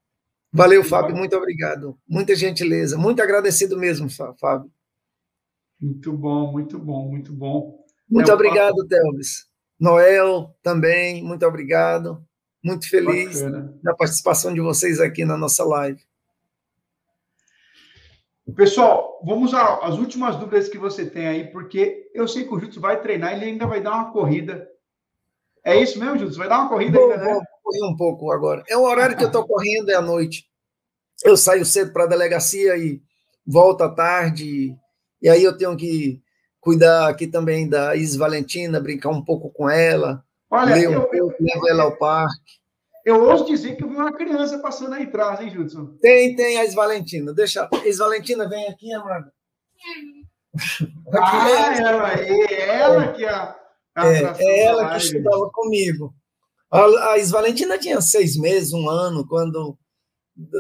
[0.53, 1.97] Valeu, Fábio, muito obrigado.
[2.07, 4.69] Muita gentileza, muito agradecido mesmo, Fábio.
[5.79, 7.83] Muito bom, muito bom, muito bom.
[8.07, 8.85] Muito é obrigado.
[8.87, 9.47] Telvis.
[9.79, 12.23] Noel também, muito obrigado.
[12.63, 13.79] Muito feliz Bacana.
[13.81, 16.03] da participação de vocês aqui na nossa live.
[18.55, 22.81] Pessoal, vamos às últimas dúvidas que você tem aí, porque eu sei que o Jutsu
[22.81, 24.67] vai treinar, ele ainda vai dar uma corrida.
[25.63, 26.39] É isso mesmo, Jutsu?
[26.39, 27.33] Vai dar uma corrida vou, ainda, né?
[27.33, 28.63] Vou correr um pouco agora.
[28.67, 30.49] É o horário que eu estou correndo, é à noite.
[31.23, 33.01] Eu saio cedo para a delegacia e
[33.45, 34.75] volto à tarde,
[35.21, 36.21] e aí eu tenho que
[36.59, 41.01] cuidar aqui também da Is Valentina, brincar um pouco com ela, Olha, ler um eu,
[41.03, 42.60] pouco, levo ela ao parque.
[43.05, 45.97] Eu ouso dizer que eu vi uma criança passando aí atrás, hein, Judson?
[46.01, 47.33] Tem, tem a Valentina.
[47.33, 47.67] Deixa.
[47.85, 49.31] Is Valentina, vem aqui, amada.
[51.13, 53.55] ah, ela, é ela que é a.
[53.95, 56.13] a é, é ela que estudava comigo.
[56.71, 59.77] A, a tinha seis meses, um ano, quando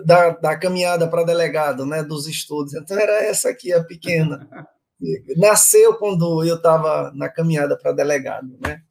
[0.05, 2.73] da, da caminhada para delegado, né, dos estudos.
[2.73, 4.47] Então era essa aqui, a pequena.
[5.37, 8.81] Nasceu quando eu estava na caminhada para delegado, né?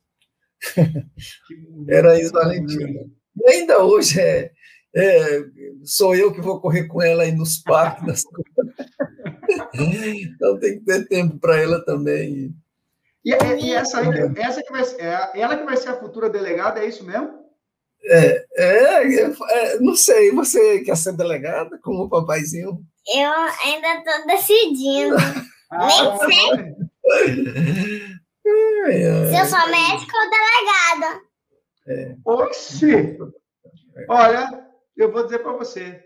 [1.89, 3.09] Era Is Valentina.
[3.37, 4.51] E ainda hoje é,
[4.95, 5.45] é,
[5.85, 8.07] sou eu que vou correr com ela aí nos parques.
[8.07, 8.25] Nas...
[9.75, 12.55] então tem que ter tempo para ela também.
[13.25, 16.31] E, e essa, aí, essa que vai ser, é ela que vai ser a futura
[16.31, 17.39] delegada, é isso mesmo?
[18.03, 22.83] É, é, é, não sei, você quer ser delegada como o papaizinho?
[23.15, 23.33] Eu
[23.65, 25.17] ainda estou decidindo.
[25.71, 26.81] ah, Nem sei.
[29.31, 31.21] Se eu sou médico ou delegada.
[31.87, 32.17] É.
[32.25, 33.19] Oxi!
[34.09, 34.67] Olha,
[34.97, 36.03] eu vou dizer para você.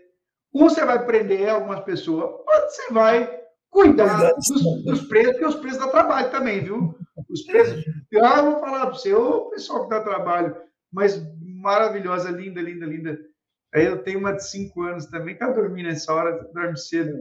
[0.53, 5.55] Um, você vai prender algumas pessoas, outro você vai cuidar dos, dos presos, porque os
[5.55, 6.95] presos dão trabalho também, viu?
[7.29, 7.83] Os presos.
[8.23, 10.55] Ah, eu vou falar para você, o pessoal que dá trabalho,
[10.91, 13.19] mas maravilhosa, linda, linda, linda.
[13.73, 17.11] Aí eu tenho uma de cinco anos também, tá dormindo nessa hora, dorme cedo,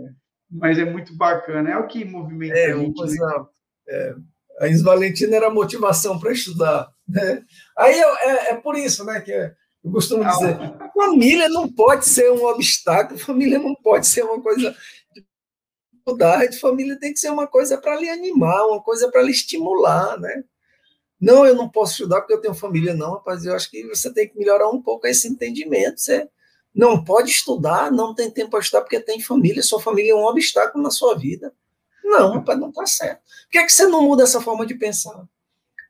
[0.48, 3.02] mas é muito bacana, é o que movimenta é, a gente.
[3.02, 3.46] Né?
[3.88, 4.14] é,
[4.60, 6.93] a Valentina era motivação para estudar.
[7.08, 7.44] Né?
[7.76, 10.58] Aí eu, é, é, por isso né, que eu costumo dizer:
[10.94, 14.74] família não pode ser um obstáculo, família não pode ser uma coisa
[15.14, 15.24] de
[15.92, 20.18] dificuldade, família tem que ser uma coisa para lhe animar, uma coisa para lhe estimular.
[20.18, 20.44] Né?
[21.20, 23.44] Não, eu não posso estudar porque eu tenho família, não, rapaz.
[23.44, 26.00] Eu acho que você tem que melhorar um pouco esse entendimento.
[26.00, 26.28] Você
[26.74, 30.24] não pode estudar, não tem tempo para estudar porque tem família, sua família é um
[30.24, 31.54] obstáculo na sua vida.
[32.02, 33.20] Não, rapaz, não está certo.
[33.20, 35.24] Por que, é que você não muda essa forma de pensar?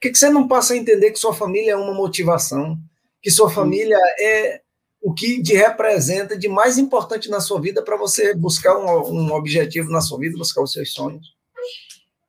[0.05, 2.79] Por que, que você não passa a entender que sua família é uma motivação?
[3.23, 4.61] Que sua família é
[5.01, 9.33] o que te representa de mais importante na sua vida para você buscar um, um
[9.33, 11.35] objetivo na sua vida, buscar os seus sonhos?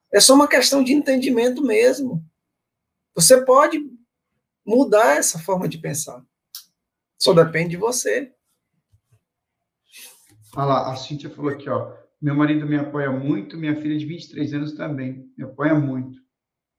[0.10, 2.24] É só uma questão de entendimento mesmo.
[3.14, 3.78] Você pode
[4.66, 6.24] mudar essa forma de pensar.
[7.20, 8.32] Só depende de você.
[10.56, 11.92] Olha lá, a Cíntia falou aqui, ó.
[12.22, 15.30] Meu marido me apoia muito, minha filha de 23 anos também.
[15.38, 16.24] Me apoia muito.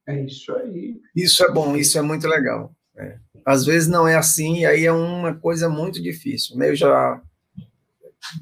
[0.07, 1.01] É isso aí.
[1.15, 2.75] Isso é bom, isso é muito legal.
[2.97, 3.19] É.
[3.45, 6.57] Às vezes não é assim, e aí é uma coisa muito difícil.
[6.57, 6.71] Né?
[6.71, 7.23] Eu já,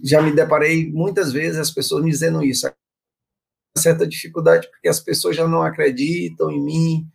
[0.03, 2.71] já me deparei muitas vezes as pessoas me dizendo isso.
[3.77, 7.09] Certa dificuldade, porque as pessoas já não acreditam em mim,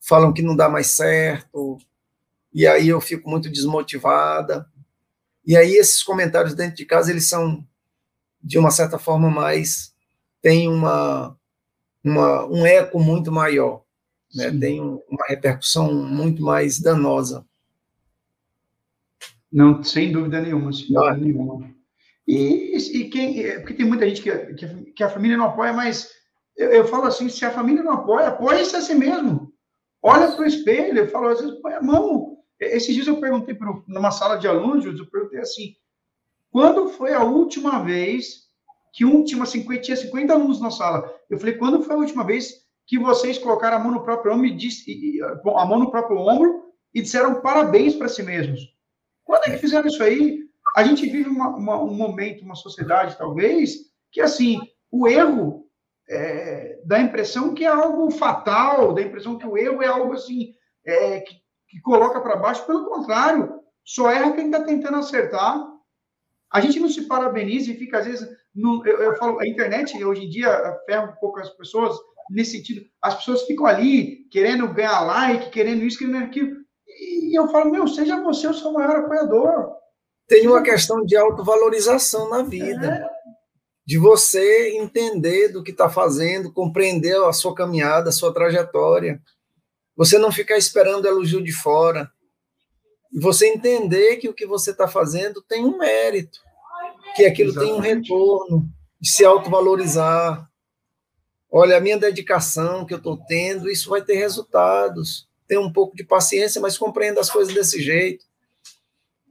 [0.00, 1.78] falam que não dá mais certo,
[2.52, 4.66] e aí eu fico muito desmotivada.
[5.44, 7.66] E aí esses comentários dentro de casa, eles são,
[8.42, 9.94] de uma certa forma, mais,
[10.42, 11.38] tem uma,
[12.06, 13.82] uma um eco muito maior,
[14.34, 14.50] né?
[14.50, 17.44] tem uma repercussão muito mais danosa.
[19.52, 21.16] Não, sem dúvida nenhuma, sem dúvida ah.
[21.16, 21.74] nenhuma.
[22.26, 25.72] E, e quem, é, porque tem muita gente que, que, que a família não apoia,
[25.72, 26.10] mas
[26.56, 29.52] eu, eu, falo assim, se a família não apoia, apoie-se a si mesmo.
[30.02, 33.54] Olha para o espelho, eu falo, às vezes, põe a mão, esses dias eu perguntei
[33.54, 35.74] para numa sala de alunos, eu perguntei assim:
[36.50, 38.45] quando foi a última vez
[38.96, 41.14] que um tinha 50, tinha 50 alunos na sala?
[41.28, 44.46] Eu falei: quando foi a última vez que vocês colocaram a mão no próprio ombro
[44.46, 48.60] e disse, a mão no próprio ombro e disseram parabéns para si mesmos?
[49.24, 50.40] Quando é que fizeram isso aí?
[50.74, 53.76] A gente vive uma, uma, um momento, uma sociedade, talvez,
[54.10, 54.60] que assim,
[54.90, 55.68] o erro
[56.08, 59.86] é, dá a impressão que é algo fatal, dá a impressão que o erro é
[59.86, 60.54] algo assim,
[60.84, 61.34] é, que
[61.68, 65.66] que coloca para baixo, pelo contrário, só erra quem está tentando acertar.
[66.50, 70.02] A gente não se parabeniza e fica, às vezes, no, eu, eu, falo, a internet
[70.02, 70.50] hoje em dia
[70.86, 71.94] ferra um pouco as pessoas
[72.30, 72.86] nesse sentido.
[73.02, 76.56] As pessoas ficam ali querendo ganhar like, querendo isso, querendo aquilo.
[76.88, 79.74] E eu falo, meu, seja você o seu maior apoiador.
[80.26, 82.86] Tem uma questão de autovalorização na vida.
[83.12, 83.16] É.
[83.84, 89.20] De você entender do que está fazendo, compreender a sua caminhada, a sua trajetória.
[89.94, 92.10] Você não ficar esperando elogio de fora.
[93.12, 96.40] Você entender que o que você está fazendo tem um mérito,
[97.16, 97.72] que aquilo Exatamente.
[97.72, 98.68] tem um retorno,
[99.00, 100.48] de se autovalorizar.
[101.50, 105.28] Olha, a minha dedicação que eu estou tendo, isso vai ter resultados.
[105.48, 108.24] Tenha um pouco de paciência, mas compreenda as coisas desse jeito.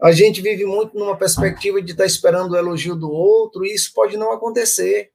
[0.02, 3.74] A gente vive muito numa perspectiva de estar tá esperando o elogio do outro, e
[3.74, 5.12] isso pode não acontecer.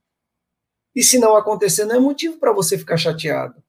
[0.95, 3.63] E se não acontecer, não é motivo para você ficar chateado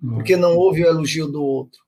[0.00, 1.80] porque não houve o elogio do outro.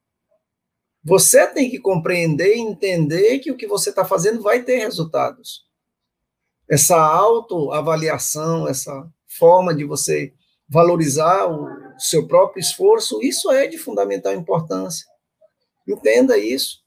[1.02, 5.64] Você tem que compreender e entender que o que você está fazendo vai ter resultados.
[6.70, 10.32] Essa autoavaliação, essa forma de você
[10.68, 11.66] valorizar o
[11.98, 15.04] seu próprio esforço, isso é de fundamental importância.
[15.86, 16.78] Entenda isso.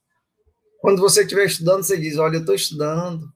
[0.80, 3.28] Quando você estiver estudando, você diz: Olha, eu estou estudando,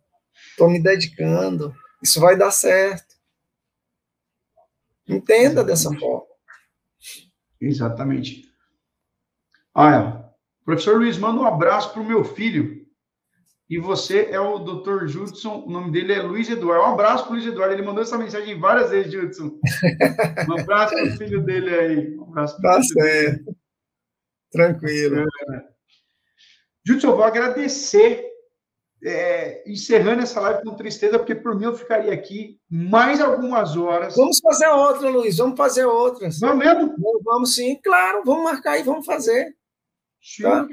[0.50, 3.14] estou me dedicando, isso vai dar certo.
[5.06, 6.26] Entenda dessa forma.
[7.60, 8.44] Exatamente.
[9.74, 10.30] Olha,
[10.64, 12.77] professor Luiz, manda um abraço para o meu filho.
[13.70, 15.06] E você é o Dr.
[15.06, 16.84] Judson, o nome dele é Luiz Eduardo.
[16.84, 19.58] Um abraço para o Luiz Eduardo, ele mandou essa mensagem várias vezes, Judson.
[20.48, 22.16] Um abraço para o filho dele aí.
[22.16, 23.56] Um abraço para tá certo.
[24.50, 25.20] Tranquilo.
[25.20, 25.68] É.
[26.86, 28.24] Judson, eu vou agradecer
[29.04, 34.16] é, encerrando essa live com tristeza, porque por mim eu ficaria aqui mais algumas horas.
[34.16, 36.40] Vamos fazer outra, Luiz, vamos fazer outras.
[36.40, 36.94] Vamos mesmo?
[37.22, 39.54] Vamos sim, claro, vamos marcar e vamos fazer.
[40.40, 40.66] Tá?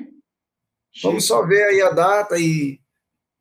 [1.04, 2.80] Vamos só ver aí a data e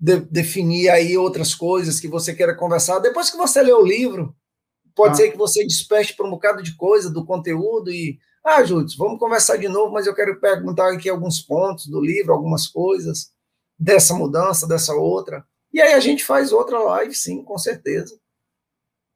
[0.05, 2.99] de, definir aí outras coisas que você queira conversar.
[2.99, 4.37] Depois que você lê o livro,
[4.95, 5.15] pode ah.
[5.15, 8.19] ser que você despeste para um bocado de coisa do conteúdo e.
[8.45, 12.35] Ah, Júlio, vamos conversar de novo, mas eu quero perguntar aqui alguns pontos do livro,
[12.35, 13.33] algumas coisas
[13.79, 15.43] dessa mudança, dessa outra.
[15.73, 18.15] E aí a gente faz outra live, sim, com certeza.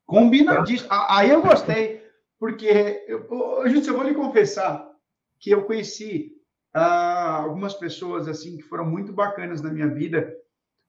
[0.07, 0.89] Combinadíssimo.
[0.89, 1.07] Tá.
[1.11, 2.03] Aí eu gostei,
[2.41, 4.91] porque, eu, eu vou lhe confessar
[5.39, 6.33] que eu conheci
[6.73, 10.35] ah, algumas pessoas assim que foram muito bacanas na minha vida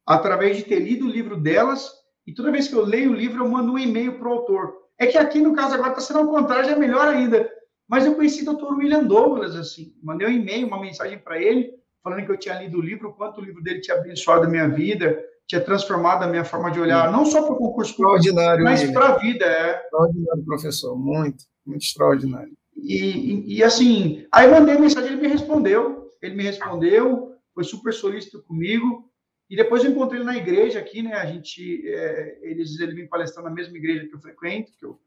[0.10, 1.92] através de ter lido o livro delas
[2.26, 4.74] e toda vez que eu leio o livro eu mando um e-mail para o autor.
[4.98, 7.50] É que aqui no caso agora está sendo ao contrário, já é melhor ainda.
[7.88, 8.74] Mas eu conheci o Dr.
[8.74, 12.78] William Douglas assim, mandei um e-mail, uma mensagem para ele falando que eu tinha lido
[12.78, 16.46] o livro, quanto o livro dele tinha abençoado a minha vida, tinha transformado a minha
[16.46, 19.46] forma de olhar, não só para o concurso extraordinário, mas para a vida.
[19.46, 19.82] É.
[19.84, 22.54] Extraordinário, professor, muito, muito extraordinário.
[22.76, 27.94] E, e, e, assim, aí mandei mensagem, ele me respondeu, ele me respondeu, foi super
[27.94, 29.09] solícito comigo,
[29.50, 33.08] e depois eu encontrei ele na igreja aqui, né, a gente, é, ele, ele vem
[33.08, 35.00] palestrar na mesma igreja que eu frequento, que eu,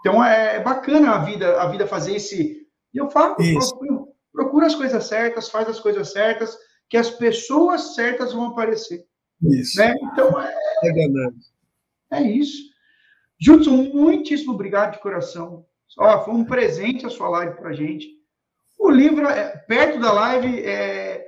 [0.00, 2.66] Então é, é bacana a vida, a vida fazer esse.
[2.92, 7.94] E eu falo, procura, procura as coisas certas, faz as coisas certas, que as pessoas
[7.94, 9.06] certas vão aparecer.
[9.42, 9.78] Isso.
[9.78, 9.94] Né?
[10.02, 11.36] Então é, é verdade.
[12.10, 12.68] É isso.
[13.40, 15.64] Judson, muitíssimo obrigado de coração.
[15.96, 18.08] Ó, foi um presente a sua live para gente.
[18.78, 21.24] O livro, é, perto da live, é,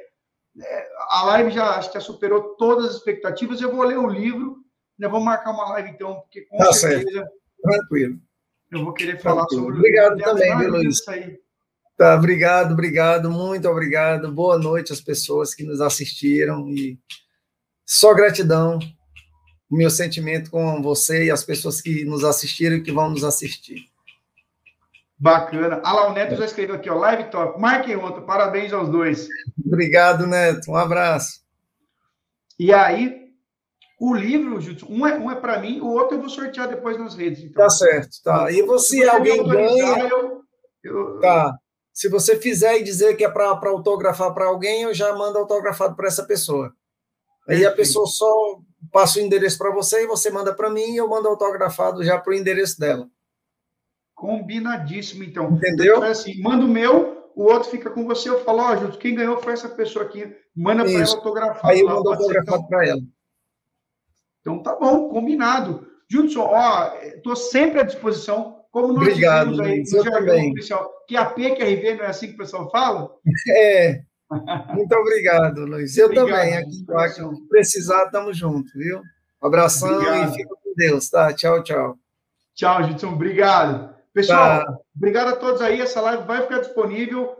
[0.61, 3.61] é, a live já acho que já superou todas as expectativas.
[3.61, 4.59] Eu vou ler o livro,
[4.97, 7.29] né, vou marcar uma live então, porque com tá certeza.
[7.61, 8.19] Tranquilo.
[8.71, 9.63] Eu vou querer falar Tranquilo.
[9.65, 10.31] sobre obrigado o livro.
[10.31, 11.05] Obrigado também, viu, Luiz?
[11.97, 14.33] Tá, obrigado, obrigado, muito obrigado.
[14.33, 16.97] Boa noite às pessoas que nos assistiram e
[17.85, 18.79] só gratidão.
[19.69, 23.25] O meu sentimento com você e as pessoas que nos assistiram e que vão nos
[23.25, 23.90] assistir.
[25.21, 25.83] Bacana.
[25.85, 27.61] Ah lá, o Neto já escreveu aqui, ó, live top.
[27.61, 29.29] Marquem outro, parabéns aos dois.
[29.67, 30.71] Obrigado, Neto.
[30.71, 31.41] Um abraço.
[32.59, 33.21] E aí,
[34.01, 37.15] o livro, um é, um é para mim, o outro eu vou sortear depois nas
[37.15, 37.45] redes.
[37.45, 37.63] Então.
[37.63, 38.51] Tá certo, tá.
[38.51, 40.09] E você, alguém ganha.
[40.09, 40.41] Eu,
[40.83, 41.55] eu, tá.
[41.93, 45.95] Se você fizer e dizer que é para autografar para alguém, eu já mando autografado
[45.95, 46.73] para essa pessoa.
[47.47, 48.59] Aí a pessoa só
[48.91, 52.19] passa o endereço para você e você manda para mim e eu mando autografado já
[52.19, 53.07] para o endereço dela.
[54.21, 55.51] Combinadíssimo, então.
[55.53, 55.97] Entendeu?
[55.97, 58.29] Então, assim, manda o meu, o outro fica com você.
[58.29, 60.31] Eu falo, ó, oh, quem ganhou foi essa pessoa aqui.
[60.55, 61.71] Manda para ela autografar.
[61.71, 63.01] Aí eu mando autografado para ela.
[64.41, 65.87] Então tá bom, combinado.
[66.07, 68.61] Judson, ó, estou sempre à disposição.
[68.71, 72.39] Como nós Obrigado, aí no jargão policial, que a PQRV não é assim que o
[72.39, 73.11] pessoal fala?
[73.57, 74.03] É.
[74.75, 75.97] Muito obrigado, Luiz.
[75.97, 76.57] Eu obrigado, também.
[76.57, 79.01] Aqui, aqui, precisar, estamos juntos, viu?
[79.43, 80.31] Um abração obrigado.
[80.31, 81.33] e fica com Deus, tá?
[81.33, 81.97] Tchau, tchau.
[82.55, 83.15] Tchau, Judson.
[83.15, 84.00] Obrigado.
[84.13, 84.79] Pessoal, tá.
[84.97, 85.81] obrigado a todos aí.
[85.81, 87.37] Essa live vai ficar disponível.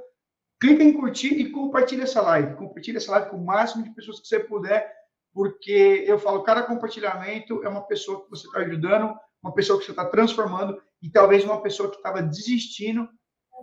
[0.61, 2.55] Clica em curtir e compartilha essa live.
[2.57, 4.93] Compartilha essa live com o máximo de pessoas que você puder,
[5.33, 9.87] porque eu falo, cada compartilhamento é uma pessoa que você está ajudando, uma pessoa que
[9.87, 13.09] você está transformando e talvez uma pessoa que estava desistindo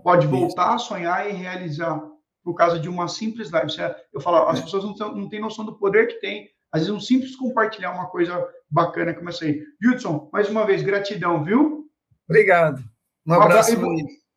[0.04, 2.02] pode voltar a sonhar e realizar
[2.44, 3.72] por causa de uma simples live.
[4.14, 4.64] Eu falo, as é.
[4.64, 6.50] pessoas não, não têm noção do poder que tem.
[6.72, 9.64] Às vezes, um simples compartilhar uma coisa bacana como essa aí.
[9.84, 11.90] Hudson, mais uma vez, gratidão, viu?
[12.28, 12.84] Obrigado.
[13.28, 13.72] Um abraço.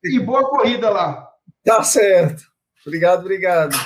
[0.05, 1.29] E, e boa corrida lá.
[1.65, 2.43] Tá certo.
[2.85, 3.77] Obrigado, obrigado.